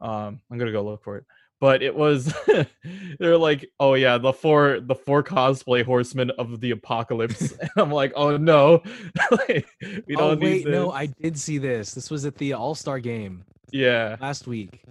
um 0.00 0.40
i'm 0.50 0.58
gonna 0.58 0.72
go 0.72 0.82
look 0.82 1.02
for 1.02 1.16
it 1.16 1.24
but 1.60 1.82
it 1.82 1.94
was 1.94 2.34
they're 3.18 3.36
like 3.36 3.70
oh 3.78 3.94
yeah 3.94 4.18
the 4.18 4.32
four 4.32 4.80
the 4.80 4.94
four 4.94 5.22
cosplay 5.22 5.84
horsemen 5.84 6.30
of 6.38 6.60
the 6.60 6.70
apocalypse 6.70 7.52
and 7.60 7.70
i'm 7.76 7.90
like 7.90 8.12
oh 8.16 8.36
no 8.36 8.82
Like, 9.30 9.66
we 10.06 10.16
oh 10.16 10.30
don't 10.30 10.40
wait, 10.40 10.64
need 10.64 10.72
no. 10.72 10.90
I 10.90 11.06
did 11.06 11.38
see 11.38 11.58
this. 11.58 11.94
This 11.94 12.10
was 12.10 12.24
at 12.24 12.36
the 12.36 12.54
All 12.54 12.74
Star 12.74 12.98
game 12.98 13.44
yeah 13.72 14.16
last 14.20 14.46
week. 14.46 14.82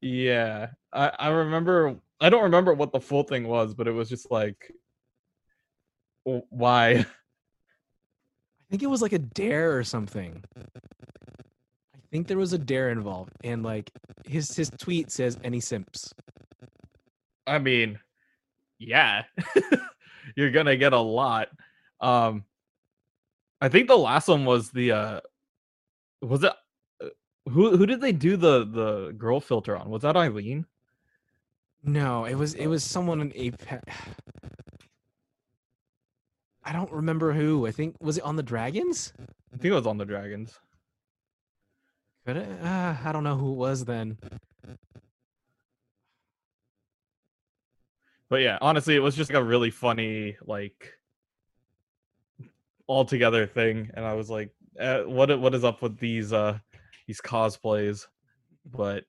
Yeah, 0.00 0.68
I 0.92 1.12
I 1.18 1.28
remember. 1.28 1.96
I 2.20 2.30
don't 2.30 2.44
remember 2.44 2.74
what 2.74 2.92
the 2.92 3.00
full 3.00 3.22
thing 3.22 3.46
was, 3.46 3.74
but 3.74 3.86
it 3.86 3.92
was 3.92 4.08
just 4.08 4.30
like, 4.30 4.72
why? 6.24 6.90
I 6.90 7.06
think 8.70 8.82
it 8.82 8.90
was 8.90 9.02
like 9.02 9.12
a 9.12 9.18
dare 9.18 9.76
or 9.76 9.84
something. 9.84 10.42
I 12.08 12.10
think 12.10 12.26
there 12.26 12.38
was 12.38 12.54
a 12.54 12.58
dare 12.58 12.88
involved, 12.88 13.32
and 13.44 13.62
like 13.62 13.90
his 14.26 14.56
his 14.56 14.70
tweet 14.70 15.10
says, 15.10 15.38
"Any 15.44 15.60
simps." 15.60 16.14
I 17.46 17.58
mean, 17.58 17.98
yeah, 18.78 19.24
you're 20.36 20.50
gonna 20.50 20.78
get 20.78 20.94
a 20.94 20.98
lot. 20.98 21.48
Um, 22.00 22.44
I 23.60 23.68
think 23.68 23.88
the 23.88 23.98
last 23.98 24.28
one 24.28 24.46
was 24.46 24.70
the 24.70 24.92
uh, 24.92 25.20
was 26.22 26.44
it 26.44 26.52
uh, 27.02 27.08
who 27.50 27.76
who 27.76 27.84
did 27.84 28.00
they 28.00 28.12
do 28.12 28.38
the 28.38 28.64
the 28.64 29.14
girl 29.18 29.38
filter 29.38 29.76
on? 29.76 29.90
Was 29.90 30.00
that 30.00 30.16
Eileen? 30.16 30.64
No, 31.84 32.24
it 32.24 32.36
was 32.36 32.54
it 32.54 32.68
was 32.68 32.82
someone 32.82 33.20
in 33.20 33.32
Apex. 33.34 33.94
I 36.64 36.72
don't 36.72 36.90
remember 36.90 37.34
who. 37.34 37.66
I 37.66 37.70
think 37.70 37.96
was 38.00 38.16
it 38.16 38.24
on 38.24 38.36
the 38.36 38.42
Dragons? 38.42 39.12
I 39.52 39.58
think 39.58 39.72
it 39.72 39.76
was 39.76 39.86
on 39.86 39.98
the 39.98 40.06
Dragons. 40.06 40.58
It? 42.36 42.48
Uh, 42.62 42.94
I 43.04 43.12
don't 43.12 43.24
know 43.24 43.36
who 43.36 43.52
it 43.52 43.56
was 43.56 43.84
then. 43.84 44.18
But 48.28 48.42
yeah, 48.42 48.58
honestly, 48.60 48.94
it 48.94 49.00
was 49.00 49.16
just 49.16 49.30
like 49.30 49.40
a 49.40 49.44
really 49.44 49.70
funny, 49.70 50.36
like, 50.44 50.92
all 52.86 53.04
together 53.04 53.46
thing, 53.46 53.90
and 53.94 54.04
I 54.04 54.14
was 54.14 54.28
like, 54.28 54.50
eh, 54.78 55.00
"What? 55.02 55.38
What 55.40 55.54
is 55.54 55.64
up 55.64 55.80
with 55.82 55.98
these 55.98 56.32
uh 56.32 56.58
these 57.06 57.20
cosplays?" 57.20 58.06
But 58.66 59.04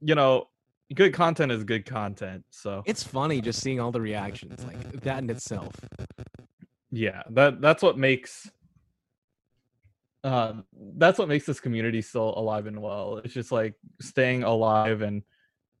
you 0.00 0.14
know, 0.14 0.48
good 0.94 1.14
content 1.14 1.50
is 1.52 1.64
good 1.64 1.86
content. 1.86 2.44
So 2.50 2.82
It's 2.86 3.02
funny 3.02 3.40
just 3.40 3.60
seeing 3.60 3.80
all 3.80 3.90
the 3.92 4.00
reactions, 4.00 4.62
like 4.64 4.78
that 5.02 5.18
in 5.18 5.30
itself. 5.30 5.74
yeah, 6.90 7.22
that 7.30 7.60
that's 7.60 7.82
what 7.82 7.96
makes 7.98 8.50
uh, 10.24 10.54
that's 10.96 11.18
what 11.18 11.28
makes 11.28 11.46
this 11.46 11.60
community 11.60 12.02
still 12.02 12.34
alive 12.36 12.66
and 12.66 12.80
well. 12.80 13.20
It's 13.24 13.34
just 13.34 13.52
like 13.52 13.74
staying 14.00 14.42
alive 14.42 15.02
and 15.02 15.22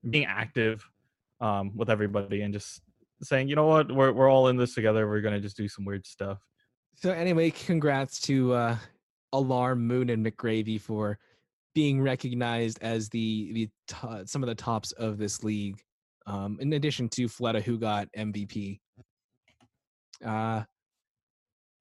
being 0.08 0.26
active 0.26 0.88
um, 1.40 1.76
with 1.76 1.90
everybody, 1.90 2.42
and 2.42 2.52
just 2.52 2.80
saying, 3.22 3.48
you 3.48 3.56
know 3.56 3.66
what, 3.66 3.90
we're 3.90 4.12
we're 4.12 4.30
all 4.30 4.48
in 4.48 4.56
this 4.56 4.74
together. 4.74 5.08
We're 5.08 5.20
gonna 5.20 5.40
just 5.40 5.56
do 5.56 5.68
some 5.68 5.84
weird 5.84 6.06
stuff. 6.06 6.38
So 6.94 7.10
anyway, 7.10 7.50
congrats 7.50 8.20
to 8.22 8.52
uh, 8.52 8.76
Alarm 9.32 9.86
Moon 9.86 10.10
and 10.10 10.24
McGravy 10.24 10.80
for 10.80 11.18
being 11.74 12.00
recognized 12.00 12.78
as 12.82 13.08
the 13.08 13.52
the 13.52 13.68
to- 13.88 14.26
some 14.26 14.42
of 14.42 14.48
the 14.48 14.54
tops 14.54 14.92
of 14.92 15.18
this 15.18 15.42
league. 15.44 15.80
Um, 16.26 16.58
in 16.60 16.72
addition 16.74 17.08
to 17.10 17.26
Fleta, 17.26 17.62
who 17.62 17.78
got 17.78 18.08
MVP. 18.16 18.80
Uh, 20.24 20.62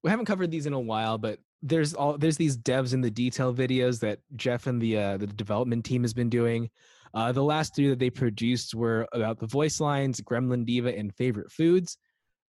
we 0.03 0.09
haven't 0.09 0.25
covered 0.25 0.51
these 0.51 0.67
in 0.67 0.73
a 0.73 0.79
while, 0.79 1.17
but 1.17 1.39
there's 1.61 1.93
all 1.93 2.17
there's 2.17 2.37
these 2.37 2.57
devs 2.57 2.93
in 2.93 3.01
the 3.01 3.11
detail 3.11 3.53
videos 3.53 3.99
that 4.01 4.19
Jeff 4.35 4.67
and 4.67 4.81
the 4.81 4.97
uh, 4.97 5.17
the 5.17 5.27
development 5.27 5.85
team 5.85 6.03
has 6.03 6.13
been 6.13 6.29
doing. 6.29 6.69
Uh, 7.13 7.31
the 7.31 7.43
last 7.43 7.75
three 7.75 7.89
that 7.89 7.99
they 7.99 8.09
produced 8.09 8.75
were 8.75 9.07
about 9.13 9.39
the 9.39 9.47
voice 9.47 9.79
lines, 9.79 10.21
Gremlin 10.21 10.65
Diva, 10.65 10.95
and 10.95 11.15
favorite 11.15 11.51
foods. 11.51 11.97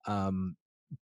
Um, 0.06 0.56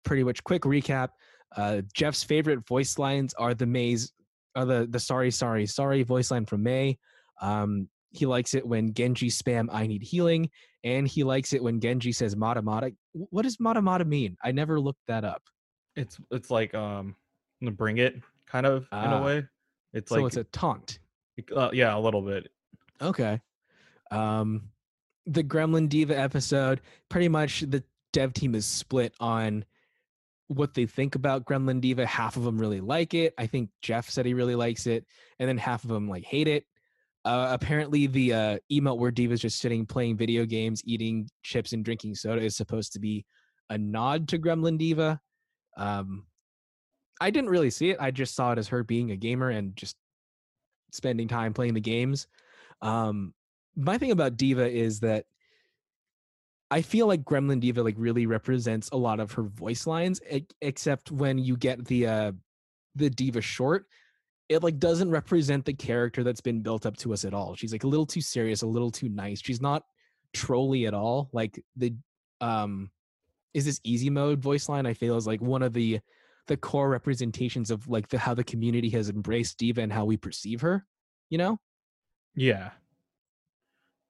pretty 0.06 0.24
much 0.24 0.44
quick 0.44 0.62
recap. 0.64 1.10
Uh, 1.56 1.82
Jeff's 1.94 2.24
favorite 2.24 2.66
voice 2.68 2.98
lines 2.98 3.34
are 3.34 3.54
the 3.54 3.66
Maze, 3.66 4.14
are 4.56 4.66
the 4.66 4.88
the 4.90 5.00
sorry 5.00 5.32
sorry 5.32 5.66
sorry 5.66 6.04
voice 6.04 6.32
line 6.32 6.46
from 6.46 6.64
Mei. 6.64 6.98
Um, 7.42 7.90
he 8.12 8.26
likes 8.26 8.54
it 8.54 8.66
when 8.66 8.94
Genji 8.94 9.30
spam 9.30 9.68
I 9.72 9.88
need 9.88 10.04
healing, 10.04 10.50
and 10.84 11.08
he 11.08 11.24
likes 11.24 11.54
it 11.54 11.62
when 11.62 11.80
Genji 11.80 12.12
says 12.12 12.36
Mata 12.36 12.62
Mata. 12.62 12.92
What 13.14 13.44
does 13.44 13.60
Mata 13.60 13.82
Mata 13.82 14.06
mean? 14.06 14.38
I 14.44 14.52
never 14.52 14.80
looked 14.80 15.06
that 15.08 15.24
up. 15.26 15.42
It's 15.96 16.18
it's 16.32 16.50
like 16.50 16.74
um, 16.74 17.16
bring 17.62 17.98
it 17.98 18.16
kind 18.46 18.66
of 18.66 18.84
in 18.84 18.88
Ah. 18.92 19.20
a 19.22 19.24
way. 19.24 19.46
It's 19.94 20.10
so 20.10 20.16
like 20.18 20.28
it's 20.28 20.38
a 20.38 20.44
taunt. 20.46 21.00
uh, 21.56 21.70
yeah, 21.74 21.96
a 21.96 22.00
little 22.00 22.22
bit. 22.22 22.48
Okay. 23.02 23.42
Um, 24.12 24.70
the 25.26 25.44
Gremlin 25.44 25.90
Diva 25.90 26.18
episode, 26.18 26.82
pretty 27.10 27.28
much 27.30 27.62
the 27.62 27.84
dev 28.14 28.34
team 28.34 28.56
is 28.56 28.66
split 28.66 29.14
on 29.20 29.66
what 30.48 30.74
they 30.74 30.86
think 30.88 31.16
about 31.16 31.46
Gremlin 31.46 31.80
Diva. 31.82 32.06
Half 32.06 32.36
of 32.38 32.44
them 32.44 32.58
really 32.58 32.82
like 32.82 33.14
it. 33.14 33.34
I 33.38 33.46
think 33.48 33.70
Jeff 33.82 34.10
said 34.10 34.26
he 34.26 34.34
really 34.34 34.56
likes 34.56 34.88
it, 34.88 35.06
and 35.38 35.48
then 35.48 35.58
half 35.58 35.84
of 35.84 35.90
them 35.90 36.08
like 36.10 36.24
hate 36.24 36.48
it. 36.48 36.66
Uh, 37.26 37.50
apparently, 37.52 38.08
the 38.08 38.34
uh, 38.34 38.58
emote 38.72 38.98
where 38.98 39.12
Diva's 39.12 39.42
just 39.42 39.60
sitting 39.60 39.86
playing 39.86 40.18
video 40.18 40.46
games, 40.46 40.82
eating 40.86 41.30
chips, 41.44 41.74
and 41.74 41.84
drinking 41.86 42.16
soda 42.16 42.42
is 42.42 42.56
supposed 42.56 42.94
to 42.94 43.00
be 43.00 43.26
a 43.70 43.78
nod 43.78 44.28
to 44.30 44.40
Gremlin 44.40 44.78
Diva. 44.78 45.20
Um, 45.78 46.26
I 47.20 47.30
didn't 47.32 47.50
really 47.50 47.70
see 47.70 47.90
it. 47.90 47.98
I 48.00 48.12
just 48.12 48.36
saw 48.36 48.52
it 48.52 48.58
as 48.58 48.68
her 48.70 48.84
being 48.84 49.12
a 49.12 49.16
gamer 49.16 49.50
and 49.50 49.76
just 49.76 49.96
spending 50.92 51.28
time 51.28 51.54
playing 51.54 51.74
the 51.74 51.82
games. 51.82 52.28
Um, 52.82 53.34
my 53.76 53.98
thing 53.98 54.12
about 54.12 54.38
Diva 54.38 54.70
is 54.70 55.02
that 55.02 55.26
I 56.72 56.82
feel 56.82 57.08
like 57.08 57.24
Gremlin 57.24 57.60
Diva 57.60 57.82
like 57.82 57.96
really 57.98 58.26
represents 58.26 58.90
a 58.92 58.98
lot 58.98 59.20
of 59.20 59.32
her 59.34 59.44
voice 59.44 59.88
lines, 59.88 60.22
except 60.62 61.12
when 61.12 61.38
you 61.38 61.58
get 61.58 61.86
the 61.86 62.08
uh 62.08 62.32
the 62.96 63.10
Diva 63.10 63.42
short, 63.42 63.86
it 64.50 64.64
like 64.64 64.78
doesn't 64.78 65.10
represent 65.10 65.66
the 65.66 65.74
character 65.74 66.24
that's 66.24 66.42
been 66.42 66.62
built 66.62 66.86
up 66.86 66.98
to 66.98 67.14
us 67.14 67.26
at 67.26 67.34
all. 67.34 67.56
She's 67.56 67.72
like 67.72 67.84
a 67.84 67.88
little 67.88 68.06
too 68.06 68.22
serious, 68.22 68.62
a 68.62 68.68
little 68.68 68.92
too 68.92 69.10
nice. 69.10 69.42
She's 69.42 69.62
not 69.62 69.84
trolly 70.34 70.86
at 70.86 70.94
all. 70.94 71.30
Like 71.34 71.64
the 71.76 71.96
um 72.42 72.92
is 73.54 73.66
this 73.66 73.82
easy 73.84 74.10
mode 74.10 74.40
voice 74.40 74.70
line 74.70 74.86
I 74.86 74.94
feel 74.94 75.18
is 75.18 75.26
like 75.26 75.42
one 75.42 75.64
of 75.64 75.74
the 75.74 76.00
the 76.50 76.58
core 76.58 76.90
representations 76.90 77.72
of 77.72 77.88
like 77.88 78.10
the 78.10 78.18
how 78.18 78.34
the 78.34 78.44
community 78.44 78.90
has 78.90 79.10
embraced 79.10 79.58
Diva 79.58 79.82
and 79.82 79.94
how 79.94 80.04
we 80.04 80.18
perceive 80.18 80.60
her, 80.62 80.86
you 81.30 81.38
know? 81.38 81.60
Yeah. 82.36 82.72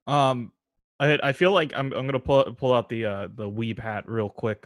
Um, 0.08 0.52
I 1.00 1.20
I 1.22 1.34
feel 1.34 1.52
like 1.52 1.74
I'm 1.76 1.94
I'm 1.94 2.08
gonna 2.08 2.20
pull 2.20 2.44
pull 2.56 2.74
out 2.74 2.90
the 2.90 3.06
uh 3.06 3.28
the 3.34 3.50
weeb 3.50 3.78
hat 3.78 4.10
real 4.10 4.30
quick. 4.30 4.66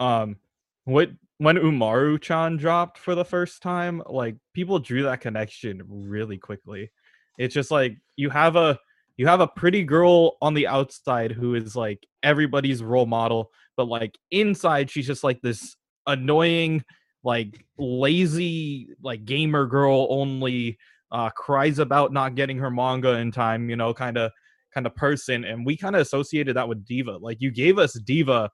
Um, 0.00 0.36
what 0.84 1.10
when 1.38 1.56
Umaru 1.56 2.20
Chan 2.20 2.58
dropped 2.58 2.98
for 2.98 3.14
the 3.14 3.24
first 3.24 3.62
time, 3.62 4.02
like 4.06 4.36
people 4.52 4.78
drew 4.78 5.04
that 5.04 5.20
connection 5.20 5.82
really 5.88 6.38
quickly. 6.38 6.90
It's 7.38 7.54
just 7.54 7.70
like 7.70 7.96
you 8.16 8.30
have 8.30 8.56
a 8.56 8.78
you 9.16 9.26
have 9.28 9.40
a 9.40 9.46
pretty 9.46 9.84
girl 9.84 10.36
on 10.42 10.54
the 10.54 10.66
outside 10.66 11.32
who 11.32 11.54
is 11.54 11.76
like 11.76 12.04
everybody's 12.22 12.82
role 12.82 13.06
model, 13.06 13.50
but 13.76 13.88
like 13.88 14.18
inside 14.30 14.90
she's 14.90 15.06
just 15.06 15.24
like 15.24 15.40
this 15.40 15.76
annoying, 16.06 16.84
like 17.24 17.64
lazy, 17.78 18.88
like 19.02 19.24
gamer 19.24 19.66
girl 19.66 20.06
only 20.10 20.78
uh 21.10 21.30
cries 21.30 21.78
about 21.78 22.12
not 22.12 22.34
getting 22.34 22.58
her 22.58 22.70
manga 22.70 23.14
in 23.14 23.30
time, 23.30 23.68
you 23.70 23.76
know, 23.76 23.92
kind 23.92 24.16
of 24.16 24.30
kind 24.72 24.86
of 24.86 24.94
person 24.96 25.44
and 25.44 25.66
we 25.66 25.76
kind 25.76 25.94
of 25.94 26.02
associated 26.02 26.56
that 26.56 26.66
with 26.66 26.84
diva 26.86 27.18
like 27.18 27.36
you 27.40 27.50
gave 27.50 27.78
us 27.78 27.92
diva 28.04 28.50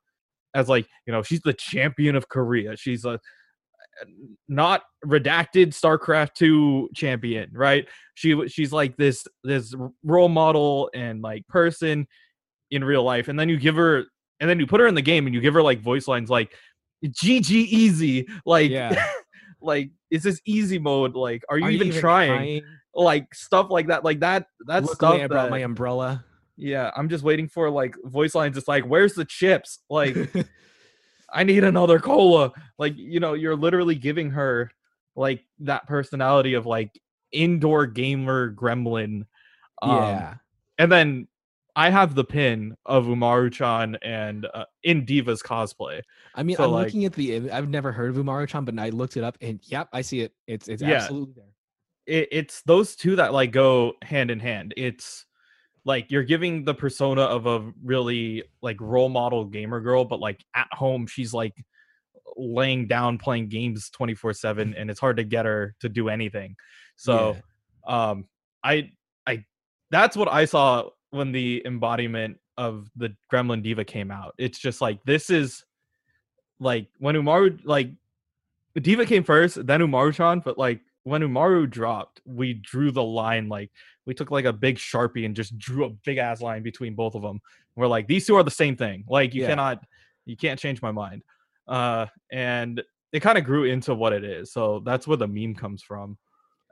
as 0.54 0.68
like 0.68 0.86
you 1.06 1.12
know 1.12 1.22
she's 1.22 1.40
the 1.42 1.52
champion 1.52 2.16
of 2.16 2.28
korea. 2.28 2.76
She's 2.76 3.04
a 3.04 3.20
not 4.48 4.82
redacted 5.04 5.68
starcraft 5.68 6.34
2 6.34 6.90
champion 6.94 7.50
right? 7.52 7.86
She 8.14 8.48
she's 8.48 8.72
like 8.72 8.96
this 8.96 9.26
this 9.44 9.74
role 10.04 10.28
model 10.28 10.90
and 10.94 11.22
like 11.22 11.46
person 11.48 12.06
in 12.70 12.84
real 12.84 13.02
life 13.02 13.28
and 13.28 13.38
then 13.38 13.48
you 13.48 13.56
give 13.56 13.76
her 13.76 14.04
and 14.40 14.48
then 14.48 14.60
you 14.60 14.66
put 14.66 14.80
her 14.80 14.86
in 14.86 14.94
the 14.94 15.02
game 15.02 15.26
and 15.26 15.34
you 15.34 15.40
give 15.40 15.54
her 15.54 15.62
like 15.62 15.80
voice 15.80 16.06
lines 16.06 16.30
like 16.30 16.52
gg 17.04 17.50
easy 17.50 18.26
like 18.44 18.70
Yeah. 18.70 19.04
like 19.60 19.90
is 20.10 20.22
this 20.22 20.40
easy 20.44 20.78
mode 20.78 21.14
like 21.14 21.42
are 21.48 21.58
you, 21.58 21.66
Are 21.66 21.70
even, 21.70 21.92
trying? 21.92 22.62
like 22.94 23.32
stuff 23.34 23.70
like 23.70 23.88
that 23.88 24.04
like 24.04 24.20
that 24.20 24.46
that's 24.66 24.86
Luckily, 24.88 25.18
stuff 25.18 25.22
I 25.22 25.26
brought 25.26 25.42
that, 25.44 25.50
my 25.50 25.58
umbrella. 25.58 26.24
yeah 26.56 26.90
i'm 26.96 27.08
just 27.08 27.24
waiting 27.24 27.48
for 27.48 27.70
like 27.70 27.94
voice 28.04 28.34
lines 28.34 28.56
it's 28.56 28.68
like 28.68 28.84
where's 28.84 29.14
the 29.14 29.24
chips 29.24 29.80
like 29.88 30.16
i 31.32 31.44
need 31.44 31.64
another 31.64 31.98
cola 32.00 32.52
like 32.78 32.96
you 32.96 33.20
know 33.20 33.34
you're 33.34 33.56
literally 33.56 33.94
giving 33.94 34.30
her 34.30 34.70
like 35.14 35.44
that 35.60 35.86
personality 35.86 36.54
of 36.54 36.66
like 36.66 36.90
indoor 37.32 37.86
gamer 37.86 38.52
gremlin 38.52 39.24
um, 39.82 39.96
yeah. 39.96 40.34
and 40.78 40.90
then 40.90 41.28
i 41.78 41.88
have 41.88 42.14
the 42.14 42.24
pin 42.24 42.74
of 42.84 43.06
umaru-chan 43.06 43.96
and 44.02 44.46
uh, 44.52 44.64
in 44.82 45.04
diva's 45.06 45.42
cosplay 45.42 46.00
I 46.34 46.42
mean, 46.42 46.56
so, 46.56 46.64
I'm 46.64 46.70
like- 46.70 46.84
looking 46.86 47.04
at 47.04 47.14
the. 47.14 47.50
I've 47.50 47.68
never 47.68 47.90
heard 47.90 48.10
of 48.10 48.16
Umaru-chan, 48.24 48.64
but 48.64 48.78
I 48.78 48.90
looked 48.90 49.16
it 49.16 49.24
up, 49.24 49.36
and 49.40 49.58
yep, 49.64 49.88
I 49.92 50.02
see 50.02 50.20
it. 50.20 50.32
It's 50.46 50.68
it's 50.68 50.80
Yeah. 50.82 50.90
absolutely 50.96 51.34
there. 51.34 51.52
it, 52.06 52.28
it's 52.30 52.62
those 52.62 52.94
two 52.94 53.16
that 53.16 53.32
like 53.32 53.50
go 53.50 53.94
hand 54.02 54.30
in 54.30 54.38
hand 54.38 54.72
it's 54.76 55.26
like 55.84 56.10
you're 56.12 56.22
giving 56.22 56.64
the 56.64 56.74
persona 56.74 57.22
of 57.22 57.46
a 57.46 57.72
really 57.82 58.44
like 58.62 58.80
role 58.80 59.08
model 59.08 59.44
gamer 59.46 59.80
girl 59.80 60.04
but 60.04 60.20
like 60.20 60.44
at 60.54 60.68
home 60.72 61.06
she's 61.08 61.32
like 61.34 61.54
laying 62.36 62.86
down 62.86 63.18
playing 63.18 63.48
games 63.48 63.90
24 63.90 64.32
7 64.34 64.74
and 64.74 64.90
it's 64.90 65.00
hard 65.00 65.16
to 65.16 65.24
get 65.24 65.44
her 65.44 65.74
to 65.80 65.88
do 65.88 66.08
anything 66.08 66.54
so 66.96 67.36
um 67.86 68.26
i 68.62 68.90
i 69.26 69.44
that's 69.90 70.16
what 70.16 70.28
i 70.30 70.44
saw 70.44 70.88
when 71.10 71.32
the 71.32 71.62
embodiment 71.64 72.38
of 72.56 72.90
the 72.96 73.14
gremlin 73.32 73.62
diva 73.62 73.84
came 73.84 74.10
out. 74.10 74.34
It's 74.38 74.58
just 74.58 74.80
like 74.80 75.02
this 75.04 75.30
is 75.30 75.64
like 76.60 76.88
when 76.98 77.14
umaru 77.14 77.60
like 77.64 77.90
diva 78.80 79.06
came 79.06 79.22
first 79.24 79.64
then 79.66 79.80
umaru-chan 79.80 80.40
but 80.44 80.58
like 80.58 80.80
when 81.04 81.22
umaru 81.22 81.68
dropped 81.70 82.20
we 82.24 82.54
drew 82.54 82.90
the 82.90 83.02
line 83.02 83.48
like 83.48 83.70
we 84.06 84.14
took 84.14 84.30
like 84.30 84.44
a 84.44 84.52
big 84.52 84.76
sharpie 84.76 85.24
and 85.24 85.36
just 85.36 85.56
drew 85.58 85.84
a 85.84 85.90
big 86.04 86.18
ass 86.18 86.40
line 86.40 86.62
between 86.62 86.94
both 86.94 87.14
of 87.14 87.22
them 87.22 87.40
we're 87.76 87.86
like 87.86 88.08
these 88.08 88.26
two 88.26 88.34
are 88.34 88.42
the 88.42 88.50
same 88.50 88.76
thing. 88.76 89.04
Like 89.08 89.34
you 89.34 89.42
Yeah. 89.42 89.48
cannot 89.48 89.84
you 90.26 90.36
can't 90.36 90.58
change 90.58 90.82
my 90.82 90.90
mind. 90.90 91.22
Uh 91.68 92.06
and 92.32 92.82
it 93.12 93.20
kind 93.20 93.38
of 93.38 93.44
grew 93.44 93.64
into 93.64 93.94
what 93.94 94.12
it 94.12 94.24
is. 94.24 94.52
So 94.52 94.82
that's 94.84 95.06
where 95.06 95.16
the 95.16 95.28
meme 95.28 95.54
comes 95.54 95.82
from 95.82 96.18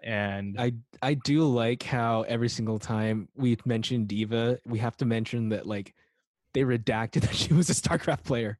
and 0.02 0.60
I 0.60 0.72
I 1.02 1.14
do 1.14 1.44
like 1.44 1.82
how 1.82 2.22
every 2.22 2.48
single 2.48 2.78
time 2.78 3.28
we 3.36 3.56
mention 3.64 4.06
Diva, 4.06 4.58
we 4.66 4.78
have 4.78 4.96
to 4.98 5.04
mention 5.04 5.48
that 5.50 5.66
like 5.66 5.94
they 6.54 6.62
redacted 6.62 7.20
that 7.22 7.34
she 7.34 7.52
was 7.52 7.70
a 7.70 7.74
StarCraft 7.74 8.24
player. 8.24 8.58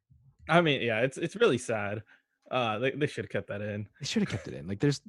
I 0.49 0.61
mean, 0.61 0.81
yeah, 0.81 1.01
it's 1.01 1.17
it's 1.17 1.35
really 1.35 1.57
sad. 1.57 2.03
Uh, 2.49 2.79
they 2.79 2.91
they 2.91 3.07
should 3.07 3.25
have 3.25 3.31
kept 3.31 3.47
that 3.47 3.61
in. 3.61 3.87
They 3.99 4.05
should 4.05 4.21
have 4.21 4.29
kept 4.29 4.47
it 4.47 4.53
in. 4.53 4.67
Like 4.67 4.79
there's 4.79 5.01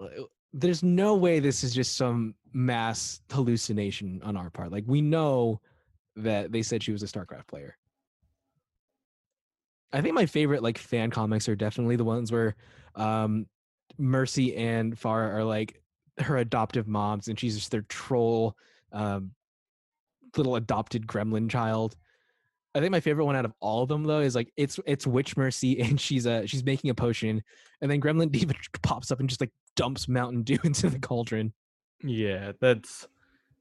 uh, 0.00 0.06
there's 0.52 0.82
no 0.82 1.14
way 1.14 1.38
this 1.38 1.62
is 1.62 1.74
just 1.74 1.96
some 1.96 2.34
mass 2.52 3.20
hallucination 3.30 4.20
on 4.24 4.36
our 4.36 4.50
part. 4.50 4.72
Like 4.72 4.84
we 4.86 5.00
know 5.00 5.60
that 6.16 6.52
they 6.52 6.62
said 6.62 6.82
she 6.82 6.92
was 6.92 7.02
a 7.02 7.06
StarCraft 7.06 7.46
player. 7.46 7.76
I 9.92 10.00
think 10.00 10.14
my 10.14 10.26
favorite 10.26 10.62
like 10.62 10.78
fan 10.78 11.10
comics 11.10 11.48
are 11.48 11.56
definitely 11.56 11.96
the 11.96 12.04
ones 12.04 12.30
where 12.30 12.56
um 12.96 13.46
Mercy 13.98 14.56
and 14.56 14.96
Pharah 14.98 15.34
are 15.34 15.44
like 15.44 15.80
her 16.18 16.36
adoptive 16.36 16.86
moms 16.86 17.28
and 17.28 17.38
she's 17.38 17.56
just 17.56 17.70
their 17.70 17.82
troll 17.82 18.54
um 18.92 19.30
little 20.36 20.56
adopted 20.56 21.06
gremlin 21.06 21.50
child. 21.50 21.96
I 22.74 22.78
think 22.78 22.92
my 22.92 23.00
favorite 23.00 23.24
one 23.24 23.34
out 23.34 23.44
of 23.44 23.52
all 23.60 23.82
of 23.82 23.88
them 23.88 24.04
though 24.04 24.20
is 24.20 24.34
like 24.34 24.52
it's 24.56 24.78
it's 24.86 25.06
Witch 25.06 25.36
Mercy 25.36 25.80
and 25.80 26.00
she's 26.00 26.26
uh 26.26 26.46
she's 26.46 26.64
making 26.64 26.90
a 26.90 26.94
potion 26.94 27.42
and 27.80 27.90
then 27.90 28.00
Gremlin 28.00 28.30
Diva 28.32 28.54
pops 28.82 29.10
up 29.10 29.20
and 29.20 29.28
just 29.28 29.40
like 29.40 29.52
dumps 29.76 30.08
Mountain 30.08 30.42
Dew 30.42 30.58
into 30.64 30.90
the 30.90 30.98
cauldron. 30.98 31.52
Yeah, 32.02 32.52
that's 32.60 33.06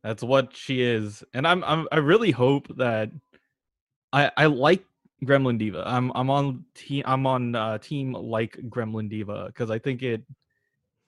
that's 0.04 0.24
what 0.24 0.56
she 0.56 0.82
is, 0.82 1.24
and 1.34 1.46
I'm 1.46 1.64
I'm 1.64 1.88
I 1.92 1.98
really 1.98 2.32
hope 2.32 2.76
that 2.78 3.12
I 4.14 4.32
I 4.38 4.46
like 4.46 4.86
Gremlin 5.24 5.58
Diva. 5.58 5.84
I'm 5.86 6.12
I'm 6.16 6.30
on 6.30 6.66
team 6.74 7.04
I'm 7.06 7.26
on 7.26 7.56
uh, 7.56 7.78
team 7.78 8.14
like 8.14 8.58
Gremlin 8.70 9.10
Diva 9.10 9.46
because 9.48 9.70
I 9.70 9.80
think 9.80 10.02
it 10.02 10.24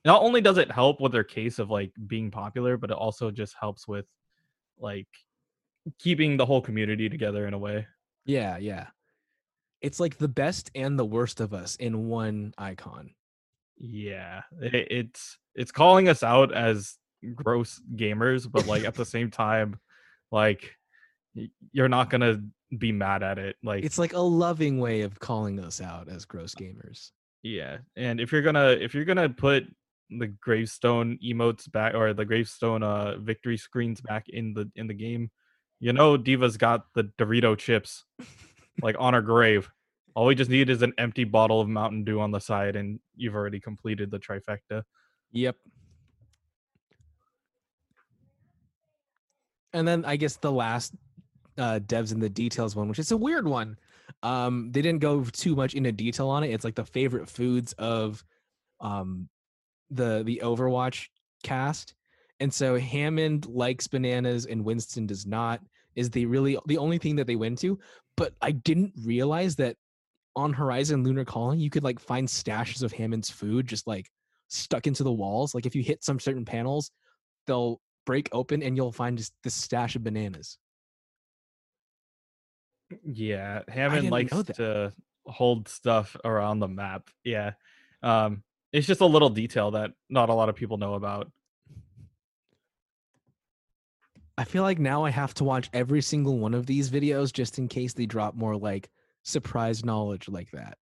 not 0.03 0.21
only 0.21 0.41
does 0.41 0.57
it 0.57 0.71
help 0.71 0.99
with 0.99 1.11
their 1.11 1.23
case 1.23 1.59
of 1.59 1.69
like 1.69 1.91
being 2.07 2.31
popular, 2.31 2.77
but 2.77 2.91
it 2.91 2.97
also 2.97 3.31
just 3.31 3.55
helps 3.59 3.87
with 3.87 4.05
like 4.79 5.07
keeping 5.99 6.37
the 6.37 6.45
whole 6.45 6.61
community 6.61 7.09
together 7.09 7.47
in 7.47 7.53
a 7.53 7.57
way. 7.57 7.87
Yeah, 8.25 8.57
yeah. 8.57 8.87
It's 9.81 9.99
like 9.99 10.17
the 10.17 10.27
best 10.27 10.69
and 10.75 10.97
the 10.97 11.05
worst 11.05 11.39
of 11.39 11.53
us 11.53 11.75
in 11.77 12.07
one 12.07 12.53
icon. 12.57 13.11
Yeah, 13.77 14.41
it, 14.61 14.87
it's 14.91 15.37
it's 15.55 15.71
calling 15.71 16.09
us 16.09 16.21
out 16.23 16.53
as 16.53 16.97
gross 17.35 17.81
gamers, 17.95 18.51
but 18.51 18.67
like 18.67 18.83
at 18.83 18.95
the 18.95 19.05
same 19.05 19.31
time, 19.31 19.79
like 20.31 20.75
you're 21.71 21.89
not 21.89 22.09
gonna 22.09 22.43
be 22.77 22.91
mad 22.91 23.23
at 23.23 23.37
it. 23.37 23.55
Like 23.63 23.83
it's 23.83 23.97
like 23.97 24.13
a 24.13 24.19
loving 24.19 24.79
way 24.79 25.01
of 25.01 25.19
calling 25.19 25.59
us 25.59 25.81
out 25.81 26.09
as 26.09 26.25
gross 26.25 26.55
gamers. 26.55 27.11
Yeah, 27.43 27.77
and 27.95 28.19
if 28.19 28.31
you're 28.31 28.41
gonna 28.41 28.69
if 28.69 28.93
you're 28.93 29.05
gonna 29.05 29.29
put 29.29 29.65
the 30.09 30.27
gravestone 30.27 31.17
emotes 31.25 31.71
back 31.71 31.93
or 31.93 32.13
the 32.13 32.25
gravestone 32.25 32.83
uh 32.83 33.17
victory 33.17 33.57
screens 33.57 34.01
back 34.01 34.27
in 34.29 34.53
the 34.53 34.69
in 34.75 34.87
the 34.87 34.93
game, 34.93 35.31
you 35.79 35.93
know 35.93 36.17
Diva's 36.17 36.57
got 36.57 36.85
the 36.95 37.05
Dorito 37.17 37.57
chips 37.57 38.05
like 38.81 38.95
on 38.99 39.13
her 39.13 39.21
grave. 39.21 39.69
All 40.13 40.25
we 40.25 40.35
just 40.35 40.51
need 40.51 40.69
is 40.69 40.81
an 40.81 40.93
empty 40.97 41.23
bottle 41.23 41.61
of 41.61 41.69
Mountain 41.69 42.03
Dew 42.03 42.19
on 42.19 42.31
the 42.31 42.39
side, 42.39 42.75
and 42.75 42.99
you've 43.15 43.35
already 43.35 43.59
completed 43.59 44.11
the 44.11 44.19
trifecta. 44.19 44.83
Yep. 45.31 45.55
And 49.73 49.87
then 49.87 50.03
I 50.03 50.17
guess 50.17 50.35
the 50.35 50.51
last 50.51 50.93
uh, 51.61 51.79
devs 51.79 52.11
in 52.11 52.19
the 52.19 52.29
details 52.29 52.75
one, 52.75 52.89
which 52.89 52.97
is 52.97 53.11
a 53.11 53.17
weird 53.17 53.47
one. 53.47 53.77
Um, 54.23 54.71
they 54.71 54.81
didn't 54.81 55.01
go 55.01 55.23
too 55.23 55.55
much 55.55 55.75
into 55.75 55.91
detail 55.91 56.27
on 56.27 56.43
it. 56.43 56.49
It's 56.49 56.65
like 56.65 56.75
the 56.75 56.83
favorite 56.85 57.29
foods 57.29 57.73
of 57.73 58.23
um, 58.79 59.29
the 59.91 60.23
the 60.25 60.41
Overwatch 60.43 61.07
cast, 61.43 61.93
and 62.39 62.51
so 62.51 62.79
Hammond 62.79 63.45
likes 63.45 63.87
bananas 63.87 64.47
and 64.47 64.65
Winston 64.65 65.05
does 65.05 65.27
not. 65.27 65.61
Is 65.95 66.09
the 66.09 66.25
really 66.25 66.57
the 66.65 66.79
only 66.79 66.97
thing 66.97 67.15
that 67.17 67.27
they 67.27 67.35
went 67.35 67.59
to? 67.59 67.77
But 68.17 68.33
I 68.41 68.51
didn't 68.51 68.93
realize 69.05 69.55
that 69.57 69.75
on 70.35 70.53
Horizon 70.53 71.03
Lunar 71.03 71.25
Colony 71.25 71.61
you 71.61 71.69
could 71.69 71.83
like 71.83 71.99
find 71.99 72.27
stashes 72.27 72.81
of 72.81 72.91
Hammond's 72.91 73.29
food 73.29 73.67
just 73.67 73.85
like 73.85 74.09
stuck 74.47 74.87
into 74.87 75.03
the 75.03 75.11
walls. 75.11 75.53
Like 75.53 75.67
if 75.67 75.75
you 75.75 75.83
hit 75.83 76.03
some 76.03 76.19
certain 76.19 76.45
panels, 76.45 76.89
they'll 77.45 77.79
break 78.05 78.29
open 78.31 78.63
and 78.63 78.75
you'll 78.75 78.91
find 78.91 79.17
just 79.17 79.33
this 79.43 79.53
stash 79.53 79.95
of 79.95 80.03
bananas. 80.03 80.57
Yeah, 83.03 83.61
Hammond 83.67 84.09
likes 84.09 84.31
to 84.55 84.93
hold 85.25 85.67
stuff 85.67 86.15
around 86.23 86.59
the 86.59 86.67
map. 86.67 87.09
Yeah. 87.23 87.51
Um 88.03 88.43
it's 88.73 88.87
just 88.87 89.01
a 89.01 89.05
little 89.05 89.29
detail 89.29 89.71
that 89.71 89.91
not 90.09 90.29
a 90.29 90.33
lot 90.33 90.49
of 90.49 90.55
people 90.55 90.77
know 90.77 90.93
about. 90.93 91.31
I 94.37 94.45
feel 94.45 94.63
like 94.63 94.79
now 94.79 95.03
I 95.03 95.09
have 95.09 95.33
to 95.35 95.43
watch 95.43 95.69
every 95.73 96.01
single 96.01 96.39
one 96.39 96.53
of 96.53 96.65
these 96.65 96.89
videos 96.89 97.33
just 97.33 97.59
in 97.59 97.67
case 97.67 97.93
they 97.93 98.05
drop 98.05 98.33
more 98.33 98.55
like 98.55 98.89
surprise 99.23 99.83
knowledge 99.85 100.29
like 100.29 100.49
that. 100.51 100.77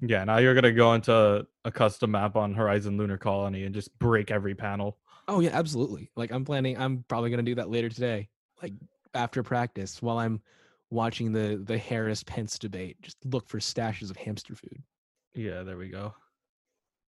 Yeah, 0.00 0.24
now 0.24 0.38
you're 0.38 0.54
gonna 0.54 0.72
go 0.72 0.94
into 0.94 1.46
a 1.64 1.72
custom 1.72 2.12
map 2.12 2.36
on 2.36 2.54
Horizon 2.54 2.96
Lunar 2.96 3.18
Colony 3.18 3.64
and 3.64 3.74
just 3.74 3.96
break 3.98 4.30
every 4.30 4.54
panel. 4.54 4.96
Oh 5.28 5.40
yeah, 5.40 5.50
absolutely. 5.52 6.10
Like 6.16 6.32
I'm 6.32 6.44
planning 6.44 6.78
I'm 6.78 7.04
probably 7.06 7.28
going 7.30 7.44
to 7.44 7.50
do 7.50 7.54
that 7.56 7.68
later 7.68 7.90
today. 7.90 8.28
Like 8.62 8.72
after 9.14 9.42
practice 9.42 10.00
while 10.00 10.18
I'm 10.18 10.40
watching 10.90 11.32
the 11.32 11.62
the 11.64 11.78
Harris 11.78 12.22
Pence 12.22 12.58
debate, 12.58 13.00
just 13.02 13.16
look 13.24 13.48
for 13.48 13.58
stashes 13.58 14.10
of 14.10 14.16
hamster 14.16 14.54
food. 14.54 14.82
Yeah, 15.34 15.62
there 15.62 15.76
we 15.76 15.88
go. 15.88 16.14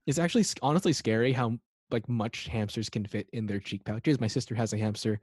It's 0.07 0.19
actually 0.19 0.45
honestly 0.63 0.93
scary 0.93 1.33
how 1.33 1.59
like 1.91 2.09
much 2.09 2.47
hamsters 2.49 2.91
can 2.91 3.07
fit 3.07 3.29
in 3.33 3.47
their 3.47 3.61
cheek 3.61 3.85
pouches. 3.85 4.21
My 4.21 4.27
sister 4.27 4.55
has 4.55 4.73
a 4.73 4.79
hamster 4.79 5.21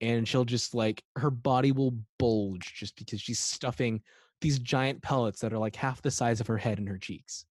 and 0.00 0.26
she'll 0.26 0.44
just 0.44 0.74
like 0.74 1.02
her 1.16 1.30
body 1.30 1.72
will 1.72 1.96
bulge 2.18 2.74
just 2.74 2.96
because 2.96 3.20
she's 3.20 3.38
stuffing 3.38 4.02
these 4.40 4.58
giant 4.58 5.00
pellets 5.00 5.40
that 5.40 5.52
are 5.52 5.58
like 5.58 5.76
half 5.76 6.02
the 6.02 6.10
size 6.10 6.40
of 6.40 6.46
her 6.48 6.58
head 6.58 6.78
in 6.78 6.86
her 6.86 6.98
cheeks. 6.98 7.44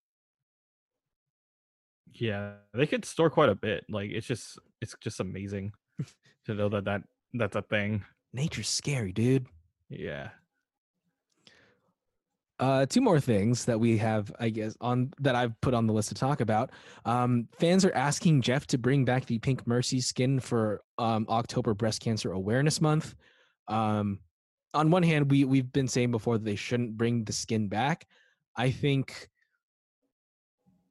Yeah, 2.12 2.52
they 2.74 2.86
could 2.86 3.04
store 3.04 3.30
quite 3.30 3.48
a 3.48 3.54
bit. 3.54 3.84
Like 3.88 4.10
it's 4.10 4.26
just 4.26 4.58
it's 4.80 4.94
just 5.00 5.20
amazing 5.20 5.72
to 6.46 6.54
know 6.54 6.68
that 6.68 6.84
that 6.84 7.02
that's 7.32 7.56
a 7.56 7.62
thing. 7.62 8.04
Nature's 8.34 8.68
scary, 8.68 9.12
dude. 9.12 9.46
Yeah. 9.88 10.28
Uh, 12.62 12.86
two 12.86 13.00
more 13.00 13.18
things 13.18 13.64
that 13.64 13.80
we 13.80 13.98
have, 13.98 14.32
I 14.38 14.48
guess, 14.48 14.76
on 14.80 15.12
that 15.18 15.34
I've 15.34 15.60
put 15.62 15.74
on 15.74 15.88
the 15.88 15.92
list 15.92 16.10
to 16.10 16.14
talk 16.14 16.40
about. 16.40 16.70
Um, 17.04 17.48
fans 17.58 17.84
are 17.84 17.92
asking 17.92 18.42
Jeff 18.42 18.68
to 18.68 18.78
bring 18.78 19.04
back 19.04 19.26
the 19.26 19.40
Pink 19.40 19.66
Mercy 19.66 20.00
skin 20.00 20.38
for 20.38 20.80
um, 20.96 21.26
October 21.28 21.74
Breast 21.74 22.00
Cancer 22.00 22.30
Awareness 22.30 22.80
Month. 22.80 23.16
Um, 23.66 24.20
on 24.74 24.92
one 24.92 25.02
hand, 25.02 25.28
we 25.28 25.44
we've 25.44 25.72
been 25.72 25.88
saying 25.88 26.12
before 26.12 26.38
that 26.38 26.44
they 26.44 26.54
shouldn't 26.54 26.96
bring 26.96 27.24
the 27.24 27.32
skin 27.32 27.66
back. 27.66 28.06
I 28.54 28.70
think, 28.70 29.28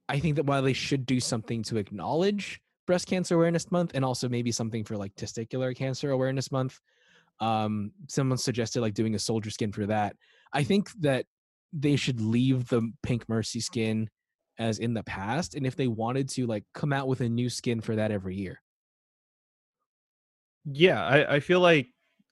I 0.09 0.19
think 0.19 0.35
that 0.35 0.45
while 0.45 0.63
they 0.63 0.73
should 0.73 1.05
do 1.05 1.21
something 1.21 1.63
to 1.63 1.77
acknowledge 1.77 2.59
Breast 2.85 3.07
Cancer 3.07 3.35
Awareness 3.35 3.71
Month 3.71 3.91
and 3.93 4.03
also 4.03 4.27
maybe 4.27 4.51
something 4.51 4.83
for 4.83 4.97
like 4.97 5.15
Testicular 5.15 5.73
Cancer 5.73 6.11
Awareness 6.11 6.51
Month, 6.51 6.81
um, 7.39 7.93
someone 8.09 8.37
suggested 8.37 8.81
like 8.81 8.93
doing 8.93 9.15
a 9.15 9.19
soldier 9.19 9.51
skin 9.51 9.71
for 9.71 9.85
that. 9.85 10.17
I 10.51 10.63
think 10.65 10.91
that 10.99 11.27
they 11.73 11.95
should 11.95 12.21
leave 12.21 12.67
the 12.67 12.91
pink 13.03 13.27
mercy 13.29 13.59
skin 13.59 14.09
as 14.59 14.79
in 14.79 14.93
the 14.93 15.03
past 15.03 15.55
and 15.55 15.65
if 15.65 15.75
they 15.75 15.87
wanted 15.87 16.27
to 16.29 16.45
like 16.45 16.65
come 16.73 16.93
out 16.93 17.07
with 17.07 17.21
a 17.21 17.29
new 17.29 17.49
skin 17.49 17.81
for 17.81 17.95
that 17.95 18.11
every 18.11 18.35
year 18.35 18.61
Yeah, 20.65 21.03
I, 21.03 21.35
I 21.35 21.39
feel 21.39 21.59
like 21.59 21.87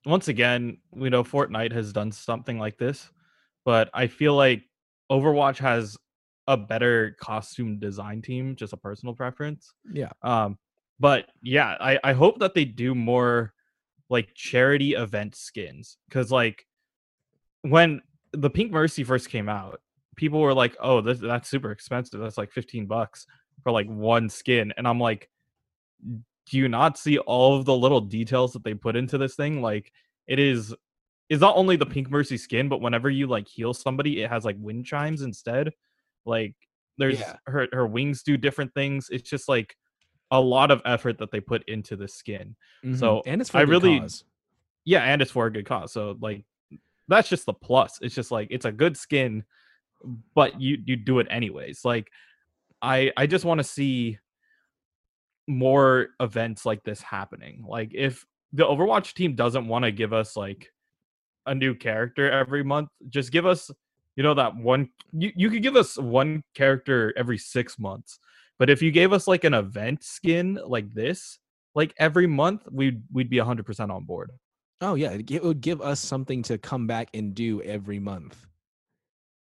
once 0.06 0.28
again, 0.28 0.78
we 0.92 1.10
know 1.10 1.24
Fortnite 1.24 1.72
has 1.74 1.92
done 1.92 2.12
something 2.12 2.58
like 2.58 2.78
this, 2.78 3.12
but 3.66 3.90
I 3.94 4.08
feel 4.08 4.36
like 4.36 4.64
Overwatch 5.12 5.58
has 5.58 5.98
a 6.48 6.58
better 6.58 7.16
costume 7.20 7.80
design 7.80 8.22
team, 8.22 8.56
just 8.56 8.74
a 8.74 8.78
personal 8.78 9.16
preference. 9.16 9.74
yeah 9.92 10.12
Um, 10.22 10.58
but 11.00 11.30
yeah, 11.42 11.76
I, 11.80 12.00
I 12.04 12.14
hope 12.14 12.40
that 12.40 12.54
they 12.54 12.66
do 12.66 12.94
more 12.94 13.54
like 14.10 14.34
charity 14.36 14.94
event 14.94 15.36
skins 15.36 15.98
because 16.08 16.32
like 16.32 16.66
when 17.62 18.02
the 18.32 18.50
Pink 18.50 18.72
Mercy 18.72 19.04
first 19.04 19.30
came 19.30 19.50
out, 19.50 19.82
people 20.16 20.40
were 20.40 20.54
like, 20.54 20.76
"Oh, 20.80 21.02
this, 21.02 21.20
that's 21.20 21.50
super 21.50 21.72
expensive. 21.72 22.20
That's 22.20 22.38
like 22.38 22.52
fifteen 22.52 22.86
bucks 22.86 23.26
for 23.64 23.72
like 23.72 23.88
one 23.88 24.30
skin," 24.30 24.74
and 24.78 24.88
I'm 24.88 25.00
like, 25.00 25.30
"Do 26.06 26.58
you 26.58 26.68
not 26.68 26.98
see 26.98 27.18
all 27.20 27.56
of 27.58 27.66
the 27.66 27.76
little 27.76 28.02
details 28.02 28.54
that 28.54 28.64
they 28.64 28.74
put 28.74 28.96
into 28.96 29.18
this 29.18 29.36
thing? 29.36 29.62
Like, 29.62 29.92
it 30.28 30.40
is." 30.40 30.74
Is 31.30 31.42
not 31.42 31.56
only 31.58 31.76
the 31.76 31.86
Pink 31.86 32.10
Mercy 32.10 32.38
skin, 32.38 32.68
but 32.70 32.82
whenever 32.82 33.08
you 33.08 33.28
like 33.28 33.48
heal 33.48 33.72
somebody, 33.72 34.24
it 34.24 34.32
has 34.32 34.46
like 34.46 34.56
wind 34.60 34.84
chimes 34.88 35.22
instead. 35.22 35.72
Like 36.26 36.56
there's 36.98 37.20
Yeah. 37.20 37.36
her 37.46 37.68
her 37.72 37.86
wings 37.86 38.24
do 38.24 38.36
different 38.36 38.74
things. 38.74 39.10
It's 39.12 39.30
just 39.30 39.48
like 39.48 39.76
a 40.32 40.42
lot 40.42 40.72
of 40.72 40.82
effort 40.86 41.20
that 41.20 41.30
they 41.30 41.40
put 41.40 41.64
into 41.70 41.96
the 41.96 42.08
skin. 42.08 42.56
So, 42.96 43.18
Mhm. 43.18 43.22
and 43.28 43.42
it's 43.42 43.52
for 43.52 43.60
I 43.60 43.62
really- 43.62 44.00
cause. 44.00 44.24
Yeah, 44.86 45.04
and 45.04 45.22
it's 45.22 45.30
for 45.30 45.46
a 45.46 45.52
good 45.52 45.68
cause. 45.68 45.94
So 45.94 46.18
like 46.20 46.46
that's 47.10 47.30
just 47.30 47.46
the 47.46 47.54
plus. 47.54 48.00
It's 48.02 48.16
just 48.16 48.32
like 48.32 48.48
it's 48.52 48.66
a 48.66 48.72
good 48.72 48.96
skin, 48.96 49.44
but 50.36 50.60
you 50.62 50.78
you 50.86 50.96
do 50.96 51.20
it 51.20 51.28
anyways. 51.30 51.84
Like 51.84 52.10
I 52.82 53.12
I 53.18 53.28
just 53.28 53.46
want 53.46 53.60
to 53.60 53.64
see 53.64 54.20
more 55.48 56.10
events 56.20 56.66
like 56.66 56.84
this 56.84 57.02
happening. 57.02 57.66
Like 57.68 57.92
if 57.94 58.26
the 58.54 58.64
Overwatch 58.64 59.14
team 59.14 59.36
doesn't 59.36 59.68
want 59.68 59.84
to 59.86 59.92
give 59.92 60.14
us 60.14 60.36
like 60.36 60.72
a 61.46 61.56
new 61.56 61.74
character 61.74 62.32
every 62.32 62.64
month, 62.64 62.90
just 63.10 63.32
give 63.32 63.46
us 63.46 63.72
you 64.16 64.24
know 64.24 64.34
that 64.36 64.56
one 64.56 64.90
you, 65.12 65.32
you 65.36 65.50
could 65.50 65.64
give 65.64 65.76
us 65.76 65.98
one 65.98 66.44
character 66.54 67.14
every 67.18 67.38
6 67.38 67.80
months. 67.80 68.20
But 68.60 68.70
if 68.70 68.82
you 68.82 68.92
gave 68.92 69.14
us 69.14 69.28
like 69.28 69.46
an 69.46 69.54
event 69.54 70.04
skin 70.04 70.60
like 70.66 70.94
this, 70.94 71.40
like 71.76 71.94
every 71.98 72.28
month, 72.28 72.68
we'd 72.72 73.02
we'd 73.12 73.30
be 73.30 73.38
100% 73.38 73.90
on 73.90 74.04
board. 74.04 74.32
Oh 74.82 74.96
yeah 74.96 75.12
it 75.12 75.44
would 75.44 75.62
give 75.62 75.82
us 75.82 76.00
something 76.00 76.42
to 76.44 76.58
come 76.58 76.88
back 76.88 77.10
and 77.14 77.36
do 77.36 77.62
every 77.62 78.00
month 78.00 78.48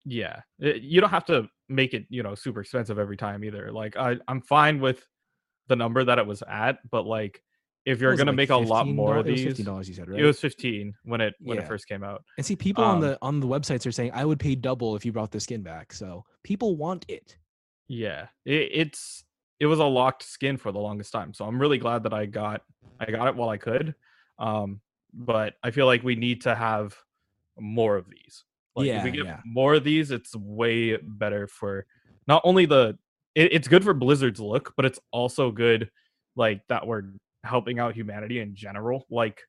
Yeah, 0.05 0.43
it- 0.59 0.83
you 0.83 1.01
don't 1.01 1.11
have 1.11 1.25
to 1.27 1.49
make 1.69 1.95
it, 1.95 2.07
you 2.11 2.23
know, 2.23 2.35
super 2.35 2.61
expensive 2.61 2.99
every 2.99 3.17
time 3.17 3.45
either. 3.45 3.71
Like 3.71 3.97
I, 3.97 4.17
I'm 4.29 4.41
fine 4.43 4.81
with 4.81 5.07
the 5.69 5.77
number 5.77 6.05
that 6.05 6.19
it 6.19 6.27
was 6.27 6.43
at, 6.49 6.79
but 6.91 7.05
like 7.07 7.43
if 7.85 8.01
you're 8.01 8.11
What 8.11 8.15
was 8.15 8.21
it, 8.21 8.27
gonna 8.27 8.33
like 8.33 8.37
make 8.37 8.51
a 8.51 8.57
lot 8.57 8.89
more 8.89 9.17
of 9.17 9.27
$15? 9.27 9.29
It 9.29 9.31
was 9.33 9.41
these, 9.43 9.59
$15 9.59 9.89
you 9.89 9.95
said 9.95 10.09
right 10.09 10.21
it 10.21 10.25
was 10.25 10.41
15 10.41 10.95
when 11.05 11.21
it 11.21 11.35
when 11.41 11.59
Yeah. 11.59 11.65
it 11.65 11.69
first 11.69 11.87
came 11.89 12.05
out. 12.05 12.25
and 12.37 12.45
see 12.47 12.57
people 12.57 12.85
on 12.85 12.95
um, 12.97 13.01
the 13.01 13.19
on 13.23 13.41
the 13.41 13.47
websites 13.47 13.87
are 13.87 13.93
saying 13.93 14.11
i 14.15 14.25
would 14.25 14.39
pay 14.41 14.55
double 14.55 14.95
if 14.97 15.05
you 15.05 15.13
brought 15.13 15.31
the 15.33 15.41
skin 15.41 15.63
back 15.63 15.93
so 15.93 16.25
people 16.45 16.77
want 16.77 17.05
it 17.09 17.37
Yeah, 17.89 18.29
it, 18.45 18.71
it's 18.73 19.25
it 19.61 19.67
was 19.67 19.79
a 19.79 19.85
locked 19.85 20.23
skin 20.25 20.57
for 20.57 20.73
the 20.73 20.79
longest 20.81 21.13
time, 21.13 21.33
so 21.35 21.45
I'm 21.45 21.61
really 21.61 21.79
glad 21.79 22.03
that 22.05 22.13
I 22.15 22.27
got 22.27 22.63
I 23.01 23.11
got 23.11 23.29
it 23.29 23.37
while 23.37 23.49
I 23.49 23.59
could. 23.59 23.95
Um, 24.39 24.81
but 25.13 25.55
I 25.63 25.71
feel 25.71 25.87
like 25.87 26.03
we 26.03 26.17
need 26.17 26.43
to 26.43 26.55
have 26.55 26.97
more 27.59 27.97
of 27.97 28.09
these. 28.09 28.45
Like 28.75 28.89
if 28.89 29.05
we 29.05 29.11
get 29.11 29.27
yeah. 29.27 29.41
more 29.45 29.75
of 29.75 29.85
these, 29.85 30.11
it's 30.11 30.35
way 30.35 30.97
better 30.97 31.47
for 31.47 31.87
not 32.27 32.41
only 32.45 32.67
the 32.67 32.99
it, 33.35 33.53
it's 33.53 33.69
good 33.69 33.85
for 33.85 33.95
Blizzard's 33.95 34.41
look, 34.41 34.73
but 34.77 34.85
it's 34.85 34.99
also 35.11 35.51
good 35.51 35.91
like 36.37 36.63
that 36.69 36.87
we're 36.87 37.03
helping 37.45 37.79
out 37.79 37.95
humanity 37.95 38.41
in 38.41 38.55
general. 38.55 39.07
Like 39.11 39.43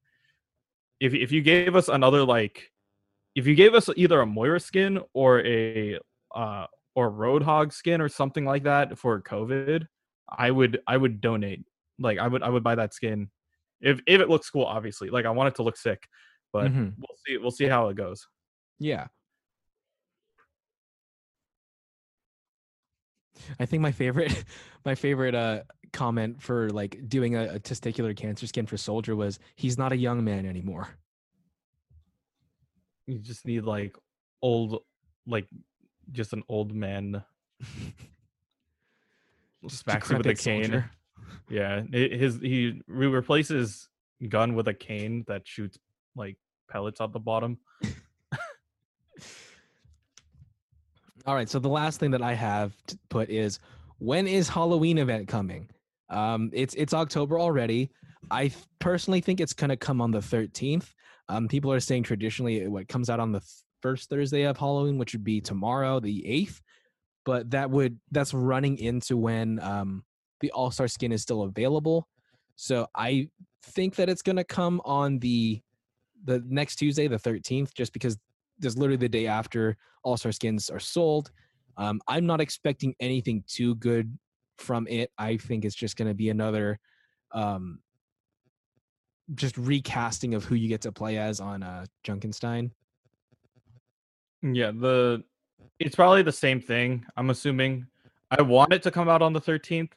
if 0.99 1.13
if 1.13 1.31
you 1.31 1.41
gave 1.41 1.75
us 1.75 1.87
another 1.87 2.23
like 2.23 2.69
if 3.35 3.47
you 3.47 3.55
gave 3.55 3.73
us 3.73 3.89
either 3.95 4.21
a 4.21 4.25
Moira 4.25 4.59
skin 4.59 4.99
or 5.13 5.45
a 5.45 5.99
uh 6.35 6.65
or 6.95 7.11
Roadhog 7.11 7.73
skin 7.73 8.01
or 8.01 8.09
something 8.09 8.45
like 8.45 8.63
that 8.63 8.97
for 8.97 9.21
COVID, 9.21 9.87
I 10.29 10.51
would 10.51 10.79
I 10.85 10.97
would 10.97 11.21
donate. 11.21 11.63
Like 11.97 12.19
I 12.19 12.27
would 12.27 12.43
I 12.43 12.49
would 12.49 12.63
buy 12.63 12.75
that 12.75 12.93
skin 12.93 13.29
if 13.83 13.99
if 14.07 14.19
it 14.21 14.29
looks 14.29 14.49
cool. 14.49 14.65
Obviously, 14.65 15.09
like 15.09 15.25
I 15.25 15.29
want 15.29 15.49
it 15.49 15.55
to 15.55 15.63
look 15.63 15.77
sick, 15.77 16.07
but 16.51 16.71
Mhm. 16.71 16.93
we'll 16.97 17.17
see 17.27 17.37
we'll 17.37 17.51
see 17.51 17.65
how 17.67 17.89
it 17.89 17.95
goes. 17.95 18.27
Yeah. 18.79 19.07
I 23.59 23.65
think 23.65 23.81
my 23.81 23.91
favorite 23.91 24.43
my 24.85 24.95
favorite 24.95 25.35
uh 25.35 25.63
comment 25.91 26.41
for 26.41 26.69
like 26.71 27.07
doing 27.07 27.35
a, 27.35 27.55
a 27.55 27.59
testicular 27.59 28.15
cancer 28.15 28.47
skin 28.47 28.65
for 28.65 28.77
soldier 28.77 29.15
was 29.15 29.37
he's 29.55 29.77
not 29.77 29.91
a 29.91 29.97
young 29.97 30.23
man 30.23 30.45
anymore. 30.45 30.87
You 33.05 33.19
just 33.19 33.45
need 33.45 33.63
like 33.65 33.95
old 34.41 34.83
like 35.27 35.47
just 36.11 36.33
an 36.33 36.43
old 36.49 36.73
man 36.73 37.23
Just 39.69 39.87
you 39.87 40.17
with 40.17 40.25
a 40.27 40.35
cane. 40.35 40.63
soldier. 40.65 40.91
Yeah, 41.49 41.81
his 41.91 42.39
he 42.39 42.81
re- 42.87 43.07
replaces 43.07 43.89
gun 44.29 44.55
with 44.55 44.67
a 44.67 44.73
cane 44.73 45.23
that 45.27 45.47
shoots 45.47 45.77
like 46.15 46.37
pellets 46.69 47.01
out 47.01 47.13
the 47.13 47.19
bottom. 47.19 47.57
All 51.25 51.35
right. 51.35 51.49
So 51.49 51.59
the 51.59 51.69
last 51.69 51.99
thing 51.99 52.11
that 52.11 52.21
I 52.21 52.33
have 52.33 52.75
to 52.87 52.99
put 53.09 53.29
is 53.29 53.59
when 53.99 54.27
is 54.27 54.49
Halloween 54.49 54.97
event 54.97 55.27
coming? 55.27 55.69
Um, 56.09 56.49
it's 56.53 56.73
it's 56.75 56.93
October 56.93 57.39
already. 57.39 57.89
I 58.29 58.49
th- 58.49 58.65
personally 58.79 59.21
think 59.21 59.39
it's 59.39 59.53
gonna 59.53 59.77
come 59.77 60.01
on 60.01 60.11
the 60.11 60.19
13th. 60.19 60.93
Um, 61.29 61.47
people 61.47 61.71
are 61.71 61.79
saying 61.79 62.03
traditionally 62.03 62.61
it 62.61 62.71
what 62.71 62.89
comes 62.89 63.09
out 63.09 63.21
on 63.21 63.31
the 63.31 63.39
th- 63.39 63.49
first 63.81 64.09
Thursday 64.09 64.43
of 64.43 64.57
Halloween, 64.57 64.97
which 64.97 65.13
would 65.13 65.23
be 65.23 65.39
tomorrow, 65.39 65.99
the 65.99 66.21
8th. 66.23 66.59
But 67.25 67.51
that 67.51 67.69
would 67.69 67.99
that's 68.11 68.33
running 68.33 68.77
into 68.77 69.15
when 69.15 69.59
um, 69.61 70.03
the 70.43 70.51
All 70.51 70.69
Star 70.69 70.89
skin 70.89 71.13
is 71.13 71.21
still 71.21 71.43
available. 71.43 72.07
So 72.57 72.85
I 72.93 73.29
think 73.63 73.95
that 73.95 74.09
it's 74.09 74.21
gonna 74.21 74.43
come 74.43 74.81
on 74.83 75.19
the 75.19 75.61
the 76.25 76.43
next 76.47 76.75
Tuesday, 76.75 77.07
the 77.07 77.17
13th, 77.17 77.73
just 77.73 77.93
because 77.93 78.17
there's 78.59 78.77
literally 78.77 78.97
the 78.97 79.09
day 79.09 79.25
after 79.25 79.77
All 80.03 80.17
Star 80.17 80.33
skins 80.33 80.69
are 80.69 80.79
sold. 80.79 81.31
Um, 81.77 82.01
I'm 82.07 82.25
not 82.25 82.41
expecting 82.41 82.93
anything 82.99 83.43
too 83.47 83.75
good 83.75 84.15
from 84.57 84.85
it. 84.87 85.11
I 85.17 85.37
think 85.37 85.65
it's 85.65 85.75
just 85.75 85.95
going 85.95 86.07
to 86.07 86.13
be 86.13 86.29
another 86.29 86.79
um, 87.31 87.79
just 89.33 89.57
recasting 89.57 90.35
of 90.35 90.43
who 90.43 90.55
you 90.55 90.67
get 90.67 90.81
to 90.81 90.91
play 90.91 91.17
as 91.17 91.39
on 91.39 91.63
uh, 91.63 91.85
Junkenstein. 92.05 92.69
Yeah, 94.41 94.71
the 94.71 95.23
it's 95.79 95.95
probably 95.95 96.21
the 96.21 96.31
same 96.31 96.59
thing. 96.59 97.05
I'm 97.17 97.29
assuming. 97.29 97.87
I 98.29 98.41
want 98.41 98.73
it 98.73 98.83
to 98.83 98.91
come 98.91 99.09
out 99.09 99.21
on 99.21 99.33
the 99.33 99.41
13th. 99.41 99.91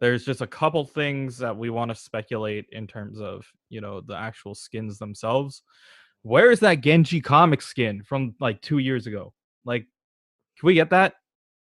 There's 0.00 0.24
just 0.24 0.40
a 0.40 0.46
couple 0.46 0.84
things 0.84 1.38
that 1.38 1.56
we 1.56 1.68
want 1.70 1.90
to 1.90 1.94
speculate 1.94 2.66
in 2.72 2.86
terms 2.86 3.20
of, 3.20 3.46
you 3.68 3.80
know, 3.80 4.00
the 4.00 4.16
actual 4.16 4.54
skins 4.54 4.98
themselves. 4.98 5.62
Where 6.22 6.50
is 6.50 6.60
that 6.60 6.80
Genji 6.80 7.20
comic 7.20 7.60
skin 7.62 8.02
from 8.02 8.34
like 8.40 8.60
2 8.62 8.78
years 8.78 9.06
ago? 9.06 9.32
Like 9.64 9.82
can 10.58 10.66
we 10.66 10.74
get 10.74 10.90
that? 10.90 11.14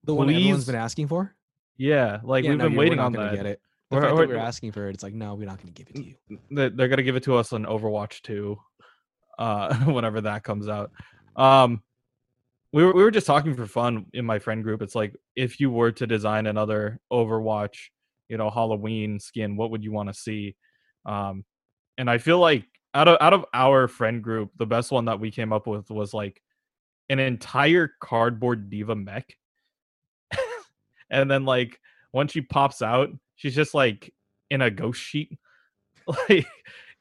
The 0.06 0.14
one 0.16 0.30
everyone's 0.30 0.64
Please? 0.64 0.66
been 0.68 0.76
asking 0.76 1.08
for. 1.08 1.36
Yeah, 1.78 2.20
like 2.24 2.44
Yeah, 2.44 2.52
we've 2.52 2.60
no, 2.60 2.70
been 2.70 2.78
waiting 2.78 3.00
on 3.00 3.12
that. 3.14 3.36
Get 3.36 3.46
it. 3.46 3.62
The 3.90 3.96
We're- 3.96 4.06
fact 4.08 4.16
we're- 4.18 4.28
that 4.28 4.34
we're 4.34 4.40
asking 4.40 4.72
for 4.74 4.88
it, 4.88 4.94
it's 4.94 5.04
like 5.04 5.14
no, 5.14 5.36
we're 5.36 5.46
not 5.48 5.58
going 5.62 5.74
to 5.74 5.84
give 5.84 5.88
it 5.90 5.96
to 5.96 6.04
you. 6.06 6.16
They- 6.52 6.70
They're 6.70 6.88
gonna 6.90 7.04
give 7.04 7.16
it 7.16 7.24
to 7.24 7.36
us 7.36 7.54
on 7.54 7.66
Overwatch 7.66 8.22
2, 8.22 8.58
uh, 9.38 9.76
whenever 9.86 10.22
that 10.22 10.44
comes 10.44 10.68
out. 10.70 10.92
Um, 11.36 11.82
we 12.72 12.84
were 12.86 12.94
we 12.94 13.02
were 13.04 13.12
just 13.12 13.26
talking 13.28 13.56
for 13.56 13.66
fun 13.66 14.06
in 14.14 14.26
my 14.26 14.40
friend 14.40 14.64
group. 14.64 14.82
It's 14.82 14.96
like 14.96 15.16
if 15.36 15.60
you 15.60 15.72
were 15.72 15.92
to 15.94 16.06
design 16.06 16.46
another 16.48 17.00
Overwatch, 17.12 17.90
you 18.30 18.38
know, 18.38 18.50
Halloween 18.50 19.20
skin, 19.20 19.58
what 19.58 19.72
would 19.72 19.84
you 19.84 19.92
want 19.92 20.10
to 20.10 20.14
see? 20.14 20.56
Um, 21.06 21.44
and 21.98 22.10
I 22.10 22.18
feel 22.18 22.40
like 22.40 22.66
out 22.94 23.08
of 23.08 23.18
out 23.22 23.34
of 23.34 23.46
our 23.54 23.88
friend 23.88 24.24
group, 24.24 24.52
the 24.58 24.66
best 24.66 24.92
one 24.92 25.06
that 25.06 25.20
we 25.20 25.32
came 25.32 25.52
up 25.52 25.68
with 25.68 25.90
was 25.90 26.14
like 26.14 26.42
an 27.10 27.20
entire 27.20 27.92
cardboard 28.00 28.70
diva 28.70 28.96
mech, 28.96 29.36
and 31.10 31.30
then 31.30 31.46
like 31.46 31.80
when 32.12 32.28
she 32.28 32.42
pops 32.42 32.82
out, 32.82 33.10
she's 33.36 33.56
just 33.56 33.74
like 33.74 34.14
in 34.50 34.62
a 34.62 34.72
ghost 34.72 35.02
sheet. 35.02 35.38
Like 36.28 36.48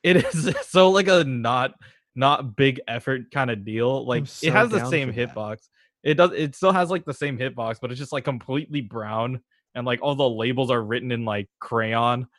it 0.02 0.16
is 0.16 0.54
so 0.66 0.90
like 0.90 1.08
a 1.08 1.24
not 1.24 1.72
not 2.14 2.56
big 2.56 2.80
effort 2.88 3.30
kind 3.30 3.50
of 3.50 3.64
deal. 3.64 4.04
Like 4.04 4.26
so 4.26 4.46
it 4.46 4.52
has 4.52 4.68
the 4.68 4.84
same 4.86 5.10
hitbox. 5.10 5.68
It 6.02 6.14
does. 6.14 6.32
It 6.32 6.54
still 6.54 6.72
has 6.72 6.90
like 6.90 7.04
the 7.04 7.14
same 7.14 7.38
hitbox, 7.38 7.76
but 7.80 7.90
it's 7.90 7.98
just 7.98 8.12
like 8.12 8.24
completely 8.24 8.80
brown, 8.80 9.40
and 9.78 9.86
like 9.86 10.02
all 10.02 10.16
the 10.16 10.28
labels 10.28 10.70
are 10.70 10.82
written 10.82 11.12
in 11.12 11.24
like 11.24 11.48
crayon. 11.58 12.26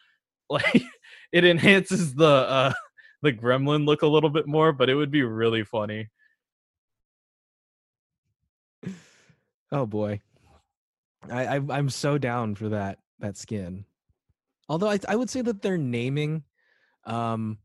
Like 0.52 0.82
it 1.32 1.46
enhances 1.46 2.16
the 2.16 2.26
uh 2.26 2.74
the 3.22 3.32
gremlin 3.32 3.86
look 3.86 4.02
a 4.02 4.08
little 4.08 4.32
bit 4.32 4.48
more, 4.48 4.72
but 4.72 4.90
it 4.90 4.96
would 4.96 5.12
be 5.12 5.22
really 5.22 5.64
funny. 5.64 6.10
Oh 9.72 9.86
boy, 9.86 10.22
I, 11.30 11.58
I 11.58 11.62
I'm 11.70 11.92
so 11.92 12.18
down 12.18 12.56
for 12.56 12.70
that 12.70 12.98
that 13.20 13.38
skin. 13.38 13.86
Although 14.68 14.90
I 14.90 14.98
I 15.08 15.16
would 15.16 15.30
say 15.30 15.44
that 15.44 15.62
their 15.62 15.78
naming, 15.78 16.44
um, 17.06 17.60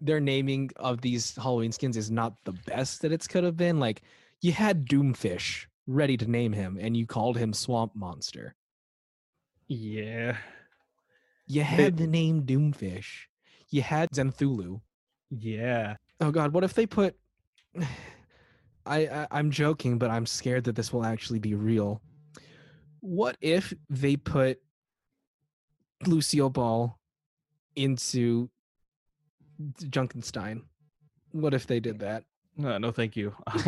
their 0.00 0.20
naming 0.20 0.70
of 0.76 1.00
these 1.00 1.34
Halloween 1.34 1.72
skins 1.72 1.96
is 1.96 2.12
not 2.12 2.36
the 2.44 2.52
best 2.52 3.02
that 3.02 3.10
it's 3.10 3.26
could 3.26 3.42
have 3.42 3.56
been. 3.56 3.80
Like 3.80 4.02
you 4.40 4.52
had 4.52 4.86
Doomfish 4.86 5.66
ready 5.88 6.16
to 6.16 6.30
name 6.30 6.52
him, 6.52 6.78
and 6.80 6.96
you 6.96 7.08
called 7.08 7.36
him 7.36 7.52
Swamp 7.52 7.96
Monster. 7.96 8.54
Yeah. 9.68 10.36
You 11.46 11.62
had 11.62 11.96
the 11.96 12.06
name 12.06 12.42
Doomfish. 12.42 13.26
You 13.70 13.82
had 13.82 14.10
Zenthulu. 14.10 14.80
Yeah. 15.30 15.96
Oh 16.20 16.30
God, 16.30 16.52
what 16.52 16.64
if 16.64 16.74
they 16.74 16.86
put? 16.86 17.16
I, 18.86 18.98
I 19.06 19.26
I'm 19.30 19.50
joking, 19.50 19.98
but 19.98 20.10
I'm 20.10 20.26
scared 20.26 20.64
that 20.64 20.76
this 20.76 20.92
will 20.92 21.04
actually 21.04 21.38
be 21.38 21.54
real. 21.54 22.02
What 23.00 23.36
if 23.40 23.72
they 23.88 24.16
put 24.16 24.58
Lucio 26.06 26.48
Ball 26.50 26.98
into 27.76 28.50
Junkenstein? 29.60 30.62
What 31.32 31.54
if 31.54 31.66
they 31.66 31.80
did 31.80 32.00
that? 32.00 32.24
No, 32.56 32.78
no, 32.78 32.92
thank 32.92 33.16
you. 33.16 33.34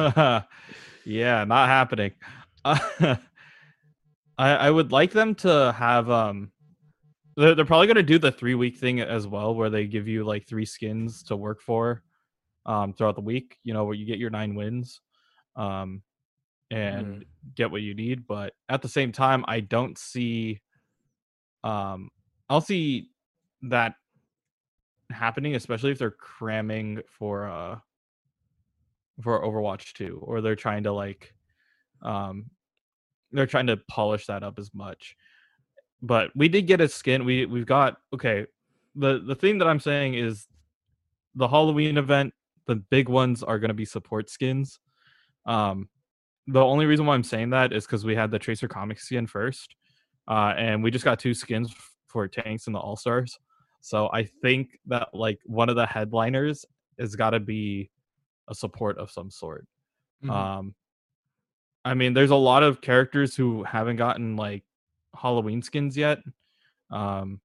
yeah, 1.04 1.44
not 1.44 1.68
happening. 1.68 2.12
I 4.38 4.50
I 4.50 4.70
would 4.70 4.92
like 4.92 5.12
them 5.12 5.34
to 5.36 5.72
have 5.76 6.10
um 6.10 6.52
they're, 7.36 7.54
they're 7.54 7.64
probably 7.64 7.86
going 7.86 7.96
to 7.96 8.02
do 8.02 8.18
the 8.18 8.32
3 8.32 8.54
week 8.54 8.78
thing 8.78 9.00
as 9.00 9.26
well 9.26 9.54
where 9.54 9.68
they 9.70 9.86
give 9.86 10.08
you 10.08 10.24
like 10.24 10.46
3 10.46 10.64
skins 10.64 11.22
to 11.24 11.36
work 11.36 11.60
for 11.60 12.02
um 12.64 12.92
throughout 12.92 13.14
the 13.14 13.20
week, 13.20 13.58
you 13.62 13.74
know, 13.74 13.84
where 13.84 13.94
you 13.94 14.06
get 14.06 14.18
your 14.18 14.30
9 14.30 14.54
wins 14.54 15.00
um 15.56 16.02
and 16.70 17.24
get 17.54 17.70
what 17.70 17.82
you 17.82 17.94
need, 17.94 18.26
but 18.26 18.52
at 18.68 18.82
the 18.82 18.88
same 18.88 19.12
time 19.12 19.44
I 19.46 19.60
don't 19.60 19.96
see 19.96 20.60
um 21.64 22.10
I'll 22.48 22.60
see 22.60 23.10
that 23.62 23.94
happening 25.10 25.54
especially 25.54 25.92
if 25.92 25.98
they're 25.98 26.10
cramming 26.10 27.00
for 27.08 27.48
uh 27.48 27.78
for 29.22 29.42
Overwatch 29.42 29.92
2 29.94 30.18
or 30.22 30.40
they're 30.40 30.56
trying 30.56 30.82
to 30.82 30.92
like 30.92 31.34
um 32.02 32.50
they're 33.36 33.46
trying 33.46 33.66
to 33.68 33.76
polish 33.88 34.26
that 34.26 34.42
up 34.42 34.58
as 34.58 34.72
much. 34.74 35.16
But 36.02 36.30
we 36.34 36.48
did 36.48 36.66
get 36.66 36.80
a 36.80 36.88
skin. 36.88 37.24
We 37.24 37.46
we've 37.46 37.66
got 37.66 37.96
okay. 38.12 38.46
The 38.94 39.18
the 39.26 39.34
thing 39.34 39.58
that 39.58 39.68
I'm 39.68 39.80
saying 39.80 40.14
is 40.14 40.46
the 41.34 41.48
Halloween 41.48 41.98
event, 41.98 42.32
the 42.66 42.76
big 42.76 43.08
ones 43.08 43.42
are 43.42 43.58
going 43.58 43.68
to 43.68 43.74
be 43.74 43.84
support 43.84 44.30
skins. 44.30 44.78
Um 45.46 45.88
the 46.48 46.64
only 46.64 46.86
reason 46.86 47.06
why 47.06 47.14
I'm 47.14 47.24
saying 47.24 47.50
that 47.50 47.72
is 47.72 47.86
cuz 47.86 48.04
we 48.04 48.14
had 48.14 48.30
the 48.30 48.38
Tracer 48.38 48.68
comic 48.68 49.00
skin 49.00 49.26
first. 49.26 49.74
Uh 50.28 50.54
and 50.56 50.82
we 50.82 50.90
just 50.90 51.04
got 51.04 51.18
two 51.18 51.34
skins 51.34 51.74
for 52.08 52.28
tanks 52.28 52.66
and 52.66 52.74
the 52.74 52.78
All-Stars. 52.78 53.38
So 53.80 54.08
I 54.12 54.24
think 54.42 54.78
that 54.86 55.08
like 55.12 55.38
one 55.44 55.68
of 55.68 55.76
the 55.76 55.86
headliners 55.86 56.64
has 56.98 57.14
got 57.14 57.30
to 57.30 57.40
be 57.40 57.90
a 58.48 58.54
support 58.54 58.98
of 58.98 59.10
some 59.10 59.30
sort. 59.30 59.66
Mhm. 60.24 60.30
Um, 60.30 60.74
I 61.86 61.94
mean, 61.94 62.14
there's 62.14 62.30
a 62.30 62.36
lot 62.36 62.64
of 62.64 62.80
characters 62.80 63.36
who 63.36 63.62
haven't 63.62 63.94
gotten 63.94 64.34
like 64.34 64.64
Halloween 65.14 65.62
skins 65.62 65.96
yet. 65.96 66.18
Um, 66.90 67.40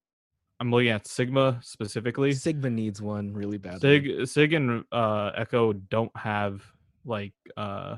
I'm 0.59 0.71
looking 0.71 0.89
at 0.89 1.05
Sigma 1.05 1.59
specifically. 1.61 2.33
Sigma 2.33 2.71
needs 2.71 3.01
one 3.01 3.33
really 3.33 3.59
badly. 3.59 3.79
Sig, 3.79 4.27
Sig 4.27 4.53
and 4.53 4.83
uh, 4.91 5.31
Echo 5.35 5.73
don't 5.73 6.15
have 6.17 6.63
like 7.05 7.33
uh, 7.55 7.97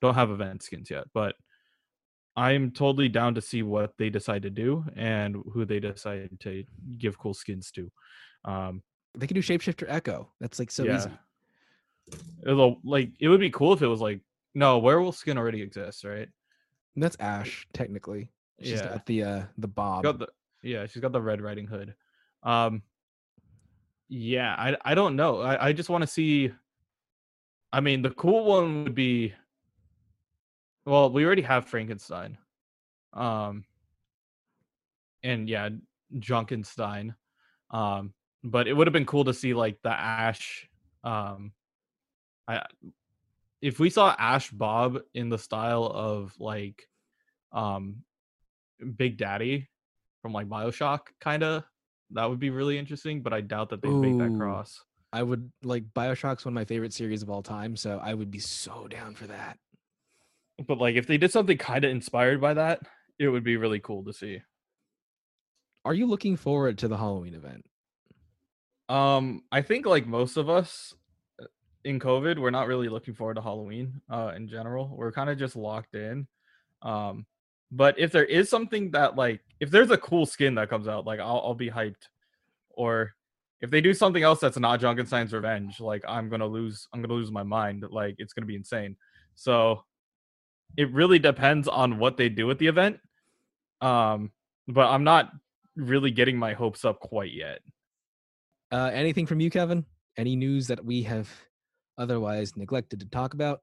don't 0.00 0.14
have 0.14 0.30
event 0.30 0.62
skins 0.62 0.90
yet, 0.90 1.04
but 1.12 1.34
I'm 2.36 2.70
totally 2.70 3.10
down 3.10 3.34
to 3.34 3.42
see 3.42 3.62
what 3.62 3.92
they 3.98 4.08
decide 4.08 4.42
to 4.42 4.50
do 4.50 4.82
and 4.96 5.36
who 5.52 5.66
they 5.66 5.80
decide 5.80 6.38
to 6.40 6.64
give 6.96 7.18
cool 7.18 7.34
skins 7.34 7.70
to. 7.72 7.90
Um, 8.46 8.82
They 9.14 9.26
can 9.26 9.34
do 9.34 9.42
Shapeshifter 9.42 9.86
Echo. 9.88 10.32
That's 10.40 10.58
like 10.58 10.70
so 10.70 10.84
easy. 10.96 11.10
It'll 12.46 12.80
like 12.82 13.12
it 13.20 13.28
would 13.28 13.40
be 13.40 13.50
cool 13.50 13.74
if 13.74 13.82
it 13.82 13.88
was 13.88 14.00
like 14.00 14.20
no 14.56 14.78
werewolf 14.78 15.16
skin 15.16 15.36
already 15.36 15.60
exists, 15.60 16.02
right? 16.02 16.28
That's 16.96 17.16
Ashe 17.20 17.68
technically. 17.74 18.30
She's 18.62 18.80
Yeah. 18.80 18.88
got 18.88 19.06
the 19.06 19.22
uh 19.22 19.42
the 19.58 19.68
bob. 19.68 20.02
got 20.02 20.18
the 20.18 20.28
yeah 20.62 20.86
she's 20.86 21.02
got 21.02 21.12
the 21.12 21.20
red 21.20 21.40
riding 21.42 21.66
hood 21.66 21.94
um 22.42 22.82
yeah 24.08 24.54
i 24.58 24.76
i 24.84 24.94
don't 24.94 25.14
know 25.14 25.40
i, 25.40 25.68
I 25.68 25.72
just 25.72 25.90
want 25.90 26.02
to 26.02 26.06
see 26.06 26.50
i 27.72 27.80
mean 27.80 28.00
the 28.02 28.10
cool 28.10 28.44
one 28.44 28.84
would 28.84 28.94
be 28.94 29.34
well 30.86 31.10
we 31.12 31.24
already 31.24 31.42
have 31.42 31.66
frankenstein 31.66 32.38
um 33.12 33.64
and 35.22 35.48
yeah 35.48 35.68
junkenstein 36.18 37.14
um 37.70 38.14
but 38.42 38.66
it 38.66 38.72
would 38.72 38.86
have 38.86 38.94
been 38.94 39.06
cool 39.06 39.24
to 39.24 39.34
see 39.34 39.54
like 39.54 39.78
the 39.82 39.90
ashe 39.92 40.68
um 41.04 41.52
i 42.48 42.64
if 43.62 43.78
we 43.78 43.90
saw 43.90 44.14
ashe 44.18 44.50
bob 44.50 44.98
in 45.14 45.28
the 45.28 45.38
style 45.38 45.84
of 45.84 46.32
like 46.38 46.88
um 47.52 47.96
big 48.96 49.16
daddy 49.16 49.68
from 50.22 50.32
like 50.32 50.48
bioshock 50.48 51.00
kind 51.20 51.42
of 51.42 51.64
that 52.10 52.28
would 52.28 52.38
be 52.38 52.50
really 52.50 52.78
interesting. 52.78 53.22
But 53.22 53.32
I 53.32 53.40
doubt 53.40 53.70
that 53.70 53.82
they'd 53.82 53.90
make 53.90 54.18
that 54.18 54.36
cross. 54.38 54.82
I 55.12 55.22
would 55.22 55.50
like 55.62 55.84
Bioshock's 55.94 56.44
one 56.44 56.52
of 56.52 56.54
my 56.54 56.64
favorite 56.64 56.92
series 56.92 57.22
of 57.22 57.30
all 57.30 57.42
time, 57.42 57.76
so 57.76 58.00
I 58.02 58.14
would 58.14 58.30
be 58.30 58.38
so 58.38 58.86
down 58.88 59.14
for 59.14 59.26
that. 59.28 59.58
But 60.66 60.78
like, 60.78 60.96
if 60.96 61.06
they 61.06 61.18
did 61.18 61.32
something 61.32 61.58
kind 61.58 61.84
of 61.84 61.90
inspired 61.90 62.40
by 62.40 62.54
that, 62.54 62.80
it 63.18 63.28
would 63.28 63.44
be 63.44 63.56
really 63.56 63.80
cool 63.80 64.04
to 64.04 64.12
see. 64.12 64.40
Are 65.84 65.94
you 65.94 66.06
looking 66.06 66.36
forward 66.36 66.78
to 66.78 66.88
the 66.88 66.96
Halloween 66.96 67.34
event? 67.34 67.64
Um, 68.88 69.42
I 69.50 69.62
think 69.62 69.86
like 69.86 70.06
most 70.06 70.36
of 70.36 70.48
us 70.48 70.94
in 71.86 72.00
COVID, 72.00 72.38
we're 72.38 72.50
not 72.50 72.66
really 72.66 72.88
looking 72.88 73.14
forward 73.14 73.34
to 73.34 73.40
Halloween 73.42 74.00
uh 74.10 74.32
in 74.36 74.48
general. 74.48 74.94
We're 74.94 75.12
kind 75.12 75.30
of 75.30 75.38
just 75.38 75.56
locked 75.56 75.94
in. 75.94 76.26
Um, 76.82 77.26
but 77.70 77.98
if 77.98 78.12
there 78.12 78.24
is 78.24 78.48
something 78.48 78.90
that 78.90 79.16
like 79.16 79.40
if 79.60 79.70
there's 79.70 79.90
a 79.90 79.98
cool 79.98 80.26
skin 80.26 80.54
that 80.56 80.68
comes 80.68 80.88
out, 80.88 81.06
like 81.06 81.20
I'll 81.20 81.40
I'll 81.44 81.54
be 81.54 81.70
hyped. 81.70 82.08
Or 82.70 83.14
if 83.60 83.70
they 83.70 83.80
do 83.80 83.94
something 83.94 84.22
else 84.22 84.40
that's 84.40 84.58
not 84.58 84.80
Junkenstein's 84.80 85.32
revenge, 85.32 85.80
like 85.80 86.04
I'm 86.06 86.28
gonna 86.28 86.46
lose 86.46 86.88
I'm 86.92 87.00
gonna 87.00 87.14
lose 87.14 87.30
my 87.30 87.42
mind. 87.42 87.84
Like 87.90 88.16
it's 88.18 88.32
gonna 88.32 88.46
be 88.46 88.56
insane. 88.56 88.96
So 89.34 89.84
it 90.76 90.92
really 90.92 91.18
depends 91.18 91.68
on 91.68 91.98
what 91.98 92.16
they 92.16 92.28
do 92.28 92.50
at 92.50 92.58
the 92.58 92.66
event. 92.66 92.98
Um, 93.80 94.32
but 94.68 94.88
I'm 94.88 95.04
not 95.04 95.30
really 95.76 96.10
getting 96.10 96.36
my 96.36 96.52
hopes 96.52 96.84
up 96.84 97.00
quite 97.00 97.32
yet. 97.32 97.60
Uh, 98.72 98.90
anything 98.92 99.26
from 99.26 99.40
you, 99.40 99.50
Kevin? 99.50 99.84
Any 100.16 100.34
news 100.34 100.66
that 100.66 100.84
we 100.84 101.02
have 101.02 101.28
otherwise 101.98 102.56
neglected 102.56 103.00
to 103.00 103.06
talk 103.06 103.34
about? 103.34 103.62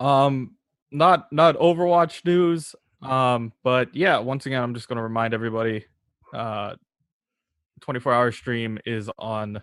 Um, 0.00 0.56
not 0.90 1.30
not 1.32 1.56
Overwatch 1.58 2.24
news. 2.24 2.74
Um, 3.02 3.52
but 3.62 3.94
yeah, 3.94 4.18
once 4.18 4.46
again, 4.46 4.62
I'm 4.62 4.74
just 4.74 4.88
gonna 4.88 5.02
remind 5.02 5.34
everybody, 5.34 5.84
uh, 6.32 6.74
24 7.80 8.12
hour 8.12 8.32
stream 8.32 8.78
is 8.86 9.10
on 9.18 9.60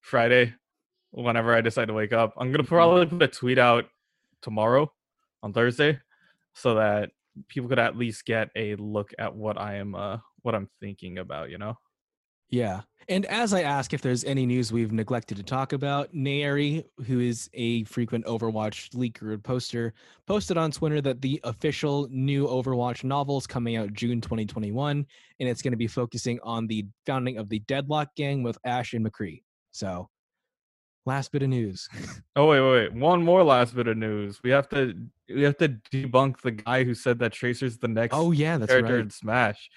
Friday. 0.00 0.54
Whenever 1.12 1.54
I 1.54 1.62
decide 1.62 1.86
to 1.86 1.94
wake 1.94 2.12
up, 2.12 2.34
I'm 2.36 2.52
gonna 2.52 2.64
probably 2.64 3.06
put 3.06 3.22
a 3.22 3.28
tweet 3.28 3.58
out 3.58 3.86
tomorrow 4.42 4.92
on 5.42 5.52
Thursday, 5.52 5.98
so 6.52 6.74
that 6.74 7.10
people 7.48 7.68
could 7.68 7.78
at 7.78 7.96
least 7.96 8.24
get 8.26 8.50
a 8.56 8.74
look 8.76 9.12
at 9.18 9.34
what 9.34 9.58
I 9.58 9.76
am, 9.76 9.94
uh, 9.94 10.18
what 10.42 10.54
I'm 10.54 10.68
thinking 10.80 11.18
about. 11.18 11.50
You 11.50 11.58
know. 11.58 11.78
Yeah. 12.50 12.82
And 13.08 13.24
as 13.26 13.54
I 13.54 13.62
ask 13.62 13.94
if 13.94 14.02
there's 14.02 14.24
any 14.24 14.46
news 14.46 14.72
we've 14.72 14.90
neglected 14.90 15.36
to 15.36 15.44
talk 15.44 15.72
about, 15.72 16.12
Nayari, 16.12 16.84
who 17.06 17.20
is 17.20 17.48
a 17.54 17.84
frequent 17.84 18.24
Overwatch 18.24 18.90
leaker 18.94 19.32
and 19.32 19.44
poster, 19.44 19.94
posted 20.26 20.58
on 20.58 20.72
Twitter 20.72 21.00
that 21.02 21.22
the 21.22 21.40
official 21.44 22.08
new 22.10 22.48
Overwatch 22.48 23.04
novel 23.04 23.38
is 23.38 23.46
coming 23.46 23.76
out 23.76 23.92
June 23.92 24.20
2021, 24.20 25.06
and 25.38 25.48
it's 25.48 25.62
going 25.62 25.72
to 25.72 25.76
be 25.76 25.86
focusing 25.86 26.40
on 26.42 26.66
the 26.66 26.84
founding 27.06 27.38
of 27.38 27.48
the 27.48 27.60
Deadlock 27.60 28.08
gang 28.16 28.42
with 28.42 28.58
Ashe 28.64 28.94
and 28.94 29.06
McCree. 29.06 29.42
So, 29.70 30.08
last 31.04 31.30
bit 31.30 31.44
of 31.44 31.48
news. 31.48 31.88
Oh 32.38 32.48
wait, 32.48 32.60
wait, 32.60 32.70
wait! 32.70 32.92
One 32.92 33.22
more 33.22 33.42
last 33.42 33.74
bit 33.74 33.88
of 33.88 33.96
news. 33.96 34.42
We 34.44 34.50
have 34.50 34.68
to 34.68 34.94
we 35.34 35.42
have 35.42 35.56
to 35.56 35.70
debunk 35.90 36.42
the 36.42 36.50
guy 36.50 36.84
who 36.84 36.92
said 36.92 37.18
that 37.20 37.32
Tracer's 37.32 37.78
the 37.78 37.88
next 37.88 38.14
oh 38.14 38.30
yeah, 38.30 38.58
that's 38.58 38.70
character 38.70 38.96
right. 38.96 39.04
in 39.04 39.08
Smash. 39.08 39.70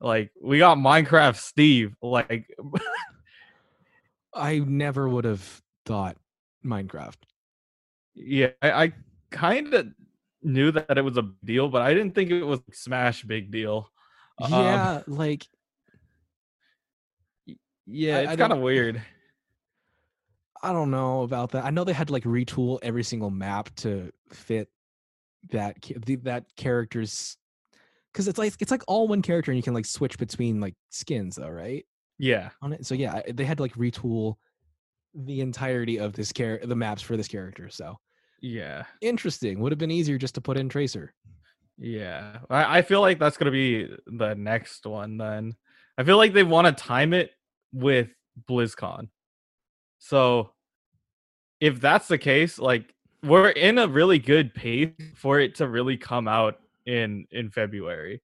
Like 0.00 0.30
we 0.42 0.58
got 0.58 0.78
Minecraft 0.78 1.36
Steve. 1.36 1.94
Like 2.02 2.46
I 4.34 4.58
never 4.58 5.08
would 5.08 5.24
have 5.24 5.62
thought 5.86 6.16
Minecraft. 6.64 7.16
yeah, 8.14 8.48
I, 8.60 8.84
I 8.84 8.92
kind 9.30 9.72
of 9.72 9.86
knew 10.42 10.70
that 10.72 10.98
it 10.98 11.02
was 11.04 11.16
a 11.16 11.30
deal, 11.44 11.68
but 11.68 11.82
I 11.82 11.94
didn't 11.94 12.14
think 12.14 12.30
it 12.30 12.42
was 12.44 12.60
Smash 12.72 13.22
big 13.22 13.50
deal. 13.50 13.88
Um, 14.40 14.52
Yeah, 14.52 15.02
like 15.06 15.46
yeah, 17.86 18.18
I- 18.18 18.20
it's 18.22 18.36
kind 18.36 18.52
of 18.52 18.58
weird. 18.60 19.00
I 20.62 20.72
don't 20.72 20.90
know 20.90 21.22
about 21.22 21.52
that. 21.52 21.64
I 21.64 21.70
know 21.70 21.84
they 21.84 21.92
had 21.92 22.08
to 22.08 22.12
like 22.12 22.24
retool 22.24 22.78
every 22.82 23.04
single 23.04 23.30
map 23.30 23.72
to 23.76 24.10
fit 24.32 24.68
that 25.50 25.76
that 26.24 26.44
character's 26.56 27.36
because 28.16 28.28
it's 28.28 28.38
like 28.38 28.54
it's 28.60 28.70
like 28.70 28.82
all 28.88 29.06
one 29.06 29.20
character 29.20 29.50
and 29.50 29.58
you 29.58 29.62
can 29.62 29.74
like 29.74 29.84
switch 29.84 30.16
between 30.16 30.58
like 30.58 30.74
skins 30.88 31.36
though, 31.36 31.50
right? 31.50 31.84
Yeah, 32.18 32.48
On 32.62 32.72
it. 32.72 32.86
So 32.86 32.94
yeah, 32.94 33.20
they 33.30 33.44
had 33.44 33.58
to 33.58 33.62
like 33.62 33.74
retool 33.74 34.36
the 35.14 35.42
entirety 35.42 35.98
of 35.98 36.14
this 36.14 36.32
character, 36.32 36.66
the 36.66 36.74
maps 36.74 37.02
for 37.02 37.18
this 37.18 37.28
character. 37.28 37.68
So 37.68 37.98
yeah, 38.40 38.84
interesting. 39.02 39.60
Would 39.60 39.70
have 39.70 39.78
been 39.78 39.90
easier 39.90 40.16
just 40.16 40.34
to 40.36 40.40
put 40.40 40.56
in 40.56 40.70
Tracer. 40.70 41.12
yeah. 41.76 42.38
I, 42.48 42.78
I 42.78 42.82
feel 42.82 43.02
like 43.02 43.18
that's 43.18 43.36
gonna 43.36 43.50
be 43.50 43.86
the 44.06 44.34
next 44.34 44.86
one. 44.86 45.18
Then 45.18 45.54
I 45.98 46.04
feel 46.04 46.16
like 46.16 46.32
they 46.32 46.42
want 46.42 46.66
to 46.66 46.84
time 46.84 47.12
it 47.12 47.32
with 47.74 48.08
BlizzCon. 48.48 49.10
So 49.98 50.52
if 51.60 51.82
that's 51.82 52.08
the 52.08 52.16
case, 52.16 52.58
like 52.58 52.94
we're 53.22 53.50
in 53.50 53.76
a 53.76 53.88
really 53.88 54.18
good 54.18 54.54
pace 54.54 54.88
for 55.16 55.38
it 55.38 55.56
to 55.56 55.68
really 55.68 55.98
come 55.98 56.28
out 56.28 56.60
in 56.86 57.26
in 57.30 57.50
February. 57.50 58.22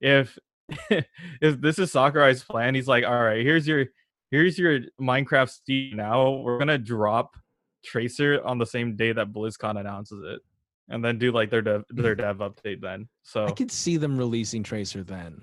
If 0.00 0.38
if 0.90 1.60
this 1.60 1.78
is 1.78 1.92
Sakurai's 1.92 2.42
plan, 2.44 2.74
he's 2.74 2.88
like, 2.88 3.04
all 3.04 3.22
right, 3.22 3.44
here's 3.44 3.66
your 3.66 3.86
here's 4.30 4.58
your 4.58 4.80
Minecraft 5.00 5.50
Steam 5.50 5.96
now. 5.96 6.30
We're 6.30 6.58
gonna 6.58 6.78
drop 6.78 7.36
Tracer 7.84 8.40
on 8.44 8.58
the 8.58 8.66
same 8.66 8.96
day 8.96 9.12
that 9.12 9.32
BlizzCon 9.32 9.80
announces 9.80 10.22
it, 10.24 10.40
and 10.88 11.04
then 11.04 11.18
do 11.18 11.32
like 11.32 11.50
their 11.50 11.62
dev, 11.62 11.84
their 11.90 12.14
dev 12.16 12.38
update 12.38 12.80
then. 12.80 13.08
So 13.22 13.46
I 13.46 13.52
could 13.52 13.70
see 13.70 13.96
them 13.96 14.18
releasing 14.18 14.62
Tracer 14.62 15.02
then. 15.02 15.42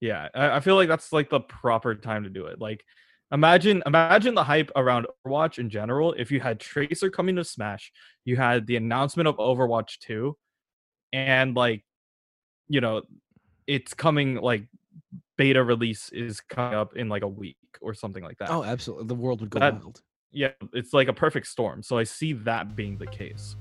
yeah, 0.00 0.28
I, 0.34 0.56
I 0.56 0.60
feel 0.60 0.76
like 0.76 0.88
that's 0.88 1.12
like 1.12 1.30
the 1.30 1.40
proper 1.40 1.94
time 1.94 2.24
to 2.24 2.30
do 2.30 2.46
it. 2.46 2.60
Like, 2.60 2.84
imagine 3.32 3.82
imagine 3.86 4.34
the 4.34 4.44
hype 4.44 4.70
around 4.76 5.06
Overwatch 5.26 5.58
in 5.58 5.70
general. 5.70 6.14
If 6.14 6.30
you 6.30 6.40
had 6.40 6.58
Tracer 6.60 7.10
coming 7.10 7.36
to 7.36 7.44
Smash, 7.44 7.92
you 8.24 8.36
had 8.36 8.66
the 8.66 8.76
announcement 8.76 9.28
of 9.28 9.36
Overwatch 9.36 9.98
2, 10.00 10.36
and 11.12 11.54
like, 11.54 11.84
you 12.68 12.80
know, 12.80 13.02
it's 13.66 13.94
coming 13.94 14.36
like 14.36 14.64
beta 15.36 15.62
release 15.62 16.10
is 16.10 16.40
coming 16.40 16.74
up 16.74 16.96
in 16.96 17.08
like 17.08 17.22
a 17.22 17.28
week 17.28 17.56
or 17.80 17.94
something 17.94 18.22
like 18.22 18.38
that. 18.38 18.50
Oh, 18.50 18.62
absolutely. 18.62 19.06
The 19.06 19.14
world 19.14 19.40
would 19.40 19.50
go 19.50 19.58
That- 19.60 19.74
wild. 19.74 20.02
Yeah, 20.36 20.50
it's 20.72 20.92
like 20.92 21.06
a 21.06 21.12
perfect 21.12 21.46
storm. 21.46 21.82
So 21.84 21.96
I 21.96 22.02
see 22.02 22.32
that 22.32 22.74
being 22.74 22.98
the 22.98 23.06
case. 23.06 23.54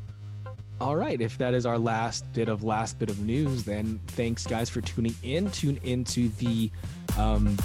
All 0.82 0.96
right, 0.96 1.22
if 1.22 1.38
that 1.38 1.54
is 1.54 1.68
our 1.68 1.78
last 1.78 2.32
bit 2.34 2.50
of 2.50 2.64
last 2.64 2.98
bit 2.98 3.12
of 3.12 3.20
news, 3.20 3.64
then 3.64 4.00
thanks 4.08 4.46
guys 4.48 4.72
for 4.72 4.82
tuning 4.82 5.14
in. 5.22 5.52
Tune 5.52 5.80
into 5.84 6.30
the 6.30 6.72
um, 7.16 7.56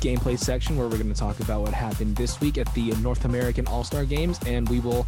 gameplay 0.00 0.38
section 0.38 0.76
where 0.78 0.88
we're 0.88 0.96
going 0.96 1.12
to 1.12 1.18
talk 1.18 1.38
about 1.40 1.60
what 1.60 1.74
happened 1.74 2.16
this 2.16 2.40
week 2.40 2.56
at 2.56 2.72
the 2.74 2.92
North 3.02 3.26
American 3.26 3.66
All 3.66 3.84
Star 3.84 4.06
Games, 4.06 4.40
and 4.46 4.66
we 4.70 4.80
will 4.80 5.06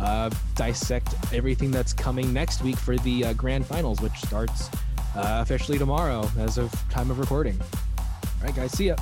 uh, 0.00 0.30
dissect 0.54 1.14
everything 1.34 1.70
that's 1.70 1.92
coming 1.92 2.32
next 2.32 2.62
week 2.62 2.76
for 2.76 2.96
the 2.96 3.26
uh, 3.26 3.32
grand 3.34 3.66
finals, 3.66 4.00
which 4.00 4.16
starts 4.22 4.70
uh, 5.16 5.40
officially 5.40 5.78
tomorrow 5.78 6.28
as 6.38 6.58
of 6.58 6.72
time 6.90 7.10
of 7.10 7.18
recording. 7.18 7.58
All 7.98 8.44
right, 8.44 8.54
guys, 8.54 8.72
see 8.72 8.88
ya. 8.88 8.96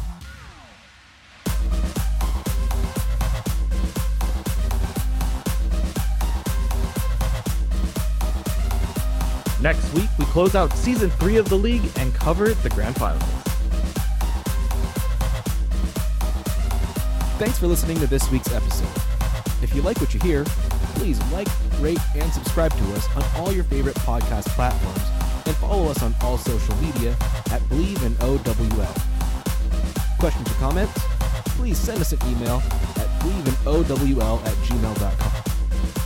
Next 9.60 9.94
week, 9.94 10.10
we 10.18 10.26
close 10.26 10.54
out 10.54 10.72
season 10.74 11.08
three 11.10 11.38
of 11.38 11.48
the 11.48 11.56
league 11.56 11.82
and 11.96 12.14
cover 12.14 12.52
the 12.52 12.68
grand 12.68 12.94
finals. 12.96 13.22
Thanks 17.38 17.58
for 17.58 17.66
listening 17.66 17.96
to 17.98 18.06
this 18.06 18.30
week's 18.30 18.52
episode. 18.52 18.86
If 19.62 19.74
you 19.74 19.80
like 19.80 20.00
what 20.00 20.12
you 20.12 20.20
hear, 20.20 20.44
please 20.96 21.18
like, 21.32 21.48
rate, 21.80 21.98
and 22.14 22.30
subscribe 22.30 22.72
to 22.72 22.84
us 22.92 23.08
on 23.16 23.24
all 23.36 23.52
your 23.52 23.64
favorite 23.64 23.96
podcast 23.96 24.44
platforms 24.48 25.23
and 25.54 25.60
follow 25.60 25.90
us 25.90 26.02
on 26.02 26.14
all 26.22 26.38
social 26.38 26.74
media 26.76 27.12
at 27.50 27.60
Bleav 27.62 28.02
in 28.04 28.14
OWL. 28.20 28.94
Questions 30.18 30.50
or 30.50 30.54
comments? 30.54 30.92
Please 31.56 31.78
send 31.78 32.00
us 32.00 32.12
an 32.12 32.18
email 32.28 32.62
at 32.96 33.08
bleavinowl 33.20 34.44
at 34.44 34.54
gmail.com. 34.54 35.32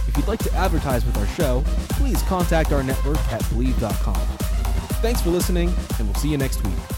If 0.06 0.16
you'd 0.16 0.28
like 0.28 0.40
to 0.40 0.52
advertise 0.54 1.04
with 1.04 1.16
our 1.16 1.26
show, 1.28 1.62
please 1.90 2.22
contact 2.22 2.72
our 2.72 2.82
network 2.82 3.18
at 3.32 3.42
bleav.com. 3.44 4.16
Thanks 5.00 5.20
for 5.20 5.30
listening, 5.30 5.72
and 5.98 6.08
we'll 6.08 6.16
see 6.16 6.28
you 6.28 6.38
next 6.38 6.64
week. 6.64 6.97